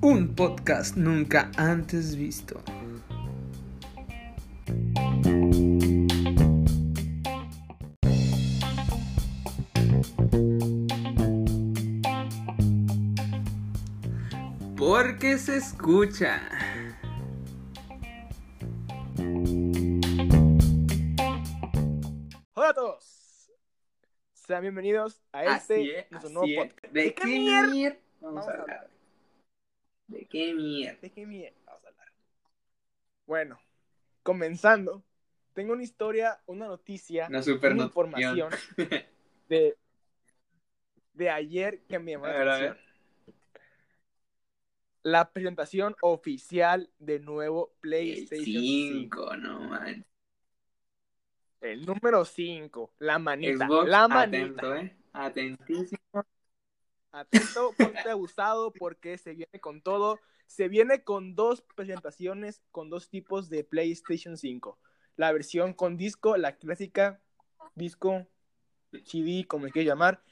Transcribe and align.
Un 0.00 0.34
podcast 0.34 0.96
nunca 0.96 1.52
antes 1.56 2.16
visto. 2.16 2.60
Porque 14.76 15.38
se 15.38 15.58
escucha. 15.58 16.55
Bienvenidos 24.66 25.22
a 25.32 25.44
este 25.56 26.00
es, 26.00 26.10
nuestro 26.10 26.30
nuevo 26.32 26.48
es. 26.48 26.72
podcast. 26.72 26.92
¿De 26.92 27.14
qué 27.14 27.24
mierda? 27.26 27.98
Vamos 28.20 28.46
Vamos 28.46 28.48
a 28.48 28.62
hablar. 28.62 28.90
¿De 30.08 30.26
qué 30.26 30.54
mierda? 30.54 30.98
¿De 31.00 31.10
qué 31.12 31.24
mierda 31.26 31.56
vamos 31.66 31.84
a 31.84 31.88
hablar? 31.88 32.12
Bueno, 33.26 33.60
comenzando, 34.24 35.04
tengo 35.52 35.72
una 35.72 35.84
historia, 35.84 36.40
una 36.46 36.66
noticia, 36.66 37.28
Una 37.28 37.42
super 37.44 37.72
una 37.74 37.84
información 37.84 38.50
de, 39.48 39.76
de 41.12 41.30
ayer 41.30 41.82
que 41.84 41.98
me 42.00 42.12
llamó 42.12 42.26
A 42.26 42.30
la 42.30 42.38
ver, 42.38 42.48
a 42.48 42.54
atención. 42.56 42.78
La 45.02 45.32
presentación 45.32 45.94
oficial 46.00 46.90
del 46.98 47.24
nuevo 47.24 47.72
El 47.74 47.80
PlayStation 47.80 48.44
5. 48.44 49.30
5, 49.30 49.36
no 49.36 49.60
man. 49.60 50.04
El 51.60 51.86
número 51.86 52.24
5, 52.24 52.94
la 52.98 53.18
manita, 53.18 53.66
Xbox, 53.66 53.88
la 53.88 54.08
manita. 54.08 54.38
atento, 54.38 54.74
eh. 54.76 54.96
Atentísimo. 55.12 56.24
Atento, 57.12 57.72
ponte 57.76 58.10
abusado 58.10 58.72
porque 58.72 59.18
se 59.18 59.32
viene 59.34 59.60
con 59.60 59.80
todo. 59.80 60.20
Se 60.46 60.68
viene 60.68 61.02
con 61.02 61.34
dos 61.34 61.62
presentaciones 61.74 62.62
con 62.70 62.90
dos 62.90 63.08
tipos 63.08 63.48
de 63.48 63.64
PlayStation 63.64 64.36
5. 64.36 64.78
La 65.16 65.32
versión 65.32 65.72
con 65.72 65.96
disco, 65.96 66.36
la 66.36 66.56
clásica 66.56 67.20
disco, 67.74 68.26
CD, 69.04 69.46
como 69.46 69.66
le 69.66 69.72
quieras 69.72 69.88
llamar. 69.88 70.22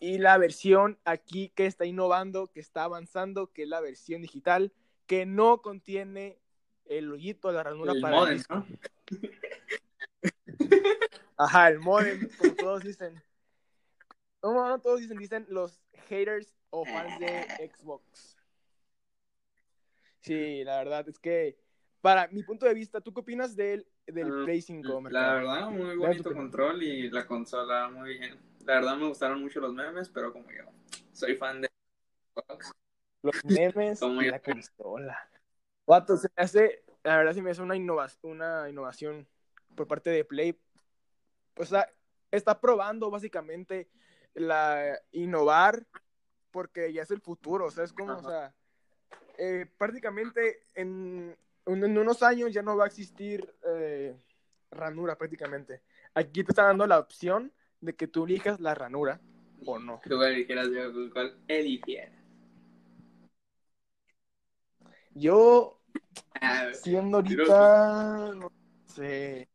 Y 0.00 0.18
la 0.18 0.36
versión 0.36 0.98
aquí 1.04 1.50
que 1.54 1.66
está 1.66 1.86
innovando, 1.86 2.48
que 2.48 2.60
está 2.60 2.84
avanzando, 2.84 3.52
que 3.52 3.62
es 3.62 3.68
la 3.68 3.80
versión 3.80 4.20
digital, 4.20 4.72
que 5.06 5.24
no 5.24 5.62
contiene 5.62 6.38
el 6.84 7.10
hoyito, 7.10 7.50
la 7.50 7.62
ranura 7.62 7.92
El 7.92 8.00
para 8.00 8.16
modem, 8.16 8.32
el 8.32 8.38
disco. 8.38 8.54
¿no? 8.54 8.66
Ajá, 11.36 11.68
el 11.68 11.78
modem, 11.78 12.28
como 12.36 12.54
todos 12.54 12.82
dicen. 12.82 13.14
No, 14.42 14.52
no, 14.54 14.68
no 14.68 14.78
todos 14.80 15.00
dicen, 15.00 15.18
dicen 15.18 15.46
los 15.48 15.80
haters 16.08 16.54
o 16.70 16.84
fans 16.84 17.18
de 17.18 17.70
Xbox. 17.76 18.36
Sí, 20.20 20.64
la 20.64 20.78
verdad 20.78 21.08
es 21.08 21.18
que, 21.18 21.58
para 22.00 22.26
mi 22.28 22.42
punto 22.42 22.66
de 22.66 22.74
vista, 22.74 23.00
¿tú 23.00 23.12
qué 23.12 23.20
opinas 23.20 23.54
del, 23.54 23.86
del 24.06 24.28
Ah, 24.28 24.42
Play 24.44 24.60
5? 24.60 25.02
La 25.10 25.34
verdad, 25.34 25.70
muy 25.70 25.96
bonito 25.96 26.32
control 26.32 26.82
y 26.82 27.10
la 27.10 27.26
consola 27.26 27.88
muy 27.88 28.18
bien. 28.18 28.38
La 28.64 28.74
verdad 28.74 28.96
me 28.96 29.08
gustaron 29.08 29.40
mucho 29.40 29.60
los 29.60 29.72
memes, 29.72 30.08
pero 30.08 30.32
como 30.32 30.50
yo 30.50 30.64
soy 31.12 31.36
fan 31.36 31.60
de 31.60 31.68
Xbox, 32.34 32.72
Los 33.22 33.44
memes 33.44 34.00
Como 34.00 34.22
y 34.22 34.26
yo. 34.26 34.30
la 34.32 34.40
consola. 34.40 35.30
Vato, 35.86 36.16
se 36.16 36.28
me 36.36 36.42
hace, 36.42 36.84
la 37.04 37.16
verdad 37.18 37.32
se 37.34 37.42
me 37.42 37.50
hace 37.50 37.62
una, 37.62 37.76
innova- 37.76 38.10
una 38.22 38.68
innovación 38.68 39.28
por 39.76 39.86
parte 39.86 40.10
de 40.10 40.24
Play. 40.24 40.58
O 41.56 41.64
sea, 41.64 41.88
está 42.30 42.60
probando 42.60 43.10
básicamente 43.10 43.88
la 44.34 44.98
innovar 45.12 45.86
porque 46.50 46.92
ya 46.92 47.02
es 47.02 47.10
el 47.10 47.20
futuro, 47.20 47.66
o 47.66 47.70
sea, 47.70 47.84
es 47.84 47.92
como, 47.92 48.14
o 48.14 48.22
sea, 48.22 48.54
eh, 49.38 49.66
prácticamente 49.76 50.66
en, 50.74 51.36
en 51.66 51.98
unos 51.98 52.22
años 52.22 52.52
ya 52.52 52.62
no 52.62 52.76
va 52.76 52.84
a 52.84 52.88
existir 52.88 53.54
eh, 53.66 54.16
ranura 54.70 55.16
prácticamente. 55.16 55.82
Aquí 56.14 56.44
te 56.44 56.52
está 56.52 56.64
dando 56.64 56.86
la 56.86 56.98
opción 56.98 57.52
de 57.80 57.94
que 57.94 58.06
tú 58.06 58.24
elijas 58.24 58.58
la 58.60 58.74
ranura 58.74 59.20
o 59.64 59.78
no. 59.78 60.00
tú 60.04 60.22
eligieras 60.22 60.68
yo 60.70 61.10
cuál 61.12 61.38
eligiera. 61.48 62.12
Yo 65.14 65.76
Siendo 66.72 67.18
ahorita, 67.18 68.32
no 68.34 68.52
sé. 68.86 69.48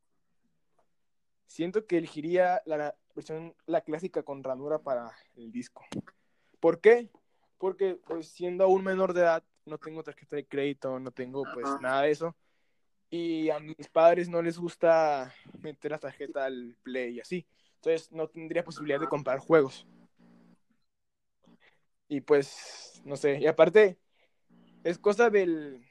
Siento 1.52 1.86
que 1.86 1.98
elegiría 1.98 2.62
la 2.66 2.96
versión, 3.14 3.54
la 3.66 3.82
clásica 3.82 4.24
con 4.24 4.42
ranura 4.42 4.80
para 4.80 5.12
el 5.36 5.52
disco. 5.52 5.84
¿Por 6.62 6.80
qué? 6.80 7.10
Porque 7.58 8.00
pues 8.08 8.30
siendo 8.30 8.64
aún 8.64 8.86
menor 8.86 9.12
de 9.14 9.20
edad, 9.20 9.44
no 9.66 9.78
tengo 9.78 10.02
tarjeta 10.02 10.38
de 10.38 10.48
crédito, 10.48 10.98
no 10.98 11.12
tengo 11.12 11.44
pues 11.54 11.68
Ajá. 11.68 11.80
nada 11.82 12.02
de 12.04 12.12
eso. 12.12 12.38
Y 13.10 13.50
a 13.50 13.60
mis 13.60 13.90
padres 13.92 14.30
no 14.30 14.42
les 14.42 14.58
gusta 14.58 15.36
meter 15.62 15.92
la 15.92 15.98
tarjeta 15.98 16.46
al 16.46 16.78
play 16.84 17.18
y 17.18 17.20
así. 17.20 17.46
Entonces 17.76 18.10
no 18.14 18.30
tendría 18.30 18.64
posibilidad 18.64 19.02
de 19.02 19.10
comprar 19.10 19.40
juegos. 19.40 19.86
Y 22.08 22.22
pues, 22.22 23.02
no 23.04 23.18
sé. 23.18 23.40
Y 23.42 23.48
aparte, 23.48 24.00
es 24.86 24.98
cosa 24.98 25.30
del, 25.30 25.86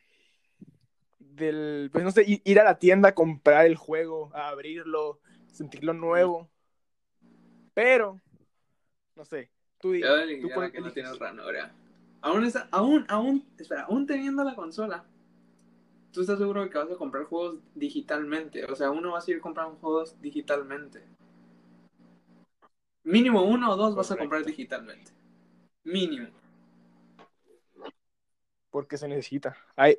del, 1.18 1.90
pues 1.92 2.02
no 2.02 2.12
sé, 2.12 2.24
ir 2.26 2.60
a 2.60 2.64
la 2.64 2.78
tienda 2.78 3.10
a 3.10 3.14
comprar 3.14 3.66
el 3.66 3.76
juego, 3.76 4.30
a 4.32 4.48
abrirlo, 4.48 5.20
sentirlo 5.52 5.92
nuevo. 5.92 6.48
Pero, 7.74 8.20
no 9.16 9.24
sé, 9.24 9.50
tú 9.80 9.92
di, 9.92 10.00
yo 10.00 10.08
tú 10.54 10.60
la 10.60 10.70
que 10.70 10.80
no 10.80 10.86
eliges? 10.88 10.94
tiene 10.94 11.12
ranura. 11.18 11.72
Aún, 12.22 12.44
esa- 12.44 12.68
aún, 12.70 13.06
aún, 13.08 13.46
espera, 13.58 13.82
aún 13.82 14.06
teniendo 14.06 14.44
la 14.44 14.54
consola, 14.54 15.04
tú 16.12 16.20
estás 16.20 16.38
seguro 16.38 16.62
de 16.62 16.70
que 16.70 16.78
vas 16.78 16.90
a 16.90 16.96
comprar 16.96 17.24
juegos 17.24 17.60
digitalmente. 17.74 18.64
O 18.66 18.76
sea, 18.76 18.90
uno 18.90 19.12
va 19.12 19.18
a 19.18 19.22
seguir 19.22 19.40
comprando 19.40 19.76
juegos 19.76 20.20
digitalmente. 20.20 21.02
Mínimo 23.02 23.42
uno 23.42 23.70
o 23.72 23.76
dos 23.76 23.94
vas 23.94 24.10
a 24.10 24.16
comprar 24.16 24.44
digitalmente. 24.44 25.12
Mínimo. 25.84 26.28
porque 28.70 28.96
se 28.96 29.08
necesita. 29.08 29.56
Hay, 29.76 29.98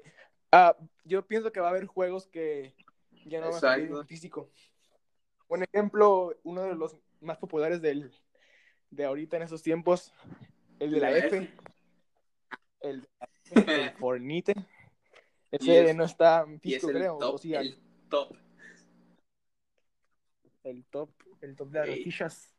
ah, 0.51 0.75
yo 1.03 1.25
pienso 1.25 1.51
que 1.51 1.59
va 1.59 1.67
a 1.67 1.69
haber 1.71 1.85
juegos 1.85 2.27
que 2.27 2.73
ya 3.25 3.39
no 3.39 3.47
van 3.47 3.55
a 3.55 3.59
salir 3.59 3.91
en 3.91 4.07
físico. 4.07 4.49
Un 5.51 5.63
ejemplo, 5.63 6.33
uno 6.43 6.63
de 6.63 6.75
los 6.75 6.95
más 7.19 7.37
populares 7.37 7.81
del, 7.81 8.09
de 8.89 9.03
ahorita 9.03 9.35
en 9.35 9.43
esos 9.43 9.61
tiempos, 9.61 10.13
el 10.79 10.91
de 10.91 10.99
la, 11.01 11.11
La 11.11 11.17
F, 11.17 11.27
F. 11.27 11.49
el, 12.79 13.01
de 13.01 13.07
la 13.19 13.29
F, 13.43 13.83
el 13.83 13.91
Fornite. 13.91 14.55
Ese 15.51 15.89
es- 15.89 15.95
no 15.97 16.05
está 16.05 16.43
en 16.47 16.57
es 16.63 16.81
creo. 16.85 17.17
o 17.17 17.39
el 17.43 17.77
top. 18.07 18.33
el 20.63 20.85
top, 20.85 21.09
el 21.41 21.55
top 21.57 21.69
de 21.69 21.79
las 21.79 21.87
rejillas. 21.89 22.55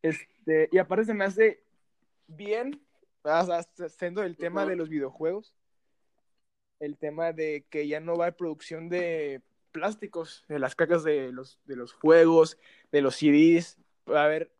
Este, 0.00 0.68
y 0.70 0.78
aparte 0.78 1.06
se 1.06 1.14
me 1.14 1.24
hace 1.24 1.64
bien, 2.28 2.80
siendo 3.98 4.22
el 4.22 4.36
tema 4.36 4.64
de 4.64 4.76
los 4.76 4.88
videojuegos, 4.88 5.56
el 6.78 6.96
tema 6.96 7.32
de 7.32 7.66
que 7.68 7.88
ya 7.88 7.98
no 7.98 8.16
va 8.16 8.26
a 8.28 8.32
producción 8.36 8.88
de 8.88 9.42
plásticos, 9.70 10.44
de 10.48 10.58
las 10.58 10.74
cacas 10.74 11.02
de 11.04 11.32
los, 11.32 11.58
de 11.64 11.76
los 11.76 11.92
juegos, 11.92 12.58
de 12.92 13.00
los 13.00 13.16
CDs, 13.16 13.78
va 14.10 14.22
a 14.22 14.24
haber 14.26 14.50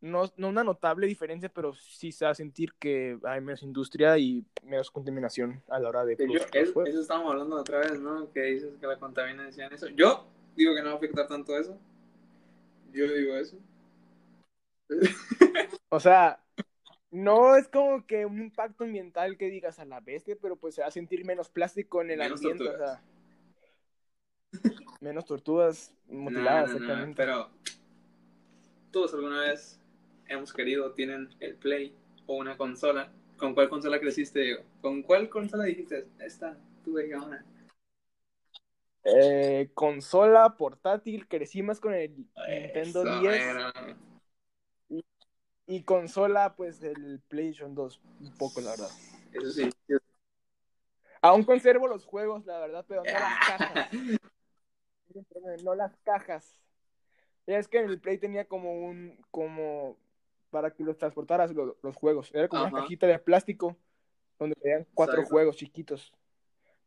no, 0.00 0.24
no 0.36 0.48
una 0.48 0.64
notable 0.64 1.06
diferencia, 1.06 1.48
pero 1.48 1.74
sí 1.74 2.10
se 2.10 2.24
va 2.24 2.32
a 2.32 2.34
sentir 2.34 2.74
que 2.74 3.18
hay 3.22 3.40
menos 3.40 3.62
industria 3.62 4.18
y 4.18 4.44
menos 4.64 4.90
contaminación 4.90 5.62
a 5.68 5.78
la 5.78 5.88
hora 5.88 6.04
de 6.04 6.16
los 6.26 6.46
es- 6.52 6.70
eso 6.70 7.00
estábamos 7.00 7.32
hablando 7.32 7.56
otra 7.56 7.78
vez, 7.78 8.00
¿no? 8.00 8.32
Que 8.32 8.42
dices 8.42 8.74
que 8.80 8.86
la 8.86 8.98
contaminación, 8.98 9.72
eso. 9.72 9.86
Yo 9.88 10.26
digo 10.56 10.74
que 10.74 10.80
no 10.82 10.88
va 10.88 10.92
a 10.94 10.96
afectar 10.96 11.28
tanto 11.28 11.56
eso. 11.56 11.78
Yo 12.92 13.06
digo 13.12 13.34
eso. 13.36 13.56
O 15.94 16.00
sea, 16.00 16.42
no 17.10 17.54
es 17.56 17.68
como 17.68 18.06
que 18.06 18.24
un 18.24 18.40
impacto 18.40 18.84
ambiental 18.84 19.36
que 19.36 19.50
digas 19.50 19.78
a 19.78 19.84
la 19.84 20.00
bestia, 20.00 20.36
pero 20.40 20.56
pues 20.56 20.74
se 20.74 20.80
va 20.80 20.86
a 20.86 20.90
sentir 20.90 21.22
menos 21.26 21.50
plástico 21.50 22.00
en 22.00 22.12
el 22.12 22.18
Menos 22.18 22.40
ambiente, 22.40 22.66
o 22.66 22.78
sea, 22.78 23.02
menos 25.02 25.24
tortugas 25.26 25.92
mutiladas, 26.08 26.70
No, 26.70 26.78
no, 26.78 26.78
no, 26.78 26.84
exactamente. 26.84 27.16
pero 27.16 27.50
todos 28.90 29.12
alguna 29.14 29.40
vez 29.40 29.80
hemos 30.28 30.52
querido, 30.52 30.92
tienen 30.92 31.28
el 31.40 31.56
Play 31.56 31.94
o 32.26 32.36
una 32.36 32.56
consola. 32.56 33.12
¿Con 33.36 33.54
cuál 33.54 33.68
consola 33.68 33.98
creciste, 33.98 34.40
Diego? 34.40 34.62
¿Con 34.80 35.02
cuál 35.02 35.28
consola 35.28 35.64
dijiste? 35.64 36.06
Esta, 36.20 36.56
tuve 36.84 37.14
una. 37.16 37.44
Eh, 39.04 39.70
consola 39.74 40.56
portátil, 40.56 41.26
crecí 41.26 41.60
más 41.62 41.80
con 41.80 41.92
el 41.92 42.14
Nintendo 42.16 43.02
Eso 43.02 43.20
10 43.20 43.34
era. 43.34 43.72
y 45.66 45.82
consola, 45.82 46.54
pues 46.54 46.80
el 46.84 47.20
PlayStation 47.26 47.74
2, 47.74 48.00
un 48.20 48.32
poco, 48.38 48.60
la 48.60 48.70
verdad. 48.70 48.90
Eso 49.32 49.50
sí. 49.50 49.68
Aún 51.20 51.42
conservo 51.42 51.88
los 51.88 52.04
juegos, 52.04 52.46
la 52.46 52.60
verdad, 52.60 52.84
pero 52.86 53.02
no 53.02 53.10
las 53.10 53.38
cajas. 53.58 53.88
No 55.64 55.74
las 55.74 55.96
cajas. 55.98 56.60
Ya 57.46 57.58
es 57.58 57.68
que 57.68 57.78
en 57.78 57.90
el 57.90 58.00
Play 58.00 58.18
tenía 58.18 58.44
como 58.44 58.72
un, 58.86 59.18
como 59.30 59.96
para 60.50 60.72
que 60.72 60.84
los 60.84 60.96
transportaras 60.98 61.52
lo- 61.52 61.76
los 61.82 61.96
juegos. 61.96 62.30
Era 62.34 62.48
como 62.48 62.62
Ajá. 62.62 62.72
una 62.72 62.82
cajita 62.82 63.06
de 63.06 63.18
plástico 63.18 63.76
donde 64.38 64.54
tenían 64.56 64.86
cuatro 64.94 65.16
Exacto. 65.16 65.30
juegos 65.30 65.56
chiquitos. 65.56 66.12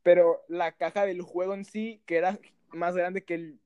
Pero 0.04 0.44
la 0.48 0.72
caja 0.74 1.06
del 1.06 1.22
juego 1.22 1.54
en 1.54 1.66
sí, 1.66 2.01
que 2.06 2.18
era 2.18 2.39
más 2.69 2.95
grande 2.95 3.24
que 3.25 3.33
el 3.36 3.60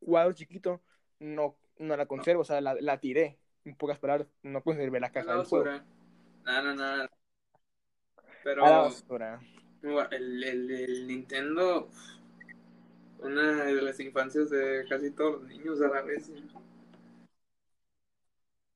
cuadro 0.00 0.32
chiquito, 0.32 0.80
no, 1.18 1.56
no 1.78 1.96
la 1.96 2.06
conservo, 2.06 2.42
o 2.42 2.44
sea, 2.44 2.60
la, 2.60 2.74
la 2.74 3.00
tiré. 3.00 3.38
En 3.64 3.74
pocas 3.74 3.98
palabras, 3.98 4.28
no 4.42 4.62
conservé 4.62 5.00
la 5.00 5.10
caja 5.10 5.32
la 5.32 5.36
del 5.38 5.46
juego. 5.46 5.64
No, 6.44 6.62
no, 6.62 6.74
no. 6.74 7.08
Pero 8.44 8.64
A 8.64 8.70
la 8.70 8.78
basura. 8.78 9.40
bueno, 9.82 10.08
el, 10.10 10.44
el, 10.44 10.70
el 10.70 11.06
Nintendo, 11.08 11.90
una 13.18 13.64
de 13.64 13.82
las 13.82 13.98
infancias 14.00 14.50
de 14.50 14.84
casi 14.88 15.10
todos 15.10 15.40
los 15.40 15.48
niños 15.48 15.80
a 15.80 15.88
la 15.88 16.02
vez. 16.02 16.30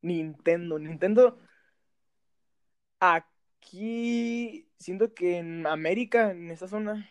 Nintendo, 0.02 0.78
Nintendo. 0.78 1.38
Aquí 3.00 4.68
siento 4.78 5.14
que 5.14 5.38
en 5.38 5.66
América, 5.66 6.30
en 6.30 6.50
esa 6.50 6.68
zona, 6.68 7.08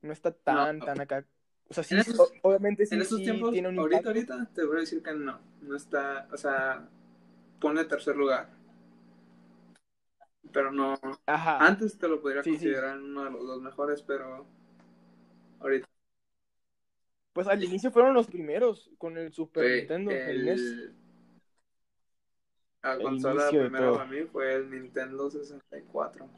no 0.00 0.12
está 0.12 0.32
tan, 0.32 0.78
No. 0.78 0.84
tan 0.84 1.00
acá. 1.00 1.24
O 1.68 1.74
sea, 1.74 1.84
sí, 1.84 1.96
esos- 1.96 2.32
obviamente 2.42 2.84
sí, 2.84 2.94
en 2.94 3.02
estos 3.02 3.18
sí 3.18 3.24
tiempos, 3.24 3.52
tiene 3.52 3.68
un 3.68 3.78
ahorita, 3.78 4.10
impacto. 4.10 4.34
ahorita, 4.34 4.54
te 4.54 4.64
voy 4.64 4.76
a 4.76 4.80
decir 4.80 5.02
que 5.02 5.14
no. 5.14 5.40
No 5.62 5.76
está, 5.76 6.28
o 6.32 6.36
sea, 6.36 6.88
pone 7.60 7.84
tercer 7.84 8.16
lugar. 8.16 8.50
Pero 10.52 10.70
no. 10.70 10.98
Ajá. 11.26 11.64
Antes 11.64 11.96
te 11.96 12.08
lo 12.08 12.20
podría 12.20 12.42
Sí, 12.42 12.50
sí. 12.50 12.56
considerar 12.56 12.98
uno 12.98 13.24
de 13.24 13.30
los 13.30 13.46
dos 13.46 13.62
mejores, 13.62 14.02
pero. 14.02 14.46
Pues 17.32 17.46
al 17.46 17.62
inicio 17.64 17.90
fueron 17.90 18.14
los 18.14 18.26
primeros 18.26 18.90
con 18.98 19.16
el 19.16 19.32
Super 19.32 19.78
Nintendo, 19.78 20.10
el, 20.10 20.44
NES. 20.44 20.60
el, 20.60 20.94
la 22.82 22.94
El 22.94 23.02
consola 23.02 23.48
primera 23.48 23.92
para 23.92 24.04
mí 24.04 24.22
fue 24.24 24.54
el 24.54 24.70
Nintendo 24.70 25.30
64. 25.30 26.28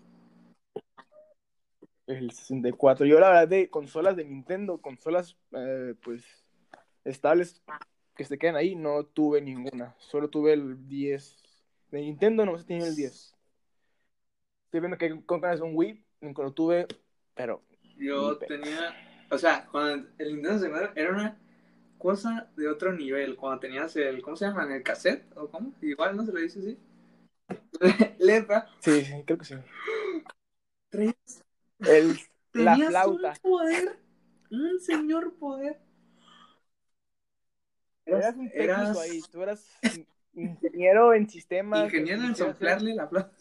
El 2.06 2.30
64. 2.30 3.06
Yo 3.06 3.18
la 3.18 3.30
verdad 3.30 3.48
de 3.48 3.70
consolas 3.70 4.16
de 4.16 4.24
Nintendo, 4.24 4.78
consolas 4.78 5.36
eh, 5.52 5.94
pues 6.02 6.22
estables 7.04 7.62
que 8.14 8.24
se 8.24 8.38
quedan 8.38 8.56
ahí, 8.56 8.76
no 8.76 9.04
tuve 9.04 9.40
ninguna. 9.40 9.94
Solo 9.98 10.28
tuve 10.28 10.52
el 10.52 10.86
10. 10.86 11.42
De 11.90 12.00
Nintendo 12.00 12.44
no 12.44 12.58
se 12.58 12.64
tiene 12.64 12.86
el 12.86 12.94
10. 12.94 13.34
Estoy 14.66 14.80
viendo 14.80 14.98
que 14.98 15.24
con 15.24 15.40
ganas 15.40 15.60
un 15.60 15.74
Wii, 15.74 16.04
nunca 16.20 16.42
lo 16.42 16.52
tuve, 16.52 16.86
pero 17.34 17.62
Yo 17.96 18.36
tenía, 18.38 18.94
o 19.34 19.38
sea, 19.38 19.66
cuando 19.70 20.08
el 20.18 20.34
Nintendo 20.34 20.58
64 20.58 20.92
era 21.02 21.12
una 21.12 21.38
cosa 21.98 22.48
de 22.56 22.68
otro 22.68 22.92
nivel. 22.92 23.36
Cuando 23.36 23.60
tenías 23.60 23.94
el, 23.96 24.22
¿cómo 24.22 24.36
se 24.36 24.46
llama? 24.46 24.74
¿El 24.74 24.82
cassette? 24.82 25.24
¿O 25.36 25.48
cómo? 25.48 25.72
Igual 25.82 26.16
no 26.16 26.24
se 26.24 26.32
le 26.32 26.42
dice 26.42 26.58
así. 26.60 26.78
Letra. 28.18 28.68
sí, 28.80 29.04
sí, 29.04 29.22
creo 29.26 29.38
que 29.38 29.44
sí. 29.44 29.54
Traías- 30.90 31.44
El, 31.80 32.18
la 32.52 32.76
flauta. 32.76 33.34
un 33.42 33.50
poder, 33.50 33.98
un 34.50 34.80
señor 34.80 35.34
poder. 35.34 35.80
Eras 38.06 38.36
un 38.36 38.48
técnico 38.50 38.62
eras 38.64 38.98
ahí, 38.98 39.22
tú 39.32 39.42
eras 39.42 39.66
in- 39.82 40.06
ingeniero 40.34 41.14
en 41.14 41.28
sistemas. 41.28 41.84
ingeniero 41.86 42.22
en 42.22 42.36
soplarle 42.36 42.94
la 42.94 43.08
flauta. 43.08 43.34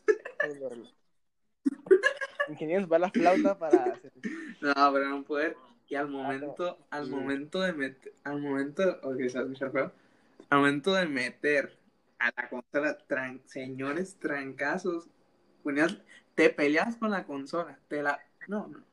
Ingeniero 2.49 2.79
en 2.79 2.83
soplar 2.85 3.01
la 3.01 3.11
flauta 3.11 3.57
para 3.59 3.83
hacer... 3.93 4.11
No, 4.61 4.73
pero 4.73 4.99
era 4.99 5.13
un 5.13 5.23
poder. 5.25 5.57
Y 5.87 5.95
al 5.95 6.07
momento, 6.09 6.77
al 6.89 7.07
momento 7.07 7.61
de 7.61 7.73
meter, 7.73 8.13
al 8.23 8.39
momento, 8.41 8.99
ok, 9.03 9.17
se 9.27 9.33
va 9.37 9.39
a 9.41 9.43
escuchar 9.43 9.71
feo. 9.71 9.91
Al 10.49 10.59
momento 10.59 10.93
de 10.93 11.05
meter 11.07 11.77
a 12.19 12.31
la 12.35 12.49
consola, 12.49 12.97
tran- 13.07 13.41
señores 13.45 14.15
trancazos, 14.19 15.07
te 16.35 16.49
peleas 16.49 16.95
con 16.95 17.11
la 17.11 17.25
consola, 17.25 17.77
te 17.87 18.01
la, 18.01 18.19
no, 18.47 18.67
no. 18.67 18.83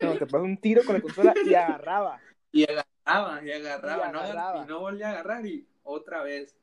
No, 0.00 0.12
te 0.18 0.26
pasó 0.26 0.42
un 0.42 0.56
tiro 0.58 0.84
con 0.84 0.96
la 0.96 1.00
consola 1.00 1.34
y 1.44 1.54
agarraba. 1.54 2.20
Y 2.50 2.64
agarraba, 2.64 3.44
y 3.44 3.52
agarraba, 3.52 4.08
Y 4.08 4.12
no, 4.12 4.18
agar- 4.18 4.30
agarraba. 4.32 4.64
y 4.64 4.68
no 4.68 4.80
volvía 4.80 5.08
a 5.08 5.10
agarrar 5.12 5.46
y 5.46 5.66
otra 5.84 6.22
vez. 6.22 6.56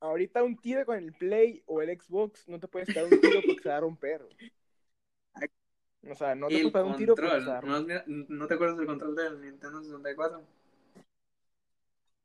Ahorita 0.00 0.42
un 0.42 0.56
tiro 0.56 0.84
con 0.84 0.98
el 0.98 1.12
Play 1.12 1.62
o 1.66 1.80
el 1.80 1.98
Xbox 2.00 2.48
no 2.48 2.58
te 2.58 2.66
puedes 2.68 2.92
dar 2.92 3.04
un 3.04 3.10
tiro 3.10 3.40
porque 3.46 3.62
se 3.62 3.68
va 3.68 3.76
a 3.76 3.80
romper. 3.80 4.22
O 6.10 6.14
sea, 6.14 6.34
no 6.34 6.48
te 6.48 6.60
el 6.60 6.66
un 6.66 6.96
tiro 6.96 7.14
va 7.16 7.58
a 7.58 7.62
¿no, 7.62 7.84
¿no 8.28 8.46
te 8.46 8.54
acuerdas 8.54 8.76
del 8.76 8.86
control 8.86 9.14
del 9.14 9.40
Nintendo 9.40 9.82
64? 9.82 10.42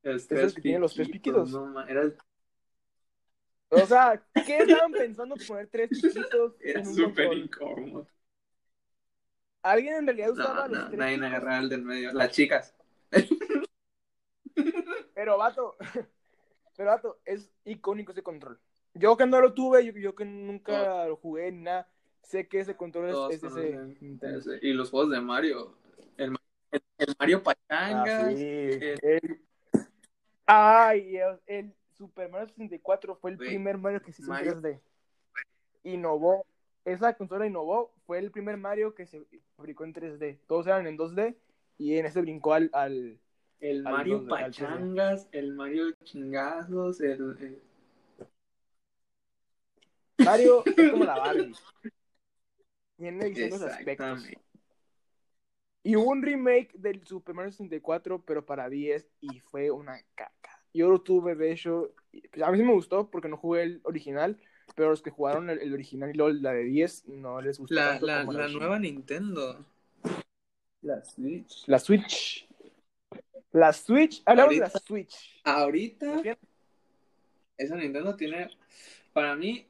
El 0.04 0.16
¿Es 0.16 0.32
el 0.32 0.54
que 0.54 0.62
tiene 0.62 0.80
los 0.80 0.94
tres 0.94 1.10
piquitos? 1.10 1.52
no 1.52 1.66
ma- 1.68 1.86
era, 1.88 2.02
el- 2.02 2.18
O 3.70 3.86
sea, 3.86 4.22
¿qué 4.46 4.60
estaban 4.60 4.92
pensando 4.94 5.36
poner 5.48 5.68
tres 5.68 5.90
piquitos 5.90 6.56
era 6.62 6.84
súper 6.86 7.34
incómodo. 7.34 8.08
¿Alguien 9.62 9.96
en 9.96 10.06
realidad 10.08 10.32
usaba 10.32 10.68
No, 10.68 10.76
los 10.76 10.88
tres 10.88 11.00
nadie 11.00 11.26
agarraba 11.26 11.60
el 11.60 11.70
del 11.70 11.84
medio. 11.84 12.14
Las 12.14 12.32
chicas. 12.32 12.74
Pero, 15.14 15.38
vato, 15.38 15.76
pero, 16.78 16.92
vato, 16.92 17.20
es 17.26 17.52
icónico 17.66 18.12
ese 18.12 18.22
control. 18.22 18.60
Yo 18.94 19.18
que 19.18 19.26
no 19.26 19.42
lo 19.42 19.54
tuve, 19.54 19.84
yo, 19.86 19.92
yo 19.94 20.16
que 20.16 20.26
nunca 20.26 21.06
lo 21.08 21.18
jugué 21.18 21.52
ni 21.52 21.64
nada, 21.64 21.88
sé 22.28 22.48
que 22.48 22.60
ese 22.60 22.76
control 22.76 23.12
Todos 23.12 23.34
es, 23.34 23.44
es 23.44 23.54
ese. 23.56 24.60
Y 24.62 24.74
los 24.74 24.90
juegos 24.90 25.10
de 25.12 25.22
Mario. 25.22 25.74
El, 26.18 26.36
el, 26.72 26.82
el 26.98 27.16
Mario 27.20 27.42
Pachangas. 27.44 28.08
Ah, 28.08 28.32
sí. 28.32 28.44
el- 28.44 29.00
El- 29.02 29.42
Ay, 30.46 31.18
el, 31.48 31.74
Super 31.98 32.30
Mario 32.30 32.48
64 32.48 33.16
fue 33.16 33.32
el 33.32 33.38
primer 33.38 33.78
Mario 33.78 34.02
que 34.02 34.12
se 34.14 34.22
hizo 34.22 34.32
Mario- 34.32 34.54
en 34.54 34.62
3D. 34.62 34.80
Innovó. 35.84 36.46
Esa 36.86 37.14
consola 37.16 37.46
innovó. 37.48 37.94
Fue 38.06 38.20
el 38.20 38.32
primer 38.32 38.56
Mario 38.58 38.94
que 38.94 39.06
se 39.08 39.26
fabricó 39.56 39.84
en 39.84 39.94
3D. 39.94 40.38
Todos 40.48 40.68
eran 40.68 40.86
en 40.88 40.98
2D 40.98 41.36
y 41.78 41.96
en 41.98 42.06
ese 42.06 42.22
brincó 42.22 42.54
al, 42.54 42.70
al... 42.74 43.20
el 43.60 43.88
al 43.88 43.94
Mario 43.94 44.28
Pachangas. 44.28 45.28
El 45.32 45.54
Mario 45.54 45.92
Chingazos. 46.04 47.02
El, 47.02 47.36
el- 47.40 47.62
Mario 50.26 50.64
es 50.66 50.92
como 50.92 51.04
la 51.04 51.18
Barbie. 51.18 51.54
Tiene 52.98 53.26
distintos 53.26 53.62
aspectos. 53.62 54.08
Exactamente. 54.08 54.48
Y 55.84 55.96
hubo 55.96 56.10
un 56.10 56.22
remake 56.22 56.74
del 56.74 57.06
Super 57.08 57.34
Mario 57.34 57.52
64, 57.52 58.22
pero 58.26 58.46
para 58.46 58.68
10, 58.68 59.08
y 59.22 59.40
fue 59.40 59.72
una 59.72 59.98
caca. 60.16 60.62
Yo 60.74 60.90
lo 60.90 61.00
tuve, 61.00 61.36
de 61.36 61.54
hecho, 61.54 61.94
y, 62.12 62.28
pues, 62.28 62.44
a 62.44 62.52
mí 62.52 62.58
sí 62.58 62.64
me 62.66 62.74
gustó 62.74 63.10
porque 63.10 63.30
no 63.30 63.38
jugué 63.38 63.64
el 63.64 63.82
original, 63.84 64.38
pero 64.76 64.90
los 64.90 65.02
que 65.02 65.12
jugaron 65.12 65.50
el, 65.50 65.60
el 65.60 65.74
original 65.74 66.10
y 66.10 66.14
luego 66.14 66.34
la 66.34 66.52
de 66.52 66.66
10 66.66 67.08
no 67.08 67.40
les 67.40 67.58
gustó 67.58 67.76
La, 67.76 67.92
tanto 67.92 68.06
la, 68.06 68.26
como 68.26 68.34
la 68.34 68.48
nueva 68.50 68.80
Nintendo. 68.80 69.66
La 70.82 71.04
Switch. 71.06 71.64
La 71.68 71.80
Switch. 71.80 72.48
La 73.52 73.72
Switch. 73.72 74.22
Hablamos 74.26 74.56
de 74.56 74.60
la 74.60 74.70
Switch. 74.70 75.42
Ahorita, 75.46 76.22
esa 77.58 77.76
Nintendo 77.78 78.14
tiene. 78.16 78.50
Para 79.14 79.38
mí, 79.38 79.66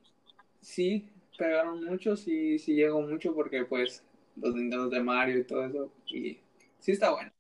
sí 0.62 1.12
pegaron 1.38 1.84
mucho, 1.86 2.16
sí, 2.16 2.58
sí 2.60 2.74
llegó 2.76 3.02
mucho 3.02 3.34
porque, 3.34 3.64
pues, 3.66 4.04
los 4.36 4.54
Nintendo 4.56 4.90
de 4.90 5.02
Mario 5.02 5.40
y 5.40 5.44
todo 5.44 5.66
eso. 5.66 5.92
Y 6.08 6.40
sí 6.80 6.92
está 6.92 7.12
bueno. 7.12 7.32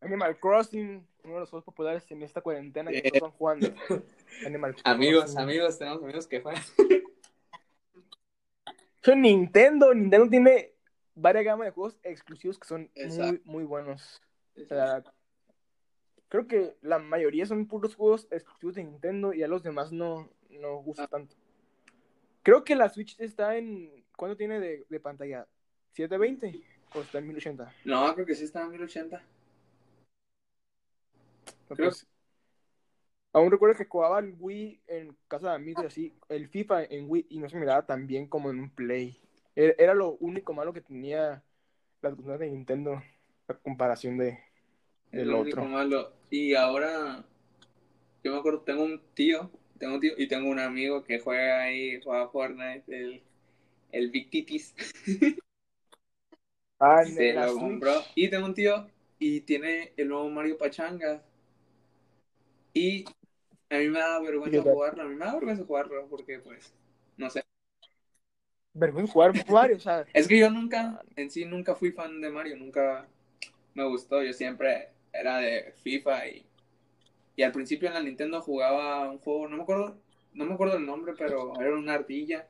Animal 0.00 0.38
Crossing, 0.38 1.06
uno 1.24 1.34
de 1.34 1.40
los 1.40 1.50
juegos 1.50 1.64
populares 1.64 2.10
en 2.10 2.22
esta 2.22 2.40
cuarentena 2.42 2.90
que 2.90 2.98
Eh. 2.98 3.02
todos 3.02 3.14
están 3.16 3.30
jugando. 3.32 3.66
Animal 4.46 4.74
Amigos, 4.84 5.22
Crossing. 5.24 5.40
amigos, 5.40 5.78
tenemos 5.78 6.02
amigos 6.02 6.26
que 6.26 6.40
juegan. 6.40 6.62
Son 9.02 9.20
Nintendo. 9.22 9.92
Nintendo 9.94 10.28
tiene 10.28 10.72
varias 11.14 11.44
gamas 11.44 11.66
de 11.66 11.70
juegos 11.72 11.98
exclusivos 12.02 12.58
que 12.58 12.66
son 12.68 12.90
muy, 12.94 13.40
muy 13.44 13.64
buenos. 13.64 14.20
O 14.56 14.64
sea, 14.66 15.02
creo 16.28 16.46
que 16.46 16.76
la 16.80 16.98
mayoría 16.98 17.46
son 17.46 17.66
puros 17.66 17.94
juegos 17.94 18.26
exclusivos 18.30 18.74
de 18.76 18.84
Nintendo 18.84 19.32
y 19.32 19.42
a 19.42 19.48
los 19.48 19.62
demás 19.62 19.92
no, 19.92 20.28
no 20.50 20.76
gusta 20.82 21.04
Ah. 21.04 21.08
tanto. 21.08 21.34
Creo 22.44 22.62
que 22.62 22.76
la 22.76 22.88
Switch 22.90 23.18
está 23.18 23.56
en. 23.56 24.04
¿Cuánto 24.16 24.36
tiene 24.36 24.60
de, 24.60 24.86
de 24.88 25.00
pantalla? 25.00 25.48
¿720? 25.96 26.62
¿O 26.94 27.00
está 27.00 27.18
en 27.18 27.26
1080? 27.26 27.74
No, 27.84 28.14
creo 28.14 28.26
que 28.26 28.34
sí 28.36 28.44
está 28.44 28.62
en 28.62 28.70
1080. 28.70 29.22
No, 31.70 31.76
Creo- 31.76 31.88
pues, 31.88 32.06
Aún 33.32 33.50
recuerdo 33.50 33.76
que 33.76 33.86
jugaba 33.86 34.20
el 34.20 34.36
Wii 34.38 34.80
en 34.86 35.16
casa 35.26 35.48
de 35.48 35.54
amigos 35.56 35.82
y 35.82 35.86
así, 35.86 36.14
el 36.28 36.46
FIFA 36.48 36.84
en 36.84 37.06
Wii 37.10 37.26
y 37.30 37.38
no 37.40 37.48
se 37.48 37.58
miraba 37.58 37.84
tan 37.84 38.06
bien 38.06 38.28
como 38.28 38.50
en 38.50 38.60
un 38.60 38.70
Play. 38.70 39.18
Era, 39.56 39.74
era 39.76 39.94
lo 39.94 40.12
único 40.20 40.52
malo 40.52 40.72
que 40.72 40.80
tenía 40.82 41.42
las 42.00 42.14
consolas 42.14 42.38
de 42.38 42.50
Nintendo 42.50 43.02
a 43.48 43.54
comparación 43.54 44.18
de, 44.18 44.38
del 45.10 45.28
lo 45.30 45.40
único 45.40 45.62
otro. 45.62 45.68
malo. 45.68 46.12
Y 46.30 46.54
ahora, 46.54 47.24
yo 48.22 48.32
me 48.32 48.38
acuerdo, 48.38 48.60
tengo 48.60 48.84
un 48.84 49.02
tío, 49.14 49.50
tengo 49.78 49.94
un 49.94 50.00
tío 50.00 50.12
y 50.16 50.26
tengo 50.28 50.50
un 50.50 50.58
amigo 50.58 51.02
que 51.04 51.18
juega 51.18 51.62
ahí, 51.62 52.00
juega 52.02 52.28
Fortnite, 52.28 52.84
el, 52.88 53.22
el 53.92 54.10
Big 54.10 54.30
Titis. 54.30 54.74
Ah, 56.80 57.04
Se 57.04 57.32
lo 57.32 57.54
compró. 57.54 58.02
Y 58.14 58.28
tengo 58.28 58.46
un 58.46 58.52
tío 58.52 58.86
y 59.18 59.40
tiene 59.40 59.92
el 59.96 60.08
nuevo 60.08 60.28
Mario 60.28 60.58
Pachanga. 60.58 61.22
Y 62.74 63.04
a 63.70 63.78
mí 63.78 63.88
me 63.88 63.98
da 64.00 64.20
¿Y 64.20 64.24
vergüenza 64.24 64.62
jugarlo, 64.62 65.02
a 65.02 65.06
mí 65.06 65.14
me 65.14 65.24
da 65.24 65.34
vergüenza 65.34 65.64
jugarlo 65.64 66.06
porque 66.08 66.40
pues, 66.40 66.74
no 67.16 67.30
sé. 67.30 67.42
Vergüenza 68.74 69.12
jugar 69.12 69.32
Mario, 69.48 69.80
sea, 69.80 70.04
Es 70.12 70.28
que 70.28 70.38
yo 70.38 70.50
nunca, 70.50 71.00
en 71.16 71.30
sí 71.30 71.44
nunca 71.44 71.74
fui 71.74 71.92
fan 71.92 72.20
de 72.20 72.28
Mario, 72.28 72.56
nunca 72.56 73.06
me 73.72 73.84
gustó, 73.86 74.22
yo 74.22 74.32
siempre 74.32 74.88
era 75.12 75.38
de 75.38 75.72
FIFA 75.82 76.28
y, 76.28 76.46
y 77.36 77.42
al 77.42 77.52
principio 77.52 77.88
en 77.88 77.94
la 77.94 78.02
Nintendo 78.02 78.40
jugaba 78.40 79.10
un 79.10 79.18
juego, 79.18 79.48
no 79.48 79.56
me 79.56 79.62
acuerdo, 79.62 79.98
no 80.32 80.44
me 80.44 80.54
acuerdo 80.54 80.76
el 80.76 80.86
nombre, 80.86 81.14
pero 81.16 81.60
era 81.60 81.74
una 81.74 81.94
ardilla 81.94 82.46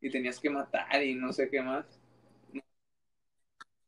y 0.00 0.10
tenías 0.10 0.40
que 0.40 0.50
matar 0.50 1.02
y 1.02 1.14
no 1.14 1.32
sé 1.32 1.48
qué 1.50 1.62
más. 1.62 1.86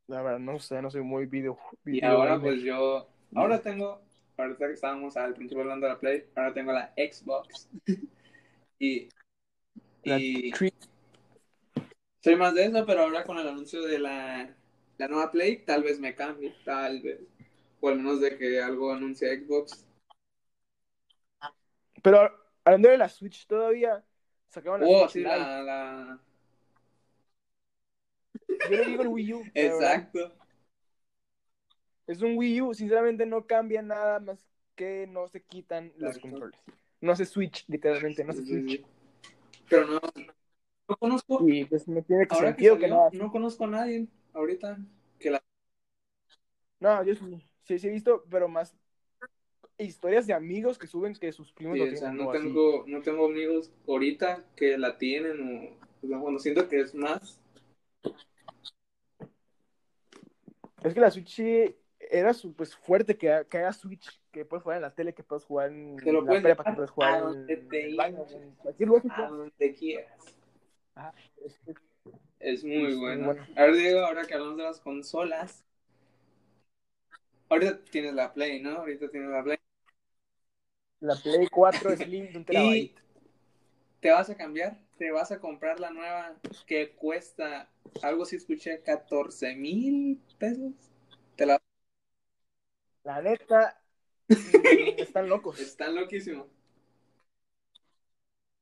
la 0.07 0.21
verdad, 0.21 0.39
no 0.39 0.59
sé, 0.59 0.81
no 0.81 0.89
soy 0.89 1.01
muy 1.01 1.25
video. 1.25 1.57
Y 1.85 1.91
video 1.91 2.11
ahora 2.11 2.37
gamer. 2.37 2.41
pues 2.41 2.61
yo, 2.63 3.07
ahora 3.35 3.61
tengo, 3.61 4.01
ahorita 4.37 4.67
que 4.67 4.73
estábamos 4.73 5.17
al 5.17 5.33
principio 5.33 5.63
hablando 5.63 5.87
de 5.87 5.93
la 5.93 5.99
Play, 5.99 6.25
ahora 6.35 6.53
tengo 6.53 6.71
la 6.71 6.93
Xbox. 6.95 7.69
y, 8.79 9.09
La 10.03 10.19
y 10.19 10.51
soy 12.21 12.35
más 12.35 12.53
de 12.55 12.65
eso, 12.65 12.85
pero 12.85 13.01
ahora 13.01 13.23
con 13.23 13.37
el 13.37 13.47
anuncio 13.47 13.81
de 13.83 13.99
la, 13.99 14.55
la 14.97 15.07
nueva 15.07 15.31
Play, 15.31 15.63
tal 15.65 15.83
vez 15.83 15.99
me 15.99 16.15
cambie, 16.15 16.53
tal 16.65 17.01
vez. 17.01 17.21
O 17.79 17.89
al 17.89 17.97
menos 17.97 18.19
de 18.19 18.37
que 18.37 18.61
algo 18.61 18.91
anuncie 18.91 19.39
Xbox. 19.39 19.86
Pero 22.01 22.31
hablando 22.63 22.89
de 22.89 22.97
la 22.97 23.09
Switch 23.09 23.47
todavía, 23.47 24.03
sacaron 24.49 24.81
la 24.81 24.87
Oh, 24.87 25.07
Switch 25.07 25.13
sí, 25.13 25.19
Lite. 25.19 25.29
la, 25.29 25.61
la... 25.63 26.19
Yo 28.69 28.77
le 28.77 28.85
digo 28.85 29.01
el 29.03 29.07
Wii 29.09 29.33
U. 29.33 29.43
verdad. 29.53 29.93
Exacto. 29.93 30.33
Es 32.07 32.21
un 32.21 32.37
Wii 32.37 32.61
U, 32.61 32.73
sinceramente 32.73 33.25
no 33.25 33.45
cambia 33.45 33.81
nada 33.81 34.19
más 34.19 34.39
que 34.75 35.07
no 35.07 35.27
se 35.27 35.41
quitan 35.41 35.91
los 35.97 36.09
Exacto. 36.15 36.21
controles. 36.21 36.59
No 37.01 37.15
se 37.15 37.25
Switch, 37.25 37.65
literalmente, 37.67 38.23
no 38.23 38.33
se 38.33 38.45
Switch. 38.45 38.83
Pero 39.69 39.85
no, 39.85 39.99
no 40.87 40.95
conozco, 40.97 41.45
Y 41.47 41.65
pues 41.65 41.87
no 41.87 42.01
tiene 42.03 42.25
ahora 42.29 42.55
que 42.55 42.65
sentido 42.65 42.75
que, 42.75 42.81
salió, 42.81 42.97
nada. 42.97 43.09
no 43.11 43.31
conozco 43.31 43.65
a 43.65 43.67
nadie 43.67 44.07
ahorita 44.33 44.77
que 45.19 45.31
la... 45.31 45.43
No, 46.79 47.03
yo 47.03 47.15
sí, 47.15 47.43
sí, 47.63 47.79
sí 47.79 47.87
he 47.87 47.91
visto, 47.91 48.23
pero 48.29 48.47
más 48.47 48.75
historias 49.85 50.27
de 50.27 50.33
amigos 50.33 50.77
que 50.77 50.87
suben 50.87 51.13
que 51.15 51.31
sus 51.31 51.51
primos 51.51 51.73
Sí, 51.73 51.79
lo 51.79 51.85
o 51.91 51.95
sea, 51.95 52.09
tienen. 52.09 52.25
no 52.25 52.31
así. 52.31 52.41
tengo, 52.43 52.83
no 52.87 53.01
tengo 53.01 53.25
amigos 53.27 53.71
ahorita 53.87 54.45
que 54.55 54.77
la 54.77 54.97
tienen 54.97 55.77
o, 56.01 56.17
bueno, 56.19 56.39
siento 56.39 56.67
que 56.67 56.79
es 56.81 56.95
más. 56.95 57.39
Es 60.83 60.93
que 60.93 60.99
la 60.99 61.11
Switch 61.11 61.39
era 61.99 62.33
su, 62.33 62.55
pues 62.55 62.75
fuerte 62.75 63.17
que, 63.17 63.45
que 63.49 63.57
haya 63.57 63.73
Switch, 63.73 64.21
que 64.31 64.45
puedes 64.45 64.63
jugar 64.63 64.77
en 64.77 64.81
la 64.83 64.93
tele, 64.95 65.13
que 65.13 65.23
puedes 65.23 65.43
jugar 65.45 65.71
en 65.71 65.95
Te 66.03 66.11
lo 66.11 66.23
la 66.23 66.25
puedes 66.25 66.41
prepa, 66.41 66.63
que 66.63 66.73
puedes 66.73 66.91
a 66.99 67.19
jugar 67.19 67.21
donde 67.21 67.55
en 67.55 67.67
te 67.67 67.85
el 67.85 67.95
baño, 67.95 68.23
hinches. 68.23 68.33
en 68.33 68.55
cualquier 68.55 68.89
lugar. 68.89 69.03
A 69.07 69.27
donde 69.27 69.73
quieras. 69.75 70.37
Ajá, 70.95 71.13
es 72.39 72.63
muy 72.63 72.93
Es 72.93 72.97
bueno. 72.97 73.25
bueno. 73.25 73.47
A 73.55 73.63
ver, 73.63 73.75
Diego, 73.75 73.99
ahora 74.01 74.25
que 74.25 74.33
hablamos 74.33 74.57
de 74.57 74.63
las 74.63 74.79
consolas. 74.79 75.65
Ahorita 77.49 77.83
tienes 77.91 78.13
la 78.13 78.33
Play, 78.33 78.61
¿no? 78.61 78.71
Ahorita 78.77 79.09
tienes 79.09 79.29
la 79.29 79.43
Play. 79.43 79.57
La 80.99 81.15
Play 81.15 81.47
4 81.47 81.95
Slim 81.97 82.31
de 82.31 82.37
un 82.37 82.45
Y 82.49 82.53
terabyte. 82.53 83.01
te 83.99 84.11
vas 84.11 84.29
a 84.29 84.35
cambiar, 84.37 84.79
te 84.97 85.11
vas 85.11 85.31
a 85.31 85.39
comprar 85.39 85.79
la 85.79 85.91
nueva 85.91 86.35
que 86.65 86.95
cuesta, 86.95 87.69
algo 88.01 88.25
si 88.25 88.35
escuché, 88.35 88.81
14 88.81 89.55
mil 89.55 90.21
pesos. 90.37 90.73
Te 91.35 91.45
la 91.45 91.59
La 93.03 93.21
neta, 93.23 93.81
están 94.97 95.29
locos. 95.29 95.57
están 95.59 95.95
loquísimos. 95.95 96.47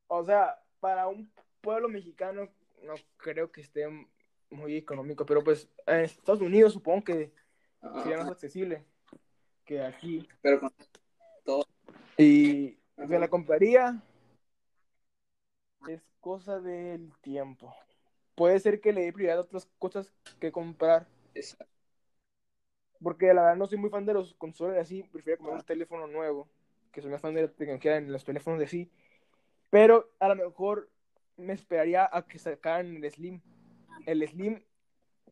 O 0.08 0.24
sea, 0.24 0.62
para 0.80 1.08
un 1.08 1.32
pueblo 1.62 1.90
mexicano 1.90 2.50
no 2.84 2.96
creo 3.18 3.52
que 3.52 3.62
esté 3.62 3.88
muy 4.50 4.78
económico, 4.78 5.26
pero 5.26 5.44
pues 5.44 5.70
en 5.88 6.02
Estados 6.02 6.42
Unidos 6.42 6.74
supongo 6.74 7.04
que 7.04 7.34
sería 7.96 8.18
más 8.18 8.30
accesible 8.30 8.86
que 9.66 9.82
aquí. 9.82 10.28
Pero 10.42 10.60
con 10.60 10.72
Y 12.18 12.78
me 12.98 13.20
la 13.20 13.28
compraría. 13.28 14.02
Es 15.88 16.02
cosa 16.20 16.60
del 16.60 17.12
tiempo. 17.22 17.74
Puede 18.36 18.60
ser 18.60 18.82
que 18.82 18.94
le 18.94 19.02
dé 19.04 19.14
prioridad 19.14 19.38
a 19.40 19.42
otras 19.42 19.68
cosas 19.80 20.12
que 20.40 20.52
comprar. 20.52 21.08
esa- 21.34 21.66
Porque 23.02 23.28
la 23.34 23.42
verdad 23.44 23.56
no 23.58 23.68
soy 23.68 23.78
muy 23.78 23.90
fan 23.90 24.06
de 24.06 24.14
los 24.14 24.34
consoles 24.36 24.78
así. 24.80 25.04
Prefiero 25.04 25.38
comprar 25.40 25.60
un 25.60 25.66
teléfono 25.66 26.08
nuevo. 26.08 26.48
Que 26.92 27.02
soy 27.02 27.12
más 27.12 27.22
fan 27.22 27.34
de 27.36 27.44
la 27.44 27.48
tecnología 27.50 27.98
en 27.98 28.12
los 28.12 28.24
teléfonos 28.24 28.60
de 28.60 28.68
sí. 28.68 28.90
Pero 29.70 30.10
a 30.20 30.30
lo 30.30 30.36
mejor 30.36 30.90
me 31.38 31.54
esperaría 31.54 32.10
a 32.12 32.26
que 32.26 32.40
sacaran 32.40 32.96
el 32.96 33.12
Slim. 33.12 33.42
El 34.06 34.26
Slim. 34.28 34.64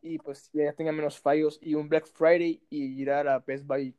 Y 0.01 0.17
pues 0.19 0.49
ya 0.51 0.73
tenga 0.73 0.91
menos 0.91 1.19
fallos. 1.19 1.57
Y 1.61 1.75
un 1.75 1.87
Black 1.87 2.05
Friday. 2.07 2.61
Y 2.69 3.01
ir 3.01 3.09
a 3.11 3.23
la 3.23 3.39
Best 3.39 3.65
Buy. 3.65 3.95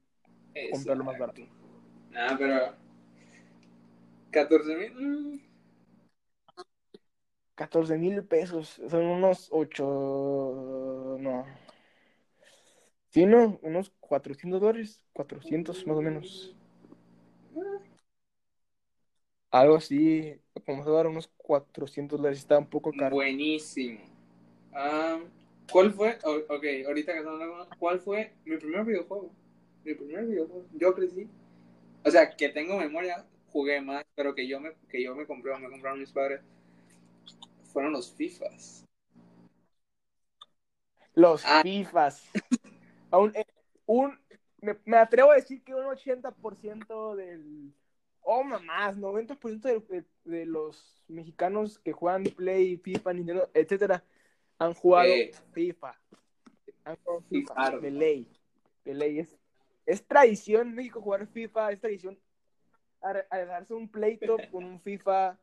comprarlo 0.70 1.04
más 1.04 1.18
barato. 1.18 1.42
Ah, 2.16 2.36
pero 2.38 2.74
14 4.30 4.76
mil. 4.76 5.42
14 7.54 7.98
mil 7.98 8.24
pesos. 8.24 8.80
Son 8.88 9.04
unos 9.04 9.48
8. 9.50 11.16
No. 11.20 11.46
Sí, 13.10 13.26
no. 13.26 13.58
Unos 13.62 13.90
400 14.00 14.60
dólares. 14.60 15.04
400 15.12 15.86
más 15.86 15.96
o 15.96 16.02
menos. 16.02 16.56
Algo 19.50 19.76
así. 19.76 20.40
Vamos 20.66 20.86
a 20.86 20.90
dar 20.90 21.06
unos 21.06 21.28
400 21.36 22.18
dólares. 22.18 22.38
Está 22.38 22.58
un 22.58 22.66
poco 22.66 22.92
caro. 22.92 23.14
Buenísimo. 23.14 24.00
Ah, 24.72 25.20
¿Cuál 25.70 25.92
fue? 25.92 26.18
ok, 26.24 26.64
ahorita 26.86 27.12
que 27.12 27.18
estamos 27.18 27.40
hablando, 27.40 27.68
¿cuál 27.78 28.00
fue 28.00 28.32
mi 28.44 28.56
primer 28.56 28.84
videojuego? 28.84 29.30
Mi 29.84 29.94
primer 29.94 30.26
videojuego. 30.26 30.66
Yo 30.74 30.94
crecí. 30.94 31.28
O 32.04 32.10
sea, 32.10 32.36
que 32.36 32.48
tengo 32.50 32.76
memoria, 32.78 33.24
jugué 33.48 33.80
más, 33.80 34.04
pero 34.14 34.34
que 34.34 34.46
yo 34.46 34.60
me, 34.60 34.74
que 34.88 35.02
yo 35.02 35.14
me 35.14 35.26
compré 35.26 35.52
o 35.52 35.58
me 35.58 35.70
compraron 35.70 36.00
mis 36.00 36.12
padres. 36.12 36.42
Fueron 37.72 37.92
los 37.92 38.12
FIFAs. 38.14 38.84
Los 41.14 41.44
Ah. 41.44 41.62
FIFAs. 41.62 42.28
Eh, 43.34 43.44
un, 43.86 44.18
me, 44.60 44.76
me 44.84 44.96
atrevo 44.96 45.30
a 45.30 45.36
decir 45.36 45.62
que 45.62 45.74
un 45.74 45.84
80% 45.84 47.14
del. 47.14 47.72
Oh, 48.22 48.42
mamás, 48.42 48.96
90% 48.96 49.60
de, 49.60 49.80
de, 49.80 50.04
de 50.24 50.46
los 50.46 51.04
mexicanos 51.08 51.78
que 51.78 51.92
juegan 51.92 52.24
Play, 52.24 52.76
FIFA, 52.78 53.12
Nintendo, 53.12 53.50
etcétera, 53.54 54.02
han 54.58 54.74
jugado 54.74 55.08
Eh. 55.08 55.30
FIFA. 55.52 56.00
Han 56.84 56.96
jugado 56.96 57.20
FIFA. 57.28 57.54
Fifardo. 57.54 57.80
De 57.80 57.90
ley. 57.90 58.32
De 58.84 58.94
ley. 58.94 59.18
Es, 59.20 59.36
es 59.86 60.06
tradición 60.06 60.68
en 60.68 60.74
México 60.74 61.00
jugar 61.00 61.26
FIFA, 61.26 61.72
es 61.72 61.80
tradición 61.80 62.18
ar- 63.00 63.26
a 63.30 63.38
darse 63.44 63.74
un 63.74 63.88
pleito 63.88 64.36
con 64.50 64.64
un 64.64 64.80
FIFA. 64.80 65.38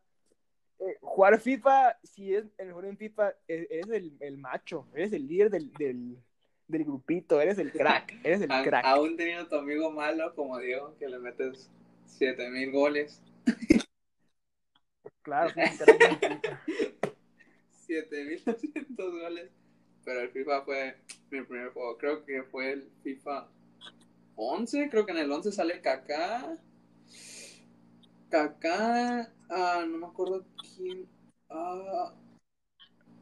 Eh, 0.79 0.97
jugar 1.01 1.39
FIFA, 1.39 1.97
si 2.03 2.33
es 2.33 2.45
el 2.57 2.67
mejor 2.67 2.85
en 2.85 2.97
FIFA, 2.97 3.29
e- 3.47 3.67
eres 3.69 3.89
el, 3.89 4.17
el 4.19 4.37
macho, 4.37 4.87
eres 4.95 5.13
el 5.13 5.27
líder 5.27 5.51
del, 5.51 5.71
del, 5.73 6.17
del 6.67 6.83
grupito, 6.83 7.39
eres 7.39 7.59
el 7.59 7.71
crack, 7.71 8.13
eres 8.23 8.41
el 8.41 8.51
A- 8.51 8.63
crack. 8.63 8.85
Aún 8.85 9.15
teniendo 9.15 9.47
tu 9.47 9.55
amigo 9.55 9.91
malo 9.91 10.33
como 10.33 10.57
Diego, 10.57 10.95
que 10.97 11.07
le 11.07 11.19
metes 11.19 11.69
7000 12.05 12.71
goles. 12.71 13.21
Claro, 15.23 15.51
soy 15.51 15.63
un 15.63 15.77
crack 15.77 16.23
en 16.23 16.41
FIFA. 16.41 16.59
7200 17.69 19.11
goles. 19.11 19.51
Pero 20.03 20.21
el 20.21 20.29
FIFA 20.31 20.61
fue 20.63 20.95
mi 21.29 21.41
primer 21.43 21.69
juego. 21.69 21.97
Creo 21.99 22.25
que 22.25 22.41
fue 22.43 22.71
el 22.71 22.89
FIFA 23.03 23.47
11. 24.49 24.89
Creo 24.89 25.05
que 25.05 25.11
en 25.11 25.19
el 25.19 25.31
11 25.31 25.51
sale 25.51 25.81
Kaká. 25.81 26.57
Kaká. 28.29 29.31
Ah, 29.49 29.85
no 29.87 29.97
me 29.97 30.07
acuerdo 30.07 30.45
quién. 30.75 31.07
Ah, 31.49 32.13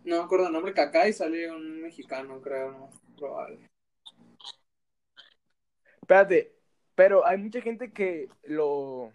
no 0.05 0.17
me 0.17 0.23
acuerdo 0.23 0.47
el 0.47 0.53
nombre. 0.53 0.73
Kaká 0.73 1.07
y 1.07 1.13
sale 1.13 1.51
un 1.51 1.81
mexicano, 1.81 2.39
creo. 2.41 2.71
No, 2.71 2.89
probable. 3.17 3.67
Espérate, 6.01 6.55
pero 6.95 7.25
hay 7.25 7.37
mucha 7.37 7.61
gente 7.61 7.91
que 7.91 8.29
lo, 8.43 9.11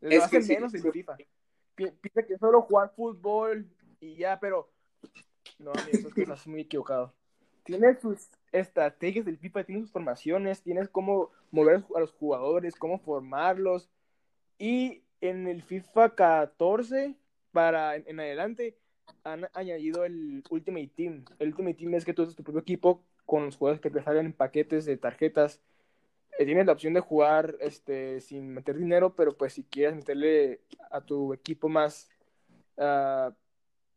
lo 0.00 0.10
Es 0.10 0.24
hace 0.24 0.38
que 0.38 0.42
sí. 0.42 0.54
menos 0.54 0.72
en 0.74 0.90
FIFA. 0.92 1.16
Pi- 1.74 1.90
Piensa 1.90 2.22
que 2.26 2.38
solo 2.38 2.62
jugar 2.62 2.92
fútbol 2.94 3.66
y 4.00 4.16
ya, 4.16 4.38
pero 4.40 4.70
no, 5.58 5.72
amigo, 5.72 5.98
eso 5.98 6.08
es 6.08 6.14
que 6.14 6.22
estás 6.22 6.46
muy 6.46 6.62
equivocado. 6.62 7.12
Tienes 7.64 8.00
sus 8.00 8.28
estrategias 8.52 9.24
del 9.24 9.38
FIFA, 9.38 9.64
tienes 9.64 9.84
sus 9.84 9.92
formaciones, 9.92 10.62
tienes 10.62 10.88
cómo 10.88 11.30
mover 11.50 11.84
a 11.96 12.00
los 12.00 12.12
jugadores, 12.12 12.76
cómo 12.76 12.98
formarlos. 12.98 13.88
Y 14.58 15.02
en 15.20 15.48
el 15.48 15.62
FIFA 15.62 16.14
14, 16.14 17.14
para 17.52 17.96
en, 17.96 18.20
adelante, 18.20 18.76
han 19.24 19.48
añadido 19.54 20.04
el 20.04 20.42
Ultimate 20.50 20.90
Team. 20.94 21.24
El 21.38 21.48
Ultimate 21.48 21.74
Team 21.74 21.94
es 21.94 22.04
que 22.04 22.14
tú 22.14 22.22
haces 22.22 22.36
tu 22.36 22.44
propio 22.44 22.60
equipo 22.60 23.02
con 23.26 23.46
los 23.46 23.56
jugadores 23.56 23.80
que 23.80 23.90
te 23.90 24.02
salgan 24.02 24.26
en 24.26 24.32
paquetes 24.32 24.84
de 24.84 24.96
tarjetas 24.96 25.60
eh, 26.38 26.46
tienes 26.46 26.66
la 26.66 26.72
opción 26.72 26.94
de 26.94 27.00
jugar 27.00 27.56
este, 27.60 28.20
sin 28.20 28.54
meter 28.54 28.76
dinero, 28.78 29.14
pero 29.14 29.36
pues 29.36 29.52
si 29.52 29.64
quieres 29.64 29.94
meterle 29.94 30.62
a 30.90 31.02
tu 31.02 31.34
equipo 31.34 31.68
más 31.68 32.08
ah, 32.78 33.32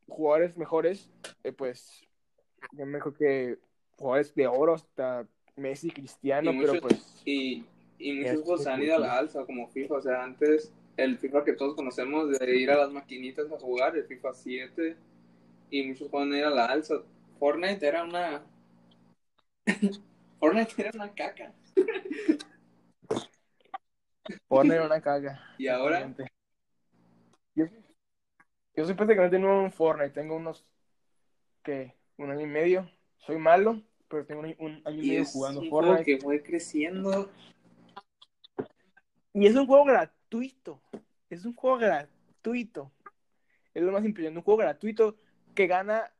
jugadores 0.07 0.57
mejores, 0.57 1.09
eh, 1.43 1.53
pues 1.53 2.01
yo 2.74 2.85
me 2.85 3.00
creo 3.00 3.13
que 3.13 3.59
jugadores 3.97 4.33
de 4.35 4.47
oro 4.47 4.73
hasta 4.75 5.27
Messi, 5.55 5.89
Cristiano, 5.89 6.51
Y 6.51 6.59
pero 6.59 6.73
muchos- 6.73 6.81
pues 6.81 7.21
Y, 7.25 7.65
y 7.97 8.13
muchos 8.13 8.33
Es 8.33 8.41
juegos 8.41 8.63
se 8.63 8.69
han 8.69 8.83
ido 8.83 8.95
a 8.95 8.99
la 8.99 9.17
alza, 9.17 9.45
como 9.45 9.67
FIFA. 9.69 9.95
O 9.95 10.01
sea, 10.01 10.23
antes 10.23 10.73
el 10.97 11.17
FIFA 11.17 11.43
que 11.43 11.53
todos 11.53 11.75
conocemos 11.75 12.29
de 12.37 12.55
ir 12.57 12.71
a 12.71 12.77
las 12.77 12.91
maquinitas 12.91 13.51
a 13.51 13.59
jugar, 13.59 13.95
el 13.97 14.05
FIFA 14.05 14.33
7, 14.33 14.95
y 15.69 15.83
muchos 15.83 16.09
juegos 16.09 16.29
han 16.31 16.37
ido 16.37 16.47
a 16.47 16.51
la 16.51 16.65
alza. 16.65 16.95
Fortnite 17.39 17.85
era 17.87 18.03
una. 18.03 18.43
Fortnite 20.39 20.73
era 20.81 20.91
una 20.93 21.13
caca. 21.13 21.53
poner 24.47 24.81
una 24.81 25.01
caga. 25.01 25.41
Y 25.57 25.67
ahora. 25.67 26.13
Yo, 27.55 27.65
yo 28.75 28.85
soy 28.85 28.93
prácticamente 28.93 29.39
nuevo 29.39 29.61
en 29.63 29.71
Fortnite. 29.71 30.11
Tengo 30.11 30.35
unos, 30.35 30.65
¿qué? 31.63 31.95
Un 32.17 32.31
año 32.31 32.41
y 32.41 32.47
medio. 32.47 32.89
Soy 33.25 33.38
malo, 33.38 33.82
pero 34.08 34.25
tengo 34.25 34.41
un, 34.41 34.55
un 34.60 34.82
año 34.86 35.01
y 35.03 35.08
medio 35.08 35.25
jugando 35.25 35.62
un 35.62 35.70
Fortnite. 35.70 36.03
que 36.03 36.17
fue 36.20 36.44
creciendo. 36.44 37.32
Y 39.34 39.48
es 39.48 39.55
un 39.55 39.65
juego 39.65 39.86
gratuito. 39.86 40.82
Es 41.29 41.44
un 41.46 41.55
juego 41.55 41.77
gratuito. 41.77 42.91
Es 43.74 43.84
lo 43.84 43.91
más 43.91 44.05
impresionante. 44.05 44.39
Un 44.39 44.44
juego 44.46 44.60
gratuito 44.60 45.17
que 45.53 45.67
gana 45.67 46.13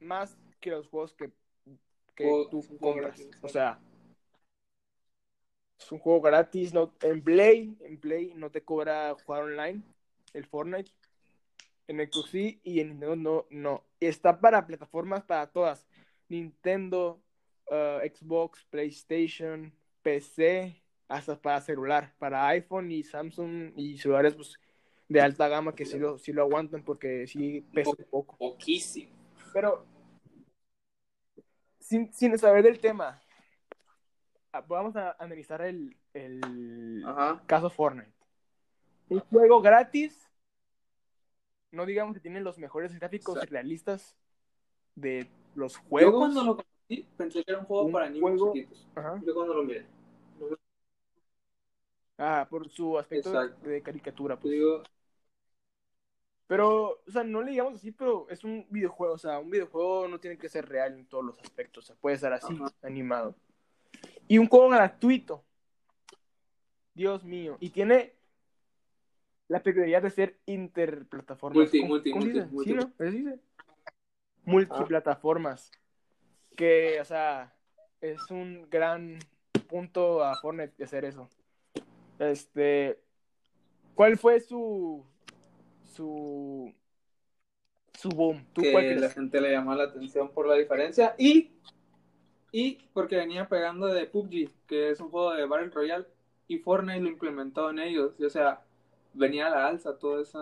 más 0.00 0.36
que 0.60 0.70
los 0.70 0.86
juegos 0.88 1.14
que, 1.14 1.32
que 2.14 2.46
tú 2.50 2.62
compras. 2.78 3.18
gratis, 3.18 3.38
O 3.40 3.48
sea, 3.48 3.80
es 5.78 5.90
un 5.90 5.98
juego 5.98 6.20
gratis. 6.20 6.74
No, 6.74 6.92
en 7.00 7.22
Play, 7.22 7.76
en 7.80 7.98
Play 7.98 8.32
no 8.36 8.50
te 8.50 8.62
cobra 8.62 9.14
jugar 9.24 9.44
online. 9.44 9.82
El 10.34 10.44
Fortnite. 10.46 10.92
En 11.88 11.98
Xbox 11.98 12.30
sí 12.30 12.60
y 12.62 12.80
en 12.80 12.90
Nintendo 12.90 13.16
no, 13.16 13.46
no. 13.50 13.84
Está 13.98 14.40
para 14.40 14.66
plataformas 14.66 15.24
para 15.24 15.48
todas. 15.48 15.86
Nintendo, 16.32 17.22
uh, 17.70 18.00
Xbox, 18.08 18.64
PlayStation, 18.70 19.72
PC, 20.02 20.82
hasta 21.08 21.40
para 21.40 21.60
celular, 21.60 22.14
para 22.18 22.48
iPhone 22.48 22.90
y 22.90 23.04
Samsung 23.04 23.72
y 23.76 23.98
celulares 23.98 24.34
pues, 24.34 24.58
de 25.08 25.20
alta 25.20 25.46
gama 25.48 25.74
que 25.74 25.84
sí 25.84 25.98
lo, 25.98 26.18
sí 26.18 26.32
lo 26.32 26.42
aguantan 26.42 26.82
porque 26.82 27.26
sí 27.26 27.60
pesa 27.72 27.90
un 27.90 28.06
poco. 28.10 28.36
Poquísimo. 28.38 29.12
Pero, 29.52 29.84
sin, 31.78 32.10
sin 32.14 32.36
saber 32.38 32.62
del 32.62 32.80
tema, 32.80 33.20
ah, 34.52 34.62
vamos 34.66 34.96
a 34.96 35.14
analizar 35.18 35.60
el, 35.60 35.94
el 36.14 37.04
Ajá. 37.06 37.42
caso 37.46 37.68
Fortnite. 37.68 38.10
Un 39.10 39.20
juego 39.20 39.60
gratis, 39.60 40.30
no 41.70 41.84
digamos 41.84 42.14
que 42.14 42.20
tiene 42.20 42.40
los 42.40 42.56
mejores 42.56 42.94
gráficos 42.94 43.36
Exacto. 43.36 43.52
realistas 43.52 44.16
de 44.94 45.28
los 45.54 45.74
Yo 45.74 45.80
juegos. 45.88 46.18
cuando 46.18 46.44
lo 46.44 46.56
conocí 46.56 47.06
pensé 47.16 47.44
que 47.44 47.50
era 47.52 47.60
un 47.60 47.66
juego 47.66 47.84
Un 47.84 47.92
para 47.92 48.08
niños 48.08 48.20
juego- 48.22 48.52
chiquitos. 48.52 48.86
Ajá. 48.94 49.20
Yo 49.24 49.34
cuando 49.34 49.54
lo 49.54 49.62
miré. 49.64 49.86
Ah, 52.18 52.46
por 52.48 52.68
su 52.68 52.98
aspecto 52.98 53.32
de 53.48 53.82
caricatura. 53.82 54.34
Yo 54.36 54.40
Pues. 54.40 54.52
digo, 54.52 54.82
Pero, 56.48 57.00
o 57.06 57.10
sea, 57.10 57.24
no 57.24 57.40
le 57.42 57.52
digamos 57.52 57.76
así, 57.76 57.92
pero 57.92 58.26
es 58.28 58.44
un 58.44 58.66
videojuego. 58.68 59.14
O 59.14 59.18
sea, 59.18 59.38
un 59.38 59.48
videojuego 59.50 60.06
no 60.06 60.20
tiene 60.20 60.36
que 60.36 60.50
ser 60.50 60.68
real 60.68 60.92
en 60.92 61.06
todos 61.06 61.24
los 61.24 61.38
aspectos. 61.40 61.84
O 61.84 61.86
sea, 61.86 61.96
puede 61.96 62.18
ser 62.18 62.30
así, 62.34 62.52
Ajá. 62.54 62.66
animado. 62.82 63.34
Y 64.28 64.36
un 64.36 64.48
juego 64.48 64.68
gratuito. 64.68 65.42
Dios 66.92 67.24
mío. 67.24 67.56
Y 67.58 67.70
tiene 67.70 68.12
la 69.48 69.62
peculiaridad 69.62 70.02
de 70.02 70.10
ser 70.10 70.38
interplataformas. 70.44 71.56
Multi, 71.56 71.80
¿Cómo- 71.80 71.88
multi, 71.94 72.12
multi, 72.12 72.40
multi. 72.50 72.70
Sí, 72.70 72.76
¿no? 72.76 72.92
¿Así 74.46 74.66
se 74.66 74.66
dice? 74.66 75.00
Multiplataformas. 75.04 75.70
Que, 76.56 76.98
o 77.00 77.04
sea, 77.04 77.54
es 78.00 78.30
un 78.30 78.68
gran 78.70 79.18
punto 79.68 80.22
a 80.22 80.36
Fortnite 80.36 80.74
de 80.76 80.84
hacer 80.84 81.04
eso. 81.04 81.28
Este, 82.18 83.00
¿cuál 83.94 84.18
fue 84.18 84.40
su 84.40 85.04
su 85.94 86.74
su 87.94 88.08
boom? 88.10 88.44
¿Tú 88.52 88.62
cuál 88.70 88.84
que 88.84 88.96
la 88.96 89.10
gente 89.10 89.40
le 89.40 89.52
llamó 89.52 89.74
la 89.74 89.84
atención 89.84 90.30
por 90.30 90.46
la 90.46 90.56
diferencia 90.56 91.14
y, 91.18 91.52
y 92.50 92.78
porque 92.92 93.16
venía 93.16 93.48
pegando 93.48 93.86
de 93.86 94.06
PUBG, 94.06 94.50
que 94.66 94.90
es 94.90 95.00
un 95.00 95.10
juego 95.10 95.32
de 95.32 95.46
Battle 95.46 95.70
Royale, 95.70 96.06
y 96.48 96.58
Fortnite 96.58 97.00
lo 97.00 97.08
implementó 97.08 97.70
en 97.70 97.78
ellos. 97.78 98.14
Y, 98.18 98.24
o 98.24 98.30
sea, 98.30 98.62
venía 99.14 99.46
a 99.46 99.50
la 99.50 99.66
alza 99.68 99.98
todo 99.98 100.20
ese 100.20 100.38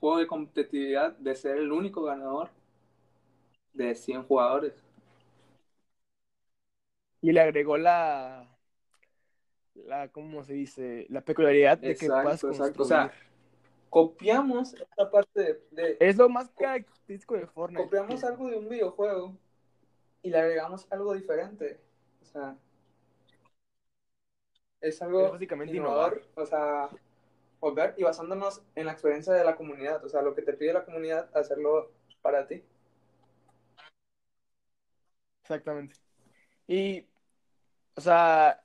juego 0.00 0.18
de 0.18 0.26
competitividad 0.26 1.16
de 1.18 1.34
ser 1.34 1.56
el 1.56 1.72
único 1.72 2.02
ganador 2.02 2.50
de 3.74 3.94
100 3.94 4.22
jugadores. 4.24 4.82
Y 7.22 7.32
le 7.32 7.40
agregó 7.40 7.78
la 7.78 8.46
la 9.74 10.08
¿cómo 10.10 10.42
se 10.44 10.54
dice? 10.54 11.06
La 11.08 11.22
peculiaridad 11.22 11.78
de 11.78 11.96
que 11.96 12.06
Exacto, 12.06 12.22
puedas 12.22 12.40
exacto. 12.40 12.82
construir. 12.82 12.82
O 12.82 12.84
sea, 12.84 13.12
copiamos 13.90 14.74
esta 14.74 15.10
parte 15.10 15.40
de, 15.42 15.60
de- 15.70 15.98
es 15.98 16.16
lo 16.16 16.28
más 16.28 16.50
característico 16.50 17.34
de 17.36 17.46
Fortnite. 17.46 17.82
copiamos 17.84 18.24
algo 18.24 18.48
de 18.48 18.56
un 18.58 18.68
videojuego 18.68 19.36
y 20.22 20.30
le 20.30 20.38
agregamos 20.38 20.86
algo 20.90 21.14
diferente. 21.14 21.80
O 22.22 22.24
sea, 22.26 22.56
es 24.80 25.00
algo 25.02 25.26
Es 25.26 25.32
básicamente 25.32 25.76
innovador, 25.76 26.22
o 26.34 26.44
sea, 26.46 26.90
volver 27.60 27.94
y 27.98 28.02
basándonos 28.04 28.62
en 28.74 28.86
la 28.86 28.92
experiencia 28.92 29.32
de 29.32 29.44
la 29.44 29.56
comunidad, 29.56 30.04
o 30.04 30.08
sea, 30.08 30.22
lo 30.22 30.34
que 30.34 30.42
te 30.42 30.52
pide 30.54 30.72
la 30.74 30.84
comunidad, 30.84 31.30
hacerlo 31.36 31.92
para 32.22 32.46
ti. 32.46 32.64
Exactamente. 35.42 35.96
Y, 36.66 37.06
o 37.94 38.00
sea, 38.00 38.62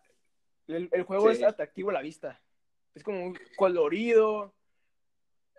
el, 0.68 0.90
el 0.92 1.04
juego 1.04 1.32
Sí. 1.32 1.38
es 1.38 1.44
atractivo 1.44 1.90
a 1.90 1.94
la 1.94 2.02
vista. 2.02 2.40
Es 2.94 3.04
como 3.04 3.34
colorido. 3.56 4.54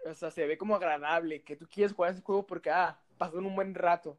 O 0.07 0.15
sea, 0.15 0.31
se 0.31 0.47
ve 0.47 0.57
como 0.57 0.77
agradable. 0.77 1.43
Que 1.43 1.57
tú 1.57 1.69
quieres 1.69 1.93
jugar 1.93 2.13
ese 2.13 2.23
juego 2.23 2.47
porque, 2.47 2.71
ah, 2.71 3.01
pasó 3.17 3.39
un 3.39 3.55
buen 3.55 3.75
rato. 3.75 4.19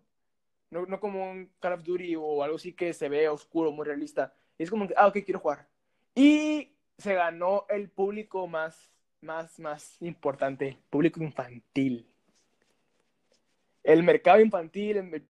No, 0.69 0.85
no 0.85 0.99
como 0.99 1.31
un 1.31 1.51
Call 1.59 1.73
of 1.73 1.83
Duty 1.83 2.15
o 2.15 2.43
algo 2.43 2.57
así 2.57 2.73
que 2.73 2.93
se 2.93 3.09
ve 3.09 3.27
oscuro, 3.27 3.71
muy 3.71 3.85
realista. 3.85 4.33
Es 4.57 4.69
como 4.69 4.87
que, 4.87 4.93
ah, 4.97 5.07
ok, 5.07 5.17
quiero 5.25 5.39
jugar. 5.39 5.67
Y 6.13 6.75
se 6.97 7.13
ganó 7.15 7.65
el 7.69 7.89
público 7.89 8.45
más, 8.45 8.91
más, 9.21 9.57
más 9.59 9.97
importante, 10.01 10.77
público 10.89 11.23
infantil. 11.23 12.05
El 13.83 14.03
mercado 14.03 14.41
infantil, 14.41 14.97
el 14.97 15.27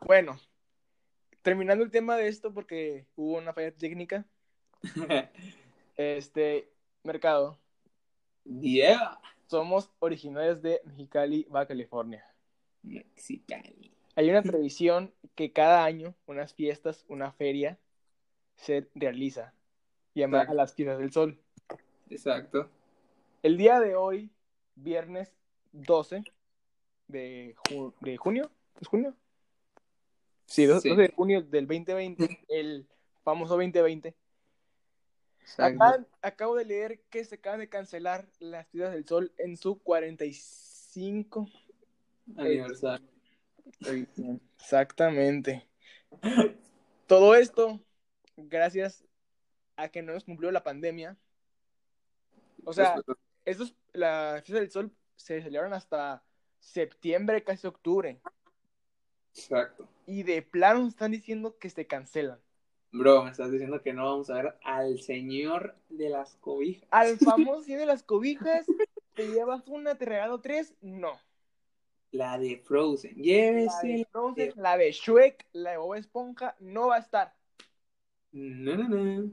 Bueno, 0.00 0.38
terminando 1.42 1.84
el 1.84 1.90
tema 1.90 2.16
de 2.16 2.28
esto 2.28 2.52
porque 2.52 3.06
hubo 3.16 3.38
una 3.38 3.52
falla 3.52 3.72
técnica. 3.72 4.24
Este, 5.96 6.70
mercado, 7.02 7.58
yeah. 8.44 9.20
somos 9.48 9.90
originarios 9.98 10.62
de 10.62 10.80
Mexicali, 10.84 11.44
Baja 11.50 11.66
California. 11.66 12.24
Mexicali. 12.84 13.92
Hay 14.14 14.30
una 14.30 14.42
tradición 14.42 15.12
que 15.34 15.52
cada 15.52 15.84
año, 15.84 16.14
unas 16.26 16.54
fiestas, 16.54 17.04
una 17.08 17.32
feria, 17.32 17.80
se 18.54 18.88
realiza, 18.94 19.54
llamada 20.14 20.44
Exacto. 20.44 20.56
las 20.56 20.74
Fiestas 20.74 20.98
del 20.98 21.12
Sol. 21.12 21.40
Exacto. 22.10 22.70
El 23.42 23.56
día 23.56 23.80
de 23.80 23.96
hoy, 23.96 24.30
viernes 24.76 25.32
12 25.72 26.22
de, 27.08 27.56
ju- 27.68 27.92
de 28.00 28.16
junio, 28.16 28.50
¿es 28.80 28.86
junio? 28.86 29.16
Sí, 30.48 30.64
12 30.64 30.88
Sí. 30.88 30.96
de 30.96 31.08
junio 31.12 31.42
del 31.42 31.66
2020, 31.66 32.40
el 32.48 32.86
famoso 33.22 33.54
2020. 33.56 34.14
Exacto. 35.42 35.84
Acá- 35.84 36.06
acabo 36.22 36.56
de 36.56 36.64
leer 36.64 37.00
que 37.10 37.22
se 37.24 37.34
acaban 37.36 37.60
de 37.60 37.68
cancelar 37.68 38.26
las 38.38 38.66
Fiestas 38.68 38.92
del 38.94 39.06
Sol 39.06 39.32
en 39.38 39.56
su 39.58 39.78
45 39.78 41.48
Aniversario. 42.36 43.06
Exactamente. 44.56 45.66
Todo 47.06 47.34
esto 47.34 47.80
gracias 48.36 49.04
a 49.76 49.88
que 49.88 50.02
no 50.02 50.12
nos 50.12 50.24
cumplió 50.24 50.50
la 50.50 50.62
pandemia. 50.64 51.16
O 52.64 52.72
sea, 52.72 52.96
estos, 53.44 53.74
la 53.92 54.40
Fiesta 54.44 54.60
del 54.60 54.70
Sol 54.70 54.90
se 55.16 55.42
celebran 55.42 55.72
hasta 55.72 56.22
septiembre, 56.58 57.44
casi 57.44 57.66
octubre. 57.66 58.20
Exacto. 59.34 59.86
Y 60.08 60.22
de 60.22 60.40
plano 60.40 60.88
están 60.88 61.10
diciendo 61.10 61.58
que 61.58 61.68
se 61.68 61.86
cancelan. 61.86 62.40
Bro, 62.92 63.24
me 63.24 63.30
estás 63.30 63.50
diciendo 63.50 63.82
que 63.82 63.92
no 63.92 64.06
vamos 64.06 64.30
a 64.30 64.36
ver 64.36 64.58
al 64.64 65.00
señor 65.00 65.76
de 65.90 66.08
las 66.08 66.34
cobijas. 66.36 66.88
Al 66.90 67.18
famoso 67.18 67.64
día 67.64 67.76
de 67.76 67.84
las 67.84 68.02
cobijas, 68.02 68.64
¿te 69.14 69.28
llevas 69.28 69.68
una, 69.68 69.96
te 69.96 70.06
regalo 70.06 70.40
tres? 70.40 70.74
No. 70.80 71.12
La 72.10 72.38
de 72.38 72.56
Frozen. 72.56 73.18
La 73.18 73.22
Llévese. 73.22 73.86
de 73.86 74.06
Frozen, 74.10 74.52
la 74.56 74.78
de 74.78 74.92
Shrek, 74.92 75.46
la 75.52 75.72
de 75.72 75.76
Bob 75.76 75.96
Esponja, 75.96 76.56
no 76.58 76.86
va 76.86 76.96
a 76.96 77.00
estar. 77.00 77.34
No, 78.32 78.78
no, 78.78 78.88
no. 78.88 79.30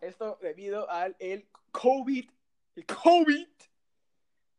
Esto 0.00 0.38
debido 0.40 0.88
al 0.88 1.16
el 1.18 1.46
COVID, 1.72 2.30
el 2.76 2.86
COVID 2.86 3.46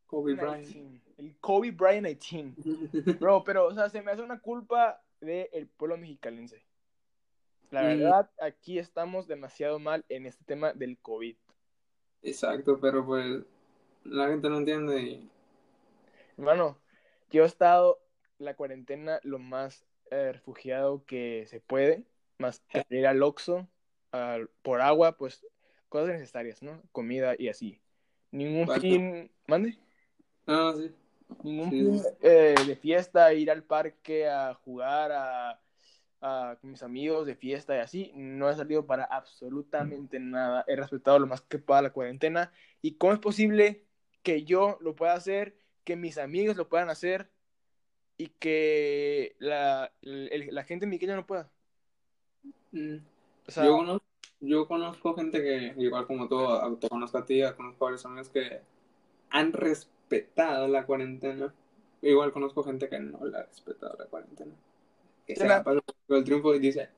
Kobe 0.05 0.35
Bryant. 0.35 0.65
19, 0.65 1.01
el 1.17 1.35
COVID 1.39 1.73
Bryant 1.75 2.05
19. 2.05 3.13
Bro, 3.19 3.43
pero, 3.43 3.65
o 3.65 3.73
sea, 3.73 3.89
se 3.89 4.03
me 4.03 4.11
hace 4.11 4.21
una 4.21 4.39
culpa 4.39 5.01
del 5.19 5.67
pueblo 5.67 5.97
mexicalense. 5.97 6.65
La 7.71 7.81
Mm. 7.83 7.85
verdad, 7.85 8.31
aquí 8.41 8.79
estamos 8.79 9.27
demasiado 9.27 9.79
mal 9.79 10.05
en 10.09 10.25
este 10.25 10.43
tema 10.45 10.73
del 10.73 10.97
COVID. 10.97 11.35
Exacto, 12.23 12.79
pero 12.79 13.05
pues 13.05 13.43
la 14.03 14.27
gente 14.27 14.49
no 14.49 14.57
entiende 14.57 15.01
y 15.01 15.29
Hermano, 16.37 16.79
yo 17.31 17.43
he 17.43 17.45
estado 17.45 17.99
la 18.37 18.55
cuarentena 18.55 19.19
lo 19.23 19.39
más 19.39 19.85
eh, 20.11 20.31
refugiado 20.31 21.05
que 21.05 21.45
se 21.47 21.59
puede, 21.59 22.05
más 22.37 22.59
que 22.61 22.83
ir 22.89 23.05
al 23.07 23.21
Oxxo 23.21 23.67
al- 24.11 24.49
por 24.63 24.81
agua, 24.81 25.17
pues 25.17 25.45
cosas 25.89 26.09
necesarias, 26.09 26.63
¿no? 26.63 26.81
Comida 26.91 27.35
y 27.37 27.49
así. 27.49 27.81
Ningún 28.31 28.69
fin, 28.69 29.31
mande, 29.47 29.77
Ah, 30.47 30.73
sí. 30.75 30.91
Ningún 31.43 31.69
Sí. 31.69 32.07
eh, 32.21 32.55
de 32.65 32.75
fiesta, 32.75 33.33
ir 33.33 33.51
al 33.51 33.63
parque 33.63 34.27
a 34.27 34.53
jugar 34.55 35.11
a, 35.11 35.59
a- 36.21 36.57
con 36.59 36.71
mis 36.71 36.83
amigos 36.83 37.25
de 37.27 37.35
fiesta 37.35 37.75
y 37.75 37.79
así. 37.79 38.11
No 38.15 38.49
he 38.49 38.55
salido 38.55 38.85
para 38.85 39.03
absolutamente 39.05 40.19
nada. 40.19 40.65
He 40.67 40.75
respetado 40.75 41.19
lo 41.19 41.27
más 41.27 41.41
que 41.41 41.59
pueda 41.59 41.81
la 41.81 41.93
cuarentena. 41.93 42.51
¿Y 42.81 42.93
cómo 42.95 43.13
es 43.13 43.19
posible 43.19 43.83
que 44.23 44.43
yo 44.43 44.77
lo 44.81 44.95
pueda 44.95 45.13
hacer, 45.13 45.55
que 45.83 45.95
mis 45.95 46.17
amigos 46.17 46.57
lo 46.57 46.67
puedan 46.67 46.89
hacer 46.89 47.29
y 48.17 48.27
que 48.39 49.35
la, 49.39 49.91
el- 50.01 50.49
la 50.51 50.63
gente 50.63 50.85
en 50.85 51.15
no 51.15 51.25
pueda? 51.25 51.49
Mm. 52.71 52.97
O 53.47 53.51
sea, 53.51 53.65
Yo 53.65 53.77
conozco, 53.77 54.05
yo 54.41 54.67
conozco 54.67 55.15
gente 55.15 55.41
que, 55.41 55.73
igual 55.77 56.05
como 56.05 56.27
tú, 56.27 56.39
a- 56.39 56.77
te 56.79 56.89
conozco 56.89 57.17
a 57.17 57.25
ti, 57.25 57.41
conozco 57.55 57.85
varios 57.85 58.05
amigos 58.05 58.29
que 58.29 58.61
han 59.29 59.53
respetado 59.53 59.98
la 60.67 60.85
cuarentena. 60.85 61.53
Igual 62.01 62.31
conozco 62.31 62.63
gente 62.63 62.87
que 62.89 62.99
no 62.99 63.25
la 63.25 63.39
ha 63.39 63.43
respetado 63.43 63.95
la 63.97 64.05
cuarentena. 64.05 64.53
Que 65.25 65.35
se 65.35 65.41
Se 65.41 65.47
la- 65.47 65.63
pasa 65.63 65.81
por 66.07 66.17
el 66.17 66.23
triunfo 66.23 66.55
y 66.55 66.59
dice, 66.59 66.89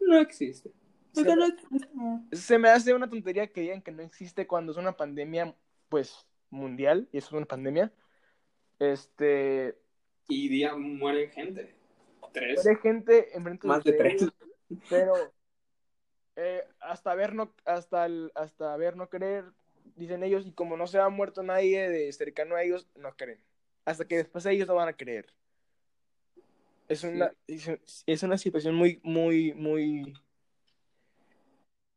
no 0.00 0.18
existe. 0.18 0.70
Se 1.12 1.24
no 1.34 1.44
existe. 1.46 1.88
se 2.36 2.58
me 2.58 2.68
hace 2.68 2.94
una 2.94 3.08
tontería 3.10 3.46
que 3.48 3.62
digan 3.62 3.82
que 3.82 3.90
no 3.90 4.02
existe 4.02 4.46
cuando 4.46 4.72
es 4.72 4.78
una 4.78 4.96
pandemia, 4.96 5.54
pues, 5.88 6.26
mundial, 6.50 7.08
y 7.12 7.18
eso 7.18 7.28
es 7.28 7.32
una 7.32 7.46
pandemia. 7.46 7.92
Este, 8.78 9.76
Y 10.28 10.48
día 10.48 10.74
mueren 10.76 11.30
gente. 11.30 11.74
Tres. 12.32 12.64
Hay 12.66 12.76
gente 12.76 13.36
enfrente 13.36 13.66
Más 13.66 13.82
de 13.82 13.90
ustedes, 13.90 14.16
tres. 14.18 14.30
Pero 14.88 15.14
eh, 16.36 16.62
hasta 16.78 17.14
ver 17.16 17.34
no, 17.34 17.52
hasta 17.64 18.06
el- 18.06 18.30
hasta 18.36 18.76
ver 18.76 18.96
no 18.96 19.08
creer, 19.10 19.44
dicen 20.00 20.22
ellos, 20.22 20.46
y 20.46 20.52
como 20.52 20.76
no 20.76 20.86
se 20.86 20.98
ha 20.98 21.08
muerto 21.08 21.42
nadie 21.42 21.88
de 21.88 22.12
cercano 22.12 22.56
a 22.56 22.62
ellos, 22.62 22.88
no 22.96 23.14
creen. 23.16 23.38
Hasta 23.84 24.06
que 24.06 24.16
después 24.16 24.44
ellos 24.46 24.66
no 24.66 24.74
van 24.74 24.88
a 24.88 24.96
creer. 24.96 25.26
Es 26.88 27.04
una, 27.04 27.32
es, 27.46 27.70
es 28.06 28.22
una 28.22 28.36
situación 28.36 28.74
muy, 28.74 28.98
muy, 29.04 29.52
muy 29.54 30.12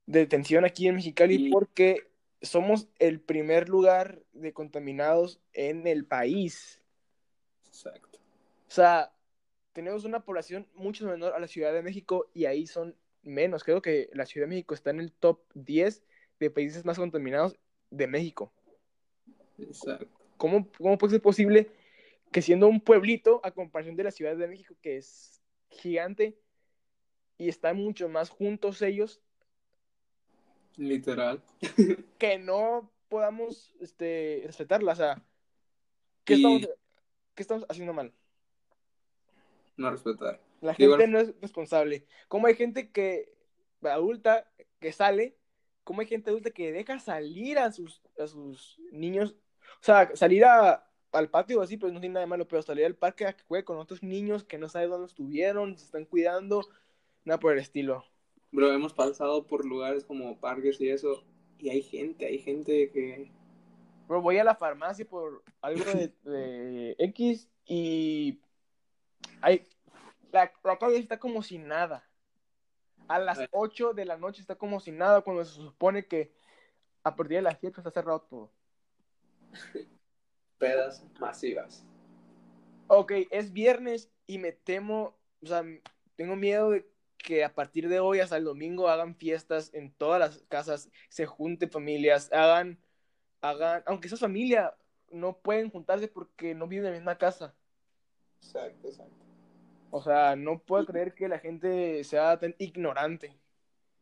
de 0.05 0.27
tensión 0.27 0.65
aquí 0.65 0.87
en 0.87 0.95
Mexicali 0.95 1.35
Y- 1.47 1.49
porque 1.49 2.11
somos 2.41 2.89
el 2.99 3.21
primer 3.21 3.69
lugar 3.69 4.21
de 4.33 4.53
contaminados 4.53 5.39
en 5.53 5.87
el 5.87 6.05
país. 6.05 6.81
Exacto. 7.65 8.19
O 8.67 8.71
sea, 8.71 9.13
tenemos 9.71 10.03
una 10.03 10.25
población 10.25 10.67
mucho 10.75 11.05
menor 11.07 11.33
a 11.33 11.39
la 11.39 11.47
Ciudad 11.47 11.73
de 11.73 11.81
México 11.81 12.29
y 12.33 12.45
ahí 12.45 12.67
son 12.67 12.95
menos. 13.23 13.63
Creo 13.63 13.81
que 13.81 14.09
la 14.13 14.25
Ciudad 14.25 14.45
de 14.45 14.49
México 14.55 14.73
está 14.75 14.89
en 14.89 14.99
el 14.99 15.11
top 15.13 15.39
10 15.53 16.03
de 16.39 16.51
países 16.51 16.83
más 16.85 16.97
contaminados 16.99 17.55
de 17.97 18.07
México. 18.07 18.51
Exacto. 19.59 20.07
¿Cómo, 20.37 20.67
cómo 20.77 20.97
puede 20.97 21.11
ser 21.11 21.21
posible 21.21 21.69
que 22.31 22.41
siendo 22.41 22.67
un 22.67 22.81
pueblito, 22.81 23.39
a 23.43 23.51
comparación 23.51 23.95
de 23.95 24.03
la 24.03 24.11
Ciudad 24.11 24.35
de 24.35 24.47
México, 24.47 24.75
que 24.81 24.97
es 24.97 25.41
gigante 25.69 26.37
y 27.37 27.49
están 27.49 27.77
mucho 27.77 28.09
más 28.09 28.29
juntos 28.29 28.81
ellos, 28.81 29.21
Literal. 30.75 31.39
que 32.17 32.39
no 32.39 32.91
podamos 33.07 33.75
este, 33.79 34.41
respetarla? 34.45 34.93
O 34.93 34.95
sea, 34.95 35.23
¿qué, 36.25 36.33
Y- 36.33 36.37
estamos, 36.37 36.61
qué 37.35 37.43
estamos 37.43 37.65
haciendo 37.69 37.93
mal? 37.93 38.11
No 39.77 39.91
respetar. 39.91 40.39
La 40.61 40.73
Digo, 40.73 40.97
gente 40.97 41.11
no 41.11 41.19
es 41.19 41.39
responsable. 41.41 42.05
Como 42.27 42.47
hay 42.47 42.55
gente 42.55 42.91
que 42.91 43.33
adulta 43.83 44.49
que 44.79 44.91
sale, 44.91 45.37
como 45.83 46.01
hay 46.01 46.07
gente 46.07 46.29
adulta 46.29 46.51
que 46.51 46.71
deja 46.71 46.99
salir 46.99 47.57
a 47.59 47.71
sus, 47.71 48.01
a 48.19 48.27
sus 48.27 48.79
niños, 48.91 49.35
o 49.81 49.83
sea, 49.83 50.15
salir 50.15 50.45
a- 50.45 50.87
al 51.11 51.29
patio 51.29 51.61
así, 51.61 51.77
pues 51.77 51.93
no 51.93 51.99
tiene 51.99 52.13
nada 52.13 52.25
de 52.25 52.29
malo, 52.29 52.47
pero 52.47 52.61
salir 52.61 52.85
al 52.85 52.95
parque 52.95 53.25
a 53.25 53.33
que 53.33 53.43
juegue 53.43 53.65
con 53.65 53.77
otros 53.77 54.01
niños 54.01 54.43
que 54.43 54.57
no 54.57 54.67
sabe 54.67 54.87
dónde 54.87 55.07
estuvieron, 55.07 55.77
se 55.77 55.85
están 55.85 56.05
cuidando, 56.05 56.67
nada 57.23 57.39
por 57.39 57.53
el 57.53 57.59
estilo. 57.59 58.05
Bro, 58.51 58.73
hemos 58.73 58.93
pasado 58.93 59.45
por 59.45 59.65
lugares 59.65 60.05
como 60.05 60.39
parques 60.39 60.79
y 60.81 60.89
eso. 60.89 61.23
Y 61.59 61.69
hay 61.69 61.81
gente, 61.81 62.25
hay 62.25 62.39
gente 62.39 62.91
que. 62.91 63.31
Bro, 64.07 64.21
voy 64.21 64.37
a 64.37 64.43
la 64.43 64.55
farmacia 64.55 65.05
por 65.05 65.43
algo 65.61 65.83
de, 65.85 66.13
de 66.23 66.95
X 66.99 67.49
y 67.65 68.39
hay, 69.41 69.65
la, 70.31 70.51
calle 70.79 70.97
está 70.97 71.19
como 71.19 71.41
si 71.43 71.57
nada. 71.57 72.07
A 73.07 73.19
las 73.19 73.39
Ay. 73.39 73.47
8 73.51 73.93
de 73.93 74.05
la 74.05 74.17
noche 74.17 74.41
está 74.41 74.55
como 74.55 74.79
si 74.79 74.91
nada 74.91 75.21
cuando 75.21 75.43
se 75.45 75.55
supone 75.55 76.05
que 76.05 76.31
a 77.03 77.15
partir 77.15 77.37
de 77.37 77.41
las 77.43 77.59
7 77.59 77.79
está 77.79 77.91
cerrado 77.91 78.21
todo. 78.21 78.51
Pedas 80.57 81.03
masivas. 81.19 81.85
Ok, 82.87 83.11
es 83.31 83.51
viernes 83.51 84.11
y 84.27 84.37
me 84.37 84.51
temo, 84.51 85.17
o 85.41 85.47
sea, 85.47 85.63
tengo 86.15 86.35
miedo 86.35 86.71
de 86.71 86.87
que 87.17 87.43
a 87.43 87.53
partir 87.53 87.89
de 87.89 87.99
hoy 87.99 88.19
hasta 88.19 88.37
el 88.37 88.43
domingo 88.43 88.89
hagan 88.89 89.15
fiestas 89.15 89.73
en 89.73 89.91
todas 89.93 90.19
las 90.19 90.43
casas, 90.49 90.89
se 91.09 91.25
junten 91.25 91.71
familias, 91.71 92.31
hagan, 92.31 92.77
hagan, 93.41 93.83
aunque 93.85 94.07
esa 94.07 94.17
familia 94.17 94.75
no 95.09 95.37
pueden 95.37 95.69
juntarse 95.69 96.07
porque 96.07 96.53
no 96.53 96.67
viven 96.67 96.87
en 96.87 96.91
la 96.91 96.99
misma 96.99 97.17
casa. 97.17 97.55
Exacto, 98.41 98.87
exacto. 98.87 99.25
O 99.93 100.01
sea, 100.01 100.35
no 100.35 100.59
puedo 100.59 100.85
creer 100.85 101.13
que 101.13 101.27
la 101.29 101.39
gente 101.39 102.03
sea 102.03 102.37
tan 102.39 102.53
ignorante. 102.59 103.39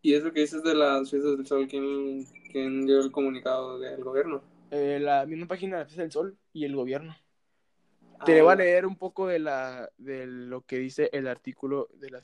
¿Y 0.04 0.14
eso 0.14 0.32
que 0.32 0.42
dices 0.42 0.64
de 0.64 0.76
las 0.76 1.10
fiestas 1.10 1.38
del 1.38 1.46
sol? 1.48 1.68
¿Quién, 1.68 2.26
quién 2.52 2.86
dio 2.86 3.00
el 3.02 3.12
comunicado 3.12 3.80
del 3.80 4.04
gobierno? 4.04 4.44
Eh, 4.72 5.00
la 5.00 5.26
misma 5.28 5.48
página 5.48 5.78
de 5.78 5.84
la 5.84 5.86
Fiesta 5.86 6.02
del 6.04 6.12
Sol 6.12 6.38
y 6.54 6.66
el 6.66 6.76
gobierno. 6.76 7.16
Te 8.24 8.40
Ah, 8.40 8.42
voy 8.42 8.54
a 8.54 8.56
leer 8.56 8.86
un 8.86 8.98
poco 8.98 9.28
de 9.28 9.40
la 9.40 9.92
de 9.98 10.26
lo 10.28 10.62
que 10.66 10.78
dice 10.78 11.10
el 11.14 11.28
artículo 11.28 11.90
de 11.94 12.10
la 12.12 12.24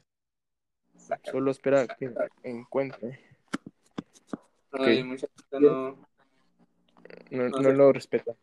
saca. 0.97 1.31
solo 1.31 1.51
espera 1.51 1.87
que 1.87 2.19
encuentre. 2.43 3.19
Ay, 4.71 5.01
ok. 5.01 5.03
mucha 5.03 5.27
gente 5.35 5.59
no. 5.59 6.07
No, 7.29 7.49
No 7.49 7.59
no 7.59 7.61
sé. 7.61 7.73
lo 7.73 7.91
respeta. 7.93 8.35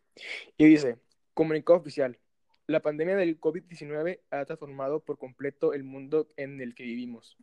Y 0.56 0.66
dice, 0.66 0.98
comunicado 1.34 1.78
oficial, 1.78 2.18
la 2.66 2.80
pandemia 2.80 3.16
del 3.16 3.40
COVID-19 3.40 4.20
ha 4.30 4.44
transformado 4.44 5.00
por 5.00 5.18
completo 5.18 5.74
el 5.74 5.84
mundo 5.84 6.28
en 6.36 6.60
el 6.60 6.74
que 6.74 6.84
vivimos. 6.84 7.36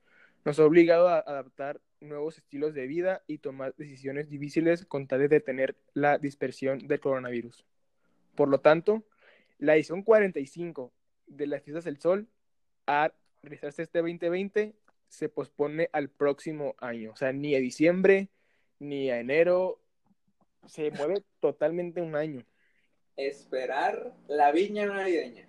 Nos 0.44 0.60
ha 0.60 0.66
obligado 0.66 1.08
a 1.08 1.20
adaptar 1.20 1.80
nuevos 2.00 2.38
estilos 2.38 2.74
de 2.74 2.88
vida 2.88 3.24
y 3.28 3.38
tomar 3.38 3.76
decisiones 3.76 4.30
difíciles 4.30 4.86
con 4.86 5.08
tal 5.08 5.20
de 5.20 5.28
detener 5.28 5.76
la 5.94 6.18
dispersión 6.18 6.88
del 6.88 7.00
coronavirus. 7.00 7.64
Por 8.36 8.50
lo 8.50 8.60
tanto, 8.60 9.04
la 9.60 9.76
edición 9.76 10.02
45 10.02 10.92
de 11.28 11.48
las 11.48 11.62
Fiestas 11.62 11.86
del 11.86 12.00
Sol 12.00 12.28
a 12.88 13.14
realizarse 13.44 13.84
este 13.84 14.00
2020 14.00 14.74
se 15.08 15.30
pospone 15.30 15.90
al 15.94 16.10
próximo 16.10 16.76
año. 16.80 17.12
O 17.12 17.16
sea, 17.16 17.32
ni 17.32 17.54
a 17.54 17.60
diciembre, 17.60 18.30
ni 18.80 19.12
a 19.12 19.20
enero, 19.20 19.80
se 20.66 20.90
mueve 20.92 21.24
totalmente 21.40 22.02
un 22.02 22.16
año. 22.16 22.44
Esperar 23.28 24.16
la 24.28 24.52
viña 24.52 24.86
navideña. 24.86 25.48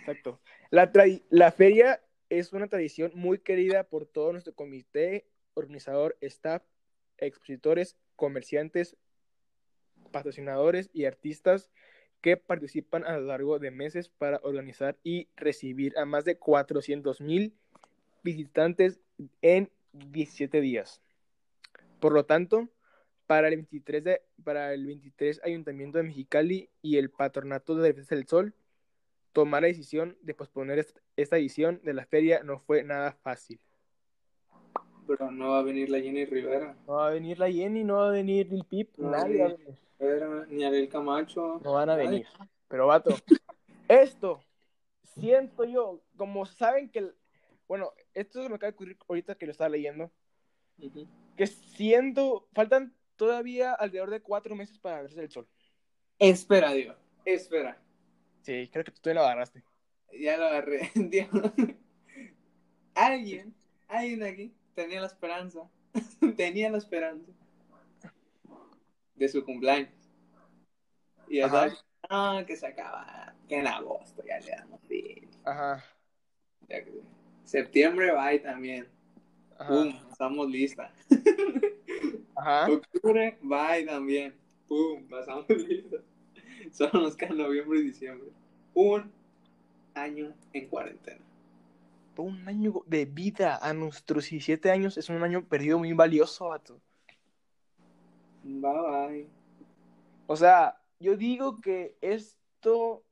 Exacto. 0.00 0.40
La, 0.70 0.90
la 1.30 1.52
feria 1.52 2.00
es 2.28 2.52
una 2.52 2.68
tradición 2.68 3.12
muy 3.14 3.38
querida 3.38 3.84
por 3.84 4.06
todo 4.06 4.32
nuestro 4.32 4.54
comité, 4.54 5.26
organizador, 5.54 6.16
staff, 6.20 6.62
expositores, 7.18 7.96
comerciantes, 8.16 8.96
patrocinadores 10.12 10.90
y 10.92 11.04
artistas 11.04 11.70
que 12.20 12.36
participan 12.36 13.04
a 13.04 13.18
lo 13.18 13.26
largo 13.26 13.58
de 13.58 13.70
meses 13.70 14.08
para 14.08 14.40
organizar 14.42 14.98
y 15.02 15.28
recibir 15.36 15.96
a 15.98 16.04
más 16.04 16.24
de 16.24 16.38
400 16.38 17.20
mil 17.20 17.54
visitantes 18.22 19.00
en 19.42 19.70
17 19.92 20.60
días. 20.60 21.00
Por 22.00 22.12
lo 22.12 22.24
tanto, 22.24 22.68
para 23.26 23.48
el 23.48 23.56
23, 23.56 24.04
de, 24.04 24.22
para 24.44 24.72
el 24.72 24.86
23 24.86 25.40
Ayuntamiento 25.44 25.98
de 25.98 26.04
Mexicali 26.04 26.70
y 26.82 26.96
el 26.98 27.10
Patronato 27.10 27.74
de 27.74 27.88
Defensa 27.88 28.14
del 28.14 28.26
Sol 28.26 28.54
tomar 29.32 29.62
la 29.62 29.68
decisión 29.68 30.16
de 30.22 30.32
posponer 30.34 30.78
est- 30.78 30.98
esta 31.16 31.36
edición 31.36 31.80
de 31.84 31.92
la 31.92 32.06
feria 32.06 32.42
no 32.42 32.58
fue 32.60 32.82
nada 32.84 33.12
fácil. 33.12 33.60
Pero 35.06 35.30
no 35.30 35.50
va 35.50 35.58
a 35.60 35.62
venir 35.62 35.90
la 35.90 36.00
Jenny 36.00 36.24
Rivera. 36.24 36.74
No 36.86 36.94
va 36.94 37.08
a 37.08 37.10
venir 37.10 37.38
la 37.38 37.50
Jenny, 37.50 37.84
no 37.84 37.96
va 37.96 38.08
a 38.08 38.12
venir 38.12 38.50
Lil 38.50 38.64
Pip, 38.64 38.96
No, 38.96 39.10
nadie 39.10 39.38
va 39.40 39.46
a 39.46 39.48
ni- 39.50 39.54
venir. 39.56 39.78
Rivera, 39.98 40.46
ni 40.48 40.64
Ariel 40.64 40.88
Camacho. 40.88 41.60
No 41.62 41.72
van 41.74 41.90
a 41.90 41.96
Nadie. 41.96 42.08
venir. 42.08 42.26
Pero 42.68 42.86
vato, 42.86 43.10
esto 43.88 44.42
siento 45.14 45.64
yo, 45.64 46.00
como 46.16 46.44
saben 46.46 46.88
que, 46.90 46.98
el- 47.00 47.14
bueno, 47.68 47.92
esto 48.14 48.42
se 48.42 48.48
me 48.48 48.56
acaba 48.56 48.70
de 48.70 48.74
ocurrir 48.74 48.96
ahorita 49.08 49.34
que 49.36 49.46
lo 49.46 49.52
estaba 49.52 49.68
leyendo, 49.70 50.10
que 51.36 51.46
siento, 51.46 52.48
faltan 52.52 52.92
todavía 53.16 53.72
alrededor 53.74 54.10
de 54.10 54.20
cuatro 54.22 54.54
meses 54.54 54.78
para 54.78 55.02
verse 55.02 55.20
el 55.22 55.30
sol. 55.30 55.48
Espera, 56.18 56.72
Dios. 56.72 56.96
Espera. 57.24 57.78
Sí, 58.42 58.68
creo 58.72 58.84
que 58.84 58.92
tú 58.92 59.00
todavía 59.00 59.22
lo 59.22 59.26
agarraste. 59.26 59.64
Ya 60.18 60.36
lo 60.36 60.46
agarré. 60.46 60.90
Dios. 60.94 61.28
Alguien, 62.94 63.54
alguien 63.88 64.22
aquí 64.22 64.54
tenía 64.74 65.00
la 65.00 65.06
esperanza. 65.08 65.68
tenía 66.36 66.70
la 66.70 66.78
esperanza. 66.78 67.30
De 69.14 69.28
su 69.28 69.44
cumpleaños. 69.44 69.90
Y 71.28 71.38
ya 71.38 71.48
sabes, 71.48 71.84
ah, 72.08 72.44
que 72.46 72.56
se 72.56 72.66
acaba. 72.66 73.34
Que 73.48 73.58
en 73.58 73.66
agosto 73.66 74.22
ya 74.26 74.38
le 74.40 74.50
damos 74.50 74.80
fin. 74.82 75.28
Ajá, 75.44 75.82
Ya 76.68 76.84
que- 76.84 77.00
Septiembre 77.44 78.10
va 78.10 78.34
y 78.34 78.40
también. 78.40 78.88
ajá, 79.58 79.84
estamos 80.10 80.48
listas. 80.50 80.90
ajá. 82.36 82.70
Octubre 82.70 83.38
y 83.42 83.86
también. 83.86 84.34
Pum, 84.68 85.06
pasamos 85.08 85.48
listas. 85.48 86.02
Solo 86.72 87.02
nos 87.02 87.16
quedan 87.16 87.38
noviembre 87.38 87.80
y 87.80 87.84
diciembre. 87.84 88.28
Un 88.74 89.10
año 89.94 90.34
en 90.52 90.68
cuarentena. 90.68 91.24
Un 92.16 92.48
año 92.48 92.82
de 92.86 93.04
vida 93.04 93.58
a 93.60 93.74
nuestros 93.74 94.30
17 94.30 94.70
años 94.70 94.96
es 94.96 95.08
un 95.08 95.22
año 95.22 95.44
perdido 95.46 95.78
muy 95.78 95.92
valioso, 95.92 96.48
vato. 96.48 96.80
Bye 98.42 98.60
bye. 98.60 99.28
O 100.26 100.36
sea, 100.36 100.80
yo 100.98 101.16
digo 101.16 101.60
que 101.60 101.96
esto 102.00 103.04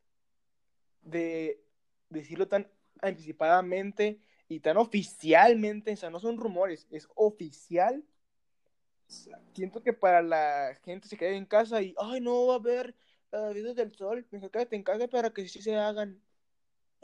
de 1.03 1.61
decirlo 2.09 2.49
tan 2.49 2.69
anticipadamente 3.03 4.21
y 4.49 4.61
tan 4.61 4.77
oficialmente, 4.77 5.93
o 5.93 5.97
sea, 5.97 6.11
no 6.11 6.21
son 6.21 6.39
rumores, 6.39 6.87
es 6.91 7.09
oficial. 7.15 8.05
Siento 9.55 9.83
que 9.83 9.93
para 9.93 10.23
la 10.23 10.77
gente 10.85 11.09
se 11.09 11.17
quede 11.17 11.37
en 11.37 11.47
casa 11.47 11.81
y, 11.83 11.95
ay, 11.99 12.21
no 12.21 12.47
va 12.47 12.55
a 12.55 12.59
haber 12.59 12.95
uh, 13.33 13.53
videos 13.53 13.77
del 13.77 13.95
sol, 13.95 14.27
mejor 14.31 14.51
quédate 14.51 14.77
en 14.77 14.83
casa 14.83 15.09
para 15.09 15.31
que 15.31 15.49
sí 15.49 15.63
se 15.63 15.77
hagan. 15.77 16.21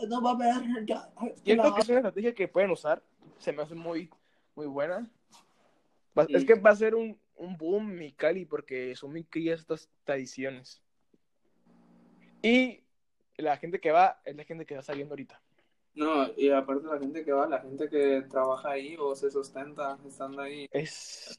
No 0.08 0.22
va 0.22 0.30
a 0.30 0.34
haber. 0.34 0.54
Ya, 0.86 1.10
Siento 1.44 1.74
que 1.74 1.80
es 1.82 1.88
una 1.88 1.98
estrategia 1.98 2.34
que 2.34 2.48
pueden 2.48 2.70
usar, 2.70 3.02
se 3.38 3.52
me 3.52 3.62
hace 3.62 3.74
muy, 3.74 4.10
muy 4.54 4.66
buena. 4.66 5.08
Va- 6.18 6.26
Es 6.28 6.44
que 6.44 6.54
va 6.54 6.70
a 6.70 6.76
ser 6.76 6.94
un, 6.94 7.18
un 7.36 7.56
boom 7.56 7.94
mi 7.94 8.12
Cali 8.12 8.44
porque 8.44 8.96
son 8.96 9.12
muy 9.12 9.24
crías 9.24 9.60
estas 9.60 9.88
tradiciones. 10.04 10.82
Y 12.42 12.82
la 13.36 13.56
gente 13.56 13.80
que 13.80 13.92
va 13.92 14.20
es 14.24 14.34
la 14.34 14.44
gente 14.44 14.66
que 14.66 14.76
va 14.76 14.82
saliendo 14.82 15.12
ahorita. 15.12 15.40
No, 15.94 16.28
y 16.36 16.50
aparte 16.50 16.86
la 16.86 16.98
gente 16.98 17.24
que 17.24 17.32
va, 17.32 17.46
la 17.48 17.60
gente 17.60 17.88
que 17.88 18.22
trabaja 18.30 18.70
ahí 18.70 18.96
o 18.98 19.14
se 19.14 19.30
sustenta 19.30 19.98
estando 20.06 20.40
ahí. 20.40 20.66
Es... 20.70 21.38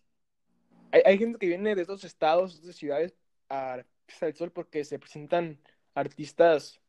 Hay, 0.92 1.02
hay 1.06 1.18
gente 1.18 1.40
que 1.40 1.48
viene 1.48 1.76
de 1.76 1.82
estos 1.82 2.04
estados, 2.04 2.62
de 2.62 2.74
ciudades 2.74 3.16
a 3.50 3.84
Fiesta 4.08 4.26
del 4.26 4.36
Sol 4.36 4.52
porque 4.52 4.84
se 4.84 5.00
presentan 5.00 5.60
artistas 5.94 6.82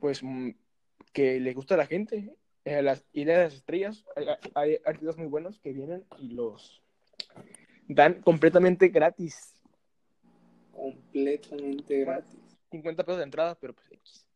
pues 0.00 0.22
mm, 0.22 0.50
que 1.12 1.40
le 1.40 1.54
gusta 1.54 1.74
a 1.74 1.78
la 1.78 1.86
gente. 1.86 2.36
Eh, 2.64 2.82
las 2.82 3.04
Islas 3.12 3.36
de 3.36 3.44
las 3.44 3.54
Estrellas, 3.54 4.04
hay, 4.16 4.26
hay 4.54 4.78
artistas 4.84 5.16
muy 5.16 5.26
buenos 5.26 5.58
que 5.60 5.72
vienen 5.72 6.04
y 6.18 6.28
los 6.30 6.82
dan 7.88 8.22
completamente 8.22 8.88
gratis. 8.88 9.54
Completamente 10.72 12.00
gratis. 12.00 12.40
50 12.70 13.04
pesos 13.04 13.18
de 13.18 13.24
entrada, 13.24 13.54
pero 13.54 13.74
pues 13.74 13.90
X. 13.92 14.26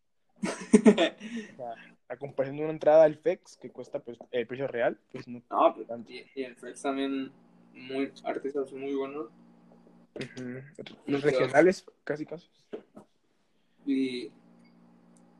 O 1.53 1.57
sea, 1.57 1.75
a 2.09 2.17
comparación 2.17 2.57
de 2.57 2.63
una 2.63 2.73
entrada 2.73 3.05
al 3.05 3.17
FEX 3.17 3.57
que 3.57 3.71
cuesta 3.71 3.99
pues 3.99 4.19
el 4.31 4.47
precio 4.47 4.67
real, 4.67 4.99
pues 5.13 5.27
no. 5.27 5.43
no, 5.51 5.75
pues, 5.75 5.87
tanto. 5.87 6.11
y, 6.11 6.25
y 6.35 6.45
el 6.45 6.57
Flex 6.57 6.83
también, 6.83 7.33
muy, 7.79 8.13
artistas 8.25 8.73
muy 8.73 8.95
buenos. 8.95 9.29
Los 11.07 11.23
regionales, 11.23 11.85
casi 12.05 12.27
casi. 12.27 12.49
Y, 13.87 14.31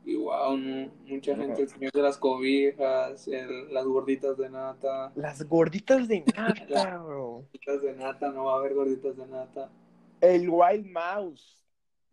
y 0.05 0.15
wow, 0.15 0.57
no, 0.57 0.91
mucha 1.05 1.35
gente, 1.35 1.61
el 1.63 1.69
señor 1.69 1.91
de 1.91 2.01
las 2.01 2.17
cobijas, 2.17 3.27
el- 3.27 3.73
las 3.73 3.85
gorditas 3.85 4.37
de 4.37 4.49
nata. 4.49 5.11
Las 5.15 5.43
gorditas 5.47 6.07
de 6.07 6.21
nata, 6.37 6.97
bro. 6.97 7.43
Gorditas 7.51 7.81
de 7.81 7.93
nata, 7.93 8.31
no 8.31 8.45
va 8.45 8.53
a 8.55 8.57
haber 8.59 8.73
gorditas 8.73 9.17
de 9.17 9.27
nata. 9.27 9.69
El 10.21 10.49
Wild 10.49 10.85
Mouse, 10.87 11.63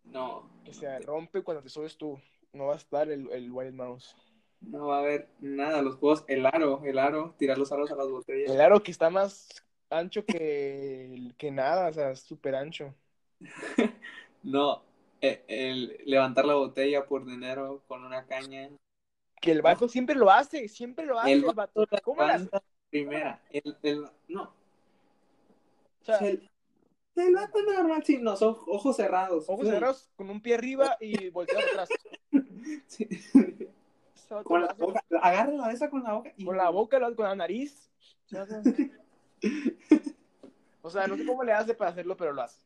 No, 0.05 0.49
que 0.63 0.73
se 0.73 0.99
rompe 0.99 1.41
cuando 1.43 1.63
te 1.63 1.69
subes 1.69 1.97
tú. 1.97 2.19
No 2.53 2.67
va 2.67 2.73
a 2.73 2.77
estar 2.77 3.09
el, 3.09 3.29
el 3.31 3.51
Wild 3.51 3.73
Mouse. 3.73 4.15
no 4.61 4.87
va 4.87 4.97
a 4.97 4.99
haber 4.99 5.29
nada. 5.39 5.81
Los 5.81 5.95
juegos, 5.95 6.23
el 6.27 6.45
aro, 6.45 6.81
el 6.85 6.97
aro, 6.99 7.35
tirar 7.37 7.57
los 7.57 7.71
aros 7.71 7.91
a 7.91 7.95
las 7.95 8.07
botellas. 8.09 8.51
El 8.51 8.61
aro 8.61 8.81
que 8.83 8.91
está 8.91 9.09
más 9.09 9.63
ancho 9.89 10.25
que, 10.25 11.31
que 11.37 11.51
nada, 11.51 11.89
o 11.89 11.93
sea, 11.93 12.15
súper 12.15 12.55
ancho. 12.55 12.93
No, 14.43 14.81
eh, 15.19 15.43
el, 15.47 15.97
levantar 16.05 16.45
la 16.45 16.53
botella 16.53 17.05
por 17.05 17.25
dinero 17.25 17.81
con 17.87 18.05
una 18.05 18.25
caña. 18.25 18.69
Que 19.41 19.51
el 19.51 19.61
vato 19.61 19.89
siempre 19.89 20.15
lo 20.15 20.31
hace, 20.31 20.69
siempre 20.69 21.05
lo 21.05 21.19
hace 21.19 21.33
El 21.33 21.43
el 21.43 21.53
vato. 21.53 21.85
la 21.89 21.99
¿Cómo 21.99 22.21
hace? 22.21 22.45
levanta 22.45 22.63
primera. 22.89 23.41
El, 23.51 23.77
el, 23.83 24.05
no, 24.29 24.43
O 26.01 26.05
sea, 26.05 26.19
el, 26.19 26.49
el 27.15 27.33
vato 27.33 27.61
normal, 27.61 28.03
sí, 28.05 28.19
no, 28.19 28.37
son 28.37 28.55
ojos 28.67 28.95
cerrados. 28.95 29.49
ojos 29.49 29.67
cerrados 29.67 30.09
con 30.15 30.29
un 30.29 30.39
pie 30.41 30.55
arriba 30.55 30.97
y 31.01 31.29
volteado 31.29 31.65
atrás. 31.65 31.89
Sí. 32.87 33.07
Con 34.43 34.61
la 34.61 34.73
boca, 34.73 35.01
agarra 35.21 35.53
la 35.53 35.71
esa 35.71 35.89
con 35.89 36.03
la 36.03 36.13
boca. 36.13 36.33
y- 36.37 36.45
con 36.45 36.57
la 36.57 36.69
boca, 36.69 36.99
con 37.15 37.25
la 37.25 37.35
nariz. 37.35 37.89
O 40.81 40.89
sea, 40.89 41.07
no 41.07 41.17
sé 41.17 41.25
cómo 41.25 41.43
le 41.43 41.51
hace 41.51 41.73
para 41.73 41.91
hacerlo, 41.91 42.15
pero 42.15 42.33
lo 42.33 42.41
hace. 42.41 42.61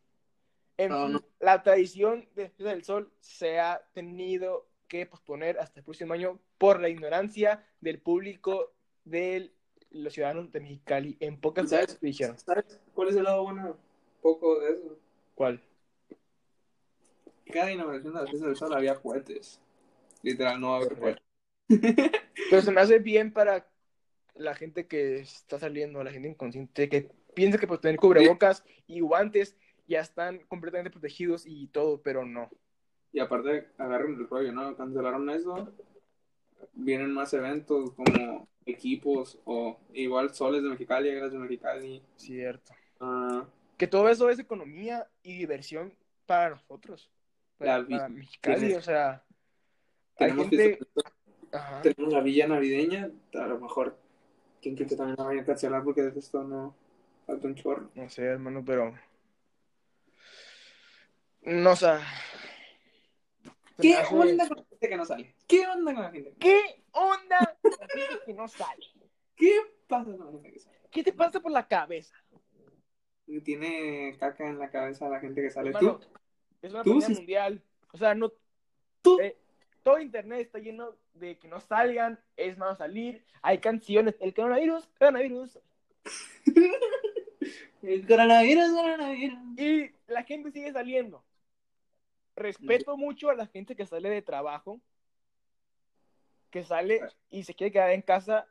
En 0.77 0.89
No, 0.89 1.05
fin, 1.05 1.13
no. 1.13 1.21
la 1.39 1.61
tradición 1.63 2.27
de 2.35 2.49
Fiesta 2.49 2.69
del 2.73 2.83
Sol 2.83 3.11
se 3.19 3.59
ha 3.59 3.81
tenido 3.93 4.67
que 4.87 5.05
posponer 5.05 5.59
hasta 5.59 5.79
el 5.79 5.83
próximo 5.85 6.13
año 6.13 6.39
por 6.57 6.79
la 6.81 6.89
ignorancia 6.89 7.65
del 7.79 7.99
público 8.01 8.73
de 9.05 9.53
los 9.89 10.13
ciudadanos 10.13 10.51
de 10.51 10.59
Mexicali. 10.59 11.17
En 11.19 11.39
pocas 11.39 11.69
¿Sabes? 11.69 11.99
dijeron. 12.01 12.37
¿Sabes 12.37 12.79
cuál 12.93 13.09
es 13.09 13.15
el 13.15 13.23
lado 13.23 13.43
bueno? 13.43 13.77
Poco 14.21 14.59
de 14.59 14.73
eso. 14.73 14.97
¿Cuál? 15.35 15.61
Cada 17.51 17.71
inauguración 17.71 18.13
de 18.13 18.19
la 18.21 18.27
fiesta 18.27 18.47
del 18.47 18.55
sol 18.55 18.73
había 18.73 18.95
cohetes. 18.99 19.59
Literal, 20.23 20.59
no 20.61 20.69
va 20.69 20.73
a 20.75 20.77
haber 20.81 20.97
cohetes. 20.97 21.23
Pero 22.49 22.61
se 22.61 22.71
me 22.71 22.81
hace 22.81 22.99
bien 22.99 23.31
para 23.31 23.67
la 24.41 24.55
gente 24.55 24.87
que 24.87 25.19
está 25.19 25.59
saliendo, 25.59 26.03
la 26.03 26.11
gente 26.11 26.27
inconsciente, 26.29 26.89
que 26.89 27.09
piensa 27.33 27.57
que 27.57 27.67
por 27.67 27.79
tener 27.79 27.97
cubrebocas 27.97 28.63
y 28.87 28.99
guantes 29.01 29.55
ya 29.87 29.99
están 30.01 30.39
completamente 30.47 30.89
protegidos 30.91 31.45
y 31.45 31.67
todo, 31.67 32.01
pero 32.01 32.25
no. 32.25 32.49
Y 33.13 33.19
aparte, 33.19 33.67
agarren 33.77 34.13
el 34.15 34.27
rollo, 34.27 34.51
¿no? 34.51 34.75
Cancelaron 34.77 35.29
eso. 35.29 35.73
Vienen 36.73 37.11
más 37.11 37.33
eventos 37.33 37.91
como 37.93 38.47
equipos 38.65 39.39
o 39.45 39.79
igual 39.93 40.33
soles 40.33 40.63
de 40.63 40.69
Mexicali, 40.69 41.09
Águilas 41.09 41.31
de 41.31 41.39
Mexicali. 41.39 42.01
Cierto. 42.15 42.73
Ah, 42.99 43.45
Que 43.77 43.87
todo 43.87 44.07
eso 44.09 44.29
es 44.29 44.39
economía 44.39 45.07
y 45.23 45.37
diversión 45.37 45.93
para 46.25 46.51
nosotros. 46.51 47.09
Para, 47.57 47.85
para 47.85 48.07
Mexicali, 48.09 48.73
o 48.73 48.81
sea, 48.81 49.23
hay 50.17 50.27
tenemos, 50.29 50.49
gente... 50.49 50.77
fiesta- 50.77 51.11
Ajá. 51.51 51.81
tenemos 51.81 52.13
la 52.13 52.21
villa 52.21 52.47
navideña. 52.47 53.11
A 53.33 53.47
lo 53.47 53.59
mejor, 53.59 53.97
quien 54.61 54.75
quita 54.75 54.95
también 54.95 55.17
la 55.17 55.25
vayan 55.25 55.43
a 55.43 55.45
cancelar 55.45 55.83
porque 55.83 56.03
de 56.03 56.19
esto 56.19 56.43
no 56.43 56.75
falta 57.25 57.47
un 57.47 57.55
chorro. 57.55 57.89
No 57.95 58.09
sé, 58.09 58.23
hermano, 58.23 58.63
pero... 58.65 58.93
No, 61.41 61.71
o 61.71 61.75
sea... 61.75 61.99
se 63.77 63.81
¿Qué 63.81 63.97
onda 64.11 64.47
con 64.47 64.57
la 64.57 64.65
gente 64.69 64.89
que 64.89 64.97
no 64.97 65.05
sale? 65.05 65.35
¿Qué 65.47 65.67
onda 65.67 65.93
con 65.93 66.03
la 66.03 66.11
gente? 66.11 66.35
¿Qué 66.39 66.83
onda 66.91 67.57
con 67.61 67.71
la 67.71 67.87
gente 67.87 68.19
que 68.25 68.33
no 68.33 68.47
sale? 68.47 68.85
¿Qué 69.35 69.59
pasa 69.87 70.11
con 70.11 70.25
la 70.25 70.31
gente 70.31 70.51
que 70.53 70.59
sale? 70.59 70.77
¿Qué 70.91 71.03
te 71.03 71.13
pasa 71.13 71.39
por 71.39 71.51
la 71.51 71.67
cabeza? 71.67 72.15
Tiene 73.43 74.15
caca 74.19 74.47
en 74.47 74.59
la 74.59 74.69
cabeza 74.69 75.09
la 75.09 75.19
gente 75.19 75.41
que 75.41 75.49
sale. 75.49 75.69
Hermano, 75.69 75.99
¿Tú? 75.99 76.07
es 76.61 76.73
una 76.73 76.83
tú 76.83 76.93
mundial. 76.93 77.63
O 77.91 77.97
sea, 77.97 78.13
no... 78.13 78.31
¿Tú? 79.01 79.19
eh, 79.19 79.37
todo 79.83 79.99
internet 79.99 80.41
está 80.41 80.59
lleno 80.59 80.95
de 81.13 81.37
que 81.37 81.47
no 81.47 81.59
salgan, 81.59 82.19
es 82.37 82.57
malo 82.57 82.75
salir, 82.75 83.23
hay 83.41 83.59
canciones, 83.59 84.15
el 84.19 84.33
coronavirus, 84.33 84.87
coronavirus, 84.97 85.59
El 87.81 88.05
coronavirus, 88.07 88.71
coronavirus. 88.71 89.39
y 89.57 89.91
la 90.07 90.23
gente 90.23 90.51
sigue 90.51 90.71
saliendo. 90.71 91.23
Respeto 92.35 92.95
mucho 92.95 93.29
a 93.29 93.35
la 93.35 93.47
gente 93.47 93.75
que 93.75 93.85
sale 93.85 94.09
de 94.09 94.21
trabajo, 94.21 94.79
que 96.51 96.63
sale 96.63 97.01
y 97.29 97.43
se 97.43 97.53
quiere 97.53 97.71
quedar 97.71 97.91
en 97.91 98.01
casa 98.01 98.47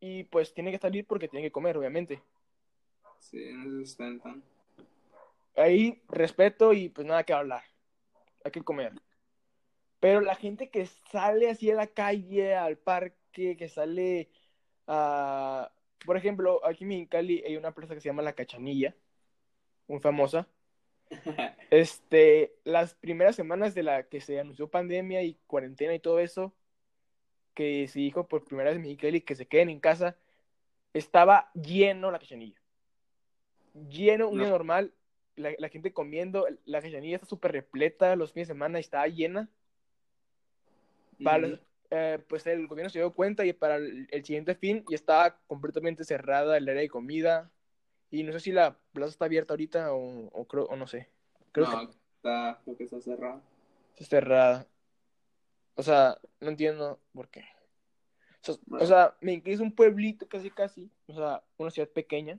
y 0.00 0.24
pues 0.24 0.52
tiene 0.54 0.70
que 0.70 0.78
salir 0.78 1.06
porque 1.06 1.28
tiene 1.28 1.46
que 1.46 1.52
comer, 1.52 1.76
obviamente. 1.76 2.22
Sí, 3.18 3.38
necesitan. 3.52 4.42
Ahí 5.56 6.02
respeto 6.08 6.72
y 6.72 6.88
pues 6.88 7.06
nada 7.06 7.24
que 7.24 7.32
hablar. 7.32 7.62
Hay 8.44 8.50
que 8.50 8.62
comer. 8.62 8.92
Pero 10.00 10.20
la 10.20 10.34
gente 10.34 10.70
que 10.70 10.86
sale 10.86 11.50
así 11.50 11.70
a 11.70 11.74
la 11.76 11.86
calle, 11.88 12.54
al 12.56 12.78
parque, 12.78 13.56
que 13.56 13.68
sale 13.68 14.30
a... 14.86 15.72
Por 16.06 16.16
ejemplo, 16.16 16.64
aquí 16.66 16.84
en 16.84 17.06
Cali 17.06 17.42
hay 17.46 17.56
una 17.56 17.74
plaza 17.74 17.94
que 17.94 18.00
se 18.00 18.08
llama 18.08 18.22
La 18.22 18.34
Cachanilla, 18.34 18.96
muy 19.88 20.00
famosa. 20.00 20.48
Este, 21.70 22.58
las 22.64 22.94
primeras 22.94 23.36
semanas 23.36 23.74
de 23.74 23.82
la 23.84 24.08
que 24.08 24.20
se 24.20 24.40
anunció 24.40 24.70
pandemia 24.70 25.22
y 25.22 25.34
cuarentena 25.46 25.94
y 25.94 26.00
todo 26.00 26.18
eso, 26.18 26.54
que 27.54 27.86
se 27.88 28.00
dijo 28.00 28.28
por 28.28 28.44
primera 28.44 28.70
vez 28.70 28.76
en 28.76 28.82
Mexicali 28.82 29.20
que 29.22 29.36
se 29.36 29.46
queden 29.48 29.70
en 29.70 29.80
casa, 29.80 30.16
estaba 30.94 31.50
lleno 31.54 32.10
la 32.10 32.18
cachanilla. 32.20 32.60
Lleno, 33.88 34.28
un 34.28 34.38
día 34.38 34.48
No. 34.48 34.50
normal, 34.50 34.94
la, 35.36 35.52
la 35.58 35.68
gente 35.68 35.92
comiendo, 35.92 36.46
la 36.64 36.82
cachanilla 36.82 37.16
está 37.16 37.26
súper 37.26 37.52
repleta, 37.52 38.16
los 38.16 38.32
fines 38.32 38.48
de 38.48 38.54
semana 38.54 38.78
estaba 38.78 39.06
llena. 39.08 39.48
Para 41.22 41.58
eh, 41.90 42.18
pues 42.28 42.46
el 42.46 42.66
gobierno 42.68 42.90
se 42.90 42.98
dio 43.00 43.12
cuenta 43.12 43.44
y 43.44 43.52
para 43.52 43.76
el, 43.76 44.06
el 44.10 44.24
siguiente 44.24 44.54
fin 44.54 44.84
ya 44.88 44.94
estaba 44.94 45.36
completamente 45.46 46.04
cerrada 46.04 46.56
el 46.56 46.68
área 46.68 46.82
de 46.82 46.88
comida. 46.88 47.50
Y 48.10 48.22
no 48.22 48.32
sé 48.32 48.40
si 48.40 48.52
la 48.52 48.76
plaza 48.92 49.10
está 49.10 49.26
abierta 49.26 49.52
ahorita 49.54 49.92
o, 49.92 50.26
o 50.28 50.48
creo, 50.48 50.64
o 50.64 50.76
no 50.76 50.86
sé. 50.86 51.08
Creo 51.52 51.66
no, 51.70 51.86
que 51.88 51.92
está, 52.16 52.60
creo 52.64 52.76
que 52.76 52.84
está 52.84 53.00
cerrado. 53.00 53.42
está 53.94 54.04
cerrada. 54.04 54.66
O 55.76 55.82
sea, 55.82 56.18
no 56.40 56.48
entiendo 56.50 57.00
por 57.12 57.28
qué. 57.28 57.44
O 58.42 58.44
sea, 58.44 58.54
Bueno. 58.66 58.84
o 58.84 58.86
sea, 58.88 59.16
es 59.20 59.60
un 59.60 59.72
pueblito 59.72 60.28
casi 60.28 60.50
casi, 60.50 60.90
o 61.06 61.14
sea, 61.14 61.42
una 61.58 61.70
ciudad 61.70 61.88
pequeña, 61.88 62.38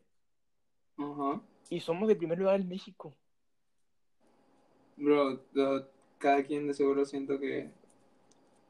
Ajá. 0.98 1.42
y 1.70 1.80
somos 1.80 2.10
el 2.10 2.18
primer 2.18 2.38
lugar 2.40 2.60
en 2.60 2.68
México. 2.68 3.16
Bro, 4.98 5.44
yo- 5.54 5.88
cada 6.18 6.44
quien 6.44 6.68
de 6.68 6.74
seguro 6.74 7.06
siento 7.06 7.40
que, 7.40 7.72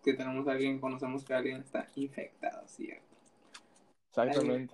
que 0.03 0.13
tenemos 0.13 0.47
a 0.47 0.51
alguien, 0.51 0.79
conocemos 0.79 1.23
que 1.23 1.33
alguien 1.33 1.61
está 1.61 1.89
infectado, 1.95 2.67
¿cierto? 2.67 3.03
Exactamente. 4.09 4.73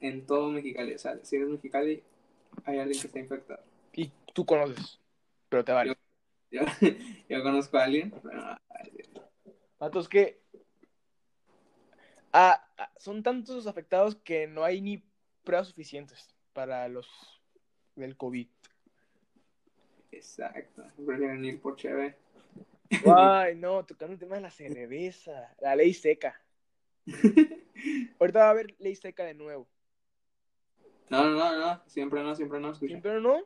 En 0.00 0.26
todo 0.26 0.50
Mexicali, 0.50 0.94
o 0.94 0.98
sea, 0.98 1.18
si 1.22 1.36
eres 1.36 1.48
Mexicali, 1.48 2.02
hay 2.64 2.78
alguien 2.78 3.00
que 3.00 3.06
está 3.06 3.18
infectado. 3.18 3.62
Y 3.92 4.10
tú 4.32 4.44
conoces, 4.44 5.00
pero 5.48 5.64
te 5.64 5.72
vale. 5.72 5.96
Yo, 6.50 6.62
yo 7.28 7.42
conozco 7.42 7.78
a 7.78 7.84
alguien, 7.84 8.12
pero 8.22 8.40
no, 8.40 8.58
Datos 9.78 10.08
que 10.08 10.40
ah, 12.32 12.64
ah, 12.78 12.92
son 12.96 13.22
tantos 13.22 13.56
los 13.56 13.66
afectados 13.66 14.14
que 14.14 14.46
no 14.46 14.62
hay 14.62 14.80
ni 14.80 15.02
pruebas 15.42 15.68
suficientes 15.68 16.36
para 16.52 16.88
los 16.88 17.08
del 17.96 18.16
COVID. 18.16 18.46
exacto, 20.12 20.84
prefieren 21.04 21.44
ir 21.44 21.60
por 21.60 21.76
chévere. 21.76 22.21
Ay, 23.00 23.54
no, 23.56 23.84
tocando 23.84 24.12
el 24.14 24.18
tema 24.18 24.36
de 24.36 24.42
la 24.42 24.50
cerveza, 24.50 25.54
la 25.60 25.74
ley 25.76 25.94
seca. 25.94 26.40
Ahorita 28.18 28.38
va 28.40 28.46
a 28.48 28.50
haber 28.50 28.74
ley 28.78 28.94
seca 28.96 29.24
de 29.24 29.34
nuevo. 29.34 29.68
No, 31.10 31.24
no, 31.24 31.30
no, 31.36 31.58
no, 31.58 31.82
siempre 31.86 32.22
no, 32.22 32.34
siempre 32.34 32.58
no, 32.60 32.70
escucha. 32.70 32.88
Siempre 32.88 33.20
no. 33.20 33.42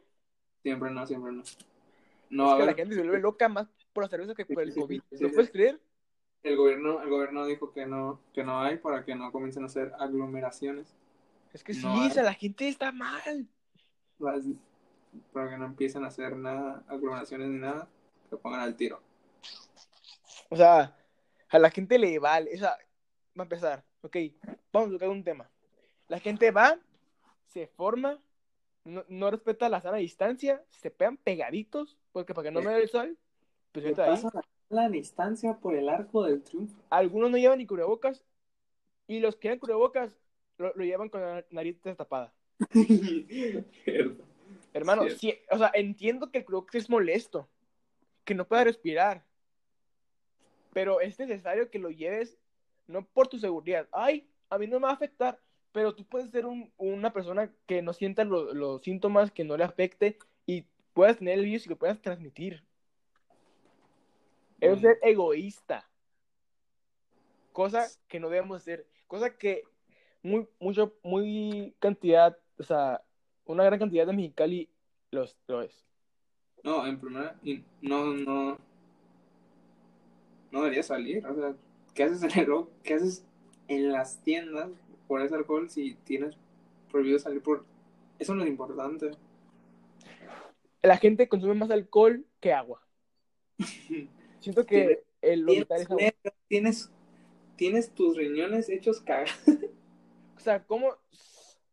Siempre 0.63 0.91
no, 0.91 1.07
siempre 1.07 1.33
no. 1.33 1.43
No 2.31 2.51
Es 2.51 2.55
a 2.55 2.57
que 2.57 2.65
la 2.65 2.75
gente 2.75 2.95
se 2.95 3.01
vuelve 3.03 3.19
loca 3.21 3.49
más 3.49 3.69
por 3.93 4.05
la 4.05 4.09
cerveza 4.09 4.35
que 4.35 4.47
por 4.47 4.63
el 4.63 4.73
Sí, 4.73 4.83
sí, 4.83 4.83
COVID. 4.83 5.03
sí, 5.11 5.19
¿Lo 5.19 5.29
sí. 5.29 5.35
puedes 5.35 5.51
creer? 5.51 5.81
el 6.43 6.57
gobierno, 6.57 7.03
el 7.03 7.11
gobierno 7.11 7.45
dijo 7.47 7.73
que 7.73 7.85
no, 7.87 8.21
que 8.33 8.43
no 8.45 8.61
hay 8.63 8.79
para 8.79 9.05
que 9.05 9.15
no 9.15 9.33
comiencen 9.33 9.65
a 9.65 9.67
hacer 9.67 9.93
aglomeraciones. 9.99 10.97
Es 11.53 11.65
que 11.65 11.75
sí, 11.75 11.81
No 11.83 12.01
hay. 12.03 12.09
o 12.09 12.11
sea, 12.11 12.23
la 12.23 12.35
gente 12.35 12.69
está 12.69 12.93
mal. 12.93 13.49
Para 15.33 15.51
que 15.51 15.57
no 15.59 15.67
empiecen 15.67 16.05
a 16.05 16.09
hacer 16.09 16.37
nada, 16.37 16.83
aglomeraciones 16.89 17.49
ni 17.49 17.59
nada, 17.59 17.89
que 18.31 18.37
pongan 18.37 18.61
al 18.61 18.77
tiro. 18.77 19.01
O 20.49 20.57
sea, 20.57 20.97
a 21.49 21.59
la 21.59 21.71
gente 21.71 21.99
le 21.99 22.19
vale. 22.19 22.55
O 22.55 22.59
sea, 22.59 22.77
va 23.39 23.43
a 23.43 23.43
empezar. 23.43 23.85
Ok, 24.03 24.17
vamos 24.73 24.91
a 24.91 24.93
tocar 24.93 25.09
un 25.09 25.25
tema. 25.25 25.51
La 26.09 26.21
gente 26.21 26.51
va, 26.51 26.79
se 27.47 27.67
forma, 27.67 28.21
no, 28.85 29.05
no 29.09 29.31
respeta 29.31 29.69
la 29.69 29.81
sana 29.81 29.97
distancia, 29.97 30.65
se 30.71 30.91
pegan 30.91 31.17
pegaditos, 31.17 31.99
porque 32.13 32.35
para 32.35 32.49
que 32.49 32.53
no 32.53 32.63
me 32.63 32.73
dé 32.73 32.83
el 32.83 32.89
sol, 32.89 33.19
pues 33.73 33.85
¿Qué 33.85 33.91
vete 33.91 34.03
ahí. 34.03 34.11
pasa 34.11 34.31
la 34.69 34.89
distancia 34.89 35.55
por 35.55 35.75
el 35.75 35.89
arco 35.89 36.25
del 36.25 36.43
triunfo? 36.43 36.77
Algunos 36.91 37.31
no 37.31 37.37
llevan 37.39 37.59
ni 37.59 37.67
cubrebocas, 37.67 38.25
y 39.09 39.19
los 39.19 39.37
que 39.37 39.49
llevan 39.49 39.59
cubrebocas 39.59 40.17
lo, 40.59 40.73
lo 40.75 40.85
llevan 40.85 41.09
con 41.09 41.21
la 41.21 41.45
nariz 41.51 41.83
destapada. 41.83 42.33
Hermano, 44.73 45.09
sí, 45.11 45.35
o 45.51 45.59
sea, 45.59 45.73
entiendo 45.75 46.31
que 46.31 46.39
el 46.39 46.45
cubrebocas 46.45 46.77
es 46.77 46.89
molesto, 46.89 47.49
que 48.25 48.35
no 48.37 48.47
pueda 48.47 48.63
respirar, 48.65 49.25
pero 50.77 51.01
es 51.01 51.19
necesario 51.19 51.71
que 51.71 51.79
lo 51.79 51.89
lleves 51.89 52.37
no 52.87 53.03
por 53.03 53.29
tu 53.29 53.39
seguridad. 53.39 53.89
Ay, 53.93 54.29
a 54.51 54.59
mí 54.59 54.67
no 54.67 54.79
me 54.79 54.85
va 54.85 54.91
a 54.91 54.93
afectar, 54.93 55.41
pero 55.73 55.95
tú 55.95 56.05
puedes 56.05 56.31
ser 56.31 56.45
un- 56.45 56.71
una 56.77 57.15
persona 57.15 57.51
que 57.65 57.81
no 57.81 57.95
sienta 57.95 58.25
lo- 58.25 58.53
los 58.53 58.83
síntomas, 58.83 59.31
que 59.31 59.43
no 59.43 59.57
le 59.57 59.65
afecte 59.65 60.19
y 60.45 60.67
puedas 60.93 61.17
tener 61.17 61.39
el 61.39 61.47
virus 61.47 61.65
y 61.65 61.71
lo 61.71 61.77
puedas 61.77 62.03
transmitir. 62.03 62.63
Es 64.61 64.79
ser 64.81 64.99
egoísta. 65.01 65.89
Cosa 67.55 67.87
que 68.07 68.21
no 68.21 68.29
debemos 68.29 68.59
hacer. 68.59 68.87
Cosa 69.07 69.35
que 69.35 69.63
muy, 70.23 70.47
mucho, 70.61 70.95
muy 71.03 71.75
cantidad, 71.79 72.37
o 72.59 72.63
sea, 72.63 73.03
una 73.47 73.65
gran 73.65 73.79
cantidad 73.79 74.07
de 74.07 74.13
Mexicali 74.13 74.69
los, 75.11 75.39
lo 75.47 75.63
es. 75.63 75.87
No, 76.63 76.87
en 76.87 77.01
primera, 77.01 77.35
no, 77.81 78.13
no, 78.13 78.66
no 80.57 80.63
debería 80.63 80.83
salir. 80.83 81.25
O 81.27 81.35
sea, 81.35 81.55
¿qué 81.95 82.05
haces 82.05 82.23
en 82.23 82.41
el, 82.41 82.49
qué 82.83 82.95
haces 82.95 83.25
en 83.69 83.93
las 83.93 84.23
tiendas 84.23 84.71
por 85.07 85.23
ese 85.23 85.35
alcohol 85.35 85.69
si 85.69 85.95
tienes 86.05 86.37
prohibido 86.91 87.19
salir 87.19 87.43
por... 87.43 87.65
Eso 88.19 88.35
no 88.35 88.43
es 88.43 88.49
importante. 88.49 89.11
La 90.83 90.97
gente 90.97 91.29
consume 91.29 91.55
más 91.55 91.71
alcohol 91.71 92.25
que 92.41 92.53
agua. 92.53 92.83
Siento 94.41 94.65
que 94.65 95.05
el 95.21 95.49
es 95.49 95.67
Tienes, 95.67 95.91
agua. 95.91 96.13
tienes, 96.49 96.91
tienes 97.57 97.91
tus 97.91 98.17
riñones 98.17 98.69
hechos 98.69 99.01
cagar. 99.01 99.29
O 100.37 100.49
sea, 100.49 100.63
¿cómo, 100.65 100.95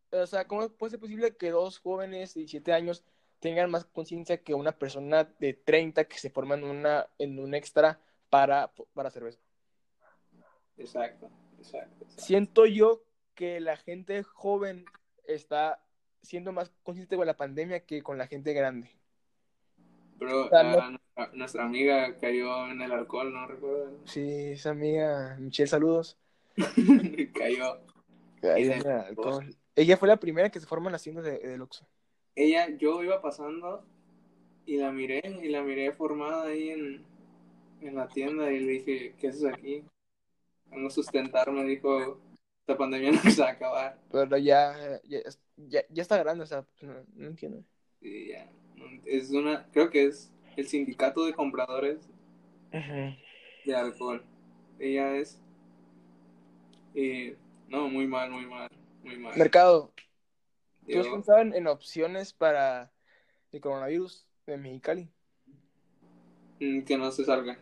o 0.10 0.26
sea, 0.26 0.48
¿cómo 0.48 0.68
puede 0.70 0.92
ser 0.92 1.00
posible 1.00 1.36
que 1.36 1.52
dos 1.52 1.78
jóvenes 1.78 2.34
de 2.34 2.40
17 2.40 2.74
años 2.74 3.04
tengan 3.40 3.70
más 3.70 3.86
conciencia 3.86 4.42
que 4.42 4.56
una 4.56 4.72
persona 4.72 5.26
de 5.38 5.54
30 5.54 6.06
que 6.06 6.18
se 6.18 6.32
forma 6.32 6.56
en, 6.56 6.64
una, 6.64 7.08
en 7.20 7.38
un 7.38 7.54
extra 7.54 8.00
para, 8.34 8.72
para 8.96 9.12
cerveza? 9.12 9.40
Exacto, 10.76 11.30
exacto. 11.60 12.04
exacto. 12.04 12.20
Siento 12.24 12.66
yo 12.66 13.04
que 13.36 13.60
la 13.60 13.78
gente 13.78 14.24
joven 14.24 14.86
está 15.28 15.84
siendo 16.24 16.52
más 16.52 16.72
consciente 16.82 17.16
con 17.16 17.28
la 17.28 17.38
pandemia 17.38 17.86
que 17.86 18.02
con 18.02 18.18
la 18.18 18.26
gente 18.26 18.54
grande. 18.54 18.90
Pero 20.18 20.46
O 20.46 20.50
sea, 20.50 20.64
no- 20.64 20.90
nuestra, 20.90 21.30
nuestra 21.34 21.64
amiga 21.66 22.18
cayó 22.18 22.68
en 22.72 22.82
el 22.82 22.92
alcohol, 22.92 23.32
¿no 23.32 23.46
recuerdan? 23.46 23.98
Sí, 24.06 24.54
esa 24.54 24.72
amiga, 24.72 25.38
Michelle, 25.40 25.68
saludos. 25.68 26.18
cayó. 27.36 27.82
De- 28.42 28.62
en 28.62 28.72
el 28.72 28.88
alcohol. 28.88 29.56
Ella 29.76 29.96
fue 29.96 30.08
la 30.08 30.18
primera 30.18 30.50
que 30.50 30.60
se 30.60 30.66
forma 30.66 30.88
en 30.88 30.94
las 30.94 31.04
tiendas 31.04 31.24
de, 31.26 31.38
de 31.38 31.62
Oxxo. 31.62 31.88
Ella, 32.36 32.68
yo 32.78 33.04
iba 33.04 33.22
pasando 33.22 33.86
y 34.66 34.78
la 34.78 34.92
miré, 34.92 35.22
y 35.44 35.50
la 35.50 35.62
miré 35.62 35.92
formada 35.92 36.46
ahí 36.48 36.70
en, 36.72 37.13
en 37.88 37.96
la 37.96 38.08
tienda 38.08 38.52
y 38.52 38.60
le 38.60 38.72
dije, 38.74 39.16
¿qué 39.20 39.30
haces 39.30 39.46
aquí? 39.46 39.84
Vengo 40.66 40.88
a 40.88 40.92
sustentarme, 40.92 41.64
dijo, 41.66 42.20
esta 42.62 42.78
pandemia 42.78 43.12
no 43.24 43.32
se 43.32 43.42
va 43.42 43.50
a 43.50 43.52
acabar. 43.52 44.00
Pero 44.12 44.38
ya, 44.38 45.00
ya, 45.04 45.20
ya, 45.58 45.82
ya 45.90 46.02
está 46.02 46.18
grande, 46.18 46.44
o 46.44 46.48
sea, 46.48 46.64
pues, 46.64 46.84
no, 46.84 47.06
no 47.16 47.28
entiendo. 47.28 47.64
Y 48.02 48.30
ya, 48.30 48.50
es 49.06 49.32
una, 49.32 49.66
creo 49.72 49.90
que 49.90 50.06
es 50.06 50.32
el 50.56 50.68
sindicato 50.68 51.26
de 51.26 51.34
compradores 51.34 52.10
de 52.72 53.76
alcohol. 53.76 54.24
Ella 54.80 55.16
es, 55.16 55.40
eh, 56.96 57.38
no, 57.68 57.88
muy 57.88 58.08
mal, 58.08 58.32
muy 58.32 58.46
mal, 58.46 58.70
muy 59.04 59.18
mal. 59.18 59.38
Mercado, 59.38 59.94
¿tú 60.88 61.00
has 61.00 61.08
pensado 61.08 61.40
en, 61.40 61.54
en 61.54 61.68
opciones 61.68 62.34
para 62.34 62.92
el 63.52 63.62
coronavirus 63.62 64.28
de 64.48 64.58
Mexicali? 64.58 65.10
mm, 66.60 66.82
que 66.84 66.98
no 66.98 67.12
se 67.12 67.26
salga. 67.26 67.60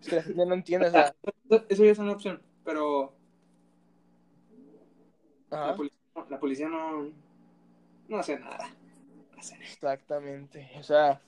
Es 0.00 0.08
que 0.08 0.16
la 0.16 0.22
gente 0.22 0.46
no 0.46 0.54
entiende, 0.54 0.88
o 0.88 0.90
sea, 0.90 1.14
Eso 1.68 1.84
ya 1.84 1.90
es 1.90 1.98
una 1.98 2.12
opción, 2.12 2.42
pero 2.64 3.14
la, 5.50 5.74
policía, 5.76 6.00
la 6.28 6.40
policía 6.40 6.68
no, 6.68 7.12
no 8.08 8.16
hace 8.18 8.38
nada. 8.38 8.68
No 9.34 9.38
hace 9.38 9.54
nada. 9.54 9.66
exactamente. 9.66 10.70
O 10.78 10.82
sea, 10.82 11.20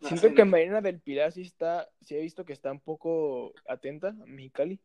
No 0.00 0.08
Siento 0.08 0.34
que. 0.34 0.44
Marina 0.44 0.80
del 0.80 1.00
Pilar 1.00 1.32
sí 1.32 1.42
está, 1.42 1.88
sí 2.02 2.14
he 2.16 2.20
visto 2.20 2.44
que 2.44 2.52
está 2.52 2.70
un 2.70 2.80
poco 2.80 3.54
atenta 3.66 4.08
a 4.08 4.12
Mexicali. 4.12 4.78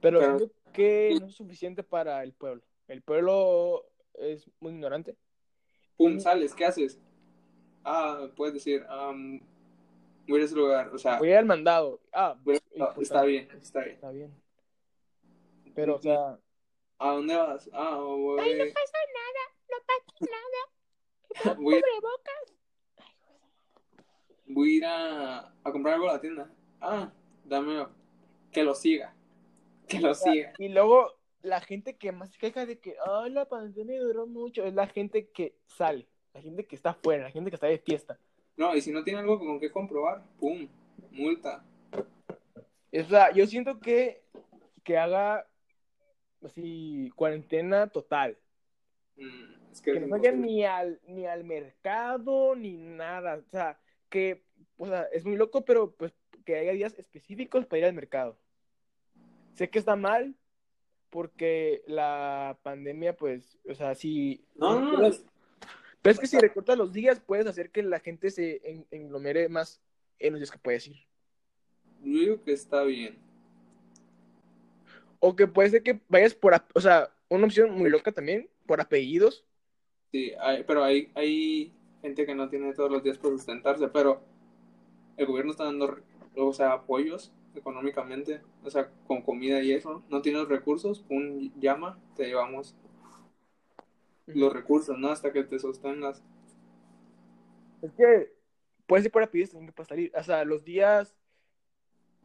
Pero, 0.00 0.20
Pero- 0.20 0.38
siento 0.38 0.54
que 0.72 1.16
no 1.20 1.26
es 1.26 1.34
suficiente 1.34 1.82
para 1.82 2.22
el 2.22 2.32
pueblo. 2.32 2.62
El 2.86 3.02
pueblo 3.02 3.84
es 4.14 4.50
muy 4.60 4.72
ignorante. 4.72 5.16
Pum, 5.96 6.18
sales, 6.20 6.54
¿qué 6.54 6.64
haces? 6.64 6.98
Ah, 7.84 8.28
puedes 8.36 8.54
decir, 8.54 8.84
am, 8.88 9.40
voy 10.28 10.36
a 10.36 10.38
ir 10.38 10.42
a 10.42 10.44
ese 10.46 10.54
lugar, 10.54 10.88
o 10.94 10.98
sea, 10.98 11.18
Voy 11.18 11.32
al 11.32 11.44
mandado. 11.46 12.00
Ah, 12.12 12.36
voy 12.42 12.54
a- 12.56 12.58
importante. 12.58 13.02
está 13.02 13.22
bien, 13.24 13.48
está 13.60 13.80
bien. 13.80 13.94
Está 13.94 14.10
bien. 14.10 14.42
Pero, 15.74 15.96
o 15.96 16.00
sea, 16.00 16.38
¿A 17.00 17.12
dónde 17.12 17.36
vas? 17.36 17.70
Ah, 17.72 17.96
voy... 17.96 18.40
Ay, 18.40 18.58
no 18.58 18.64
pasa 18.74 18.98
nada, 19.14 19.42
no 19.70 19.76
pasa 19.86 20.26
nada. 21.44 21.54
voy, 21.60 21.80
Cubrebocas. 21.80 22.54
voy 24.46 24.68
a 24.70 24.72
ir 24.76 24.84
a, 24.84 25.38
a 25.64 25.72
comprar 25.72 25.94
algo 25.94 26.08
a 26.10 26.14
la 26.14 26.20
tienda. 26.20 26.50
Ah, 26.80 27.12
dame 27.44 27.86
que 28.50 28.64
lo 28.64 28.74
siga. 28.74 29.14
Que 29.86 30.00
lo 30.00 30.14
siga. 30.14 30.52
y 30.58 30.68
luego 30.68 31.14
la 31.42 31.60
gente 31.60 31.96
que 31.96 32.10
más 32.12 32.30
se 32.32 32.38
queja 32.38 32.66
de 32.66 32.78
que, 32.80 32.96
ay, 33.06 33.30
la 33.30 33.44
pandemia 33.48 34.00
duró 34.02 34.26
mucho, 34.26 34.64
es 34.64 34.74
la 34.74 34.86
gente 34.88 35.28
que 35.30 35.56
sale, 35.66 36.08
la 36.34 36.42
gente 36.42 36.66
que 36.66 36.74
está 36.76 36.90
afuera, 36.90 37.22
la 37.24 37.30
gente 37.30 37.50
que 37.50 37.54
está 37.56 37.68
de 37.68 37.78
fiesta. 37.78 38.18
No, 38.58 38.76
y 38.76 38.82
si 38.82 38.92
no 38.92 39.04
tiene 39.04 39.20
algo 39.20 39.38
con 39.38 39.58
qué 39.58 39.70
comprobar, 39.70 40.22
pum, 40.38 40.68
multa. 41.12 41.64
O 42.92 43.02
sea, 43.08 43.32
yo 43.32 43.46
siento 43.46 43.80
que, 43.80 44.22
que 44.84 44.98
haga 44.98 45.46
así 46.44 47.10
cuarentena 47.16 47.86
total. 47.88 48.36
Mm, 49.16 49.72
es 49.72 49.80
que 49.80 49.92
Que 49.92 49.98
es 49.98 50.06
no 50.08 50.18
imposible. 50.18 50.46
ni 50.46 50.64
al, 50.64 51.00
ni 51.06 51.26
al 51.26 51.44
mercado 51.44 52.54
ni 52.56 52.76
nada. 52.76 53.36
O 53.36 53.50
sea, 53.50 53.80
que 54.10 54.42
o 54.76 54.86
sea, 54.86 55.02
es 55.12 55.24
muy 55.24 55.36
loco, 55.36 55.64
pero 55.64 55.92
pues 55.94 56.12
que 56.44 56.56
haya 56.56 56.72
días 56.72 56.94
específicos 56.98 57.66
para 57.66 57.78
ir 57.80 57.84
al 57.86 57.94
mercado. 57.94 58.38
Sé 59.54 59.70
que 59.70 59.78
está 59.78 59.96
mal 59.96 60.36
porque 61.10 61.82
la 61.86 62.58
pandemia, 62.62 63.16
pues, 63.16 63.58
o 63.68 63.74
sea, 63.74 63.94
si... 63.94 64.44
No, 64.54 64.78
no, 64.80 64.92
no, 64.92 65.10
Pero 66.08 66.14
es 66.14 66.20
que 66.20 66.26
si 66.26 66.38
recortas 66.38 66.78
los 66.78 66.90
días, 66.90 67.20
puedes 67.20 67.46
hacer 67.46 67.70
que 67.70 67.82
la 67.82 68.00
gente 68.00 68.30
se 68.30 68.62
en- 68.64 68.86
englomere 68.90 69.48
más 69.50 69.82
en 70.18 70.32
los 70.32 70.40
días 70.40 70.50
que 70.50 70.58
puedes 70.58 70.86
ir. 70.88 70.96
yo 72.02 72.20
digo 72.20 72.42
que 72.44 72.52
está 72.52 72.82
bien. 72.84 73.18
O 75.20 75.36
que 75.36 75.46
puede 75.46 75.68
ser 75.68 75.82
que 75.82 76.00
vayas 76.08 76.32
por, 76.34 76.54
o 76.74 76.80
sea, 76.80 77.10
una 77.28 77.44
opción 77.44 77.72
muy 77.72 77.90
loca 77.90 78.10
también, 78.12 78.48
por 78.66 78.80
apellidos. 78.80 79.44
Sí, 80.12 80.32
hay- 80.40 80.62
pero 80.64 80.82
hay, 80.82 81.10
hay 81.14 81.72
gente 82.00 82.24
que 82.24 82.34
no 82.34 82.48
tiene 82.48 82.72
todos 82.72 82.90
los 82.90 83.02
días 83.02 83.18
para 83.18 83.34
sustentarse, 83.34 83.88
pero 83.88 84.22
el 85.18 85.26
gobierno 85.26 85.50
está 85.50 85.64
dando, 85.64 85.98
o 86.36 86.52
sea, 86.54 86.72
apoyos 86.72 87.32
económicamente, 87.54 88.40
o 88.64 88.70
sea, 88.70 88.90
con 89.06 89.20
comida 89.20 89.60
y 89.62 89.72
eso. 89.72 90.02
No 90.08 90.22
tienes 90.22 90.48
recursos, 90.48 91.00
pum, 91.00 91.50
llama, 91.60 91.98
te 92.16 92.26
llevamos 92.28 92.74
los 94.34 94.52
recursos, 94.52 94.98
¿no? 94.98 95.08
Hasta 95.08 95.32
que 95.32 95.44
te 95.44 95.58
sostengas. 95.58 96.22
Es 97.82 97.92
que 97.92 98.32
puede 98.86 99.02
ser 99.02 99.12
por 99.12 99.22
apellidos 99.22 99.52
también 99.52 99.72
para 99.72 99.88
salir. 99.88 100.12
O 100.14 100.22
sea, 100.22 100.44
los 100.44 100.64
días 100.64 101.16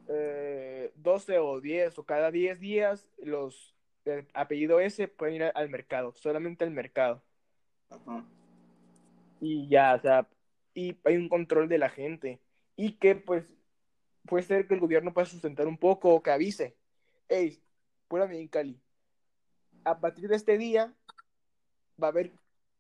eh, 0.07 0.91
12 0.95 1.39
o 1.39 1.61
10 1.61 1.97
o 1.99 2.03
cada 2.03 2.31
10 2.31 2.59
días, 2.59 3.07
los 3.23 3.75
de 4.05 4.27
apellido 4.33 4.79
S 4.79 5.07
pueden 5.07 5.35
ir 5.35 5.43
al 5.55 5.69
mercado, 5.69 6.13
solamente 6.13 6.65
al 6.65 6.71
mercado. 6.71 7.23
Ajá. 7.89 8.25
Y 9.39 9.67
ya, 9.69 9.95
o 9.95 9.99
sea, 9.99 10.27
y 10.73 10.97
hay 11.05 11.15
un 11.15 11.29
control 11.29 11.69
de 11.69 11.77
la 11.77 11.89
gente. 11.89 12.39
Y 12.75 12.93
que 12.93 13.15
pues 13.15 13.53
puede 14.25 14.43
ser 14.43 14.67
que 14.67 14.73
el 14.73 14.79
gobierno 14.79 15.13
pueda 15.13 15.25
sustentar 15.25 15.67
un 15.67 15.77
poco 15.77 16.13
o 16.13 16.23
que 16.23 16.31
avise. 16.31 16.75
Hey, 17.29 17.61
pura 18.07 18.29
Cali. 18.49 18.79
A 19.85 19.99
partir 19.99 20.27
de 20.29 20.35
este 20.35 20.57
día 20.57 20.93
va 22.01 22.07
a 22.07 22.11
haber 22.11 22.31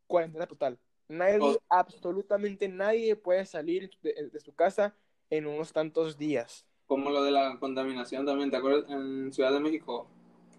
cuarentena 0.07 0.47
total. 0.47 0.77
Nadie, 1.07 1.39
Oh. 1.41 1.57
absolutamente 1.69 2.67
nadie 2.67 3.15
puede 3.15 3.45
salir 3.45 3.89
de, 4.01 4.29
de 4.31 4.39
su 4.39 4.53
casa 4.53 4.95
en 5.29 5.47
unos 5.47 5.71
tantos 5.73 6.17
días. 6.17 6.65
Como 6.87 7.09
lo 7.09 7.23
de 7.23 7.31
la 7.31 7.57
contaminación 7.59 8.25
también, 8.25 8.51
¿te 8.51 8.57
acuerdas? 8.57 8.89
En 8.89 9.31
Ciudad 9.33 9.51
de 9.51 9.59
México, 9.59 10.07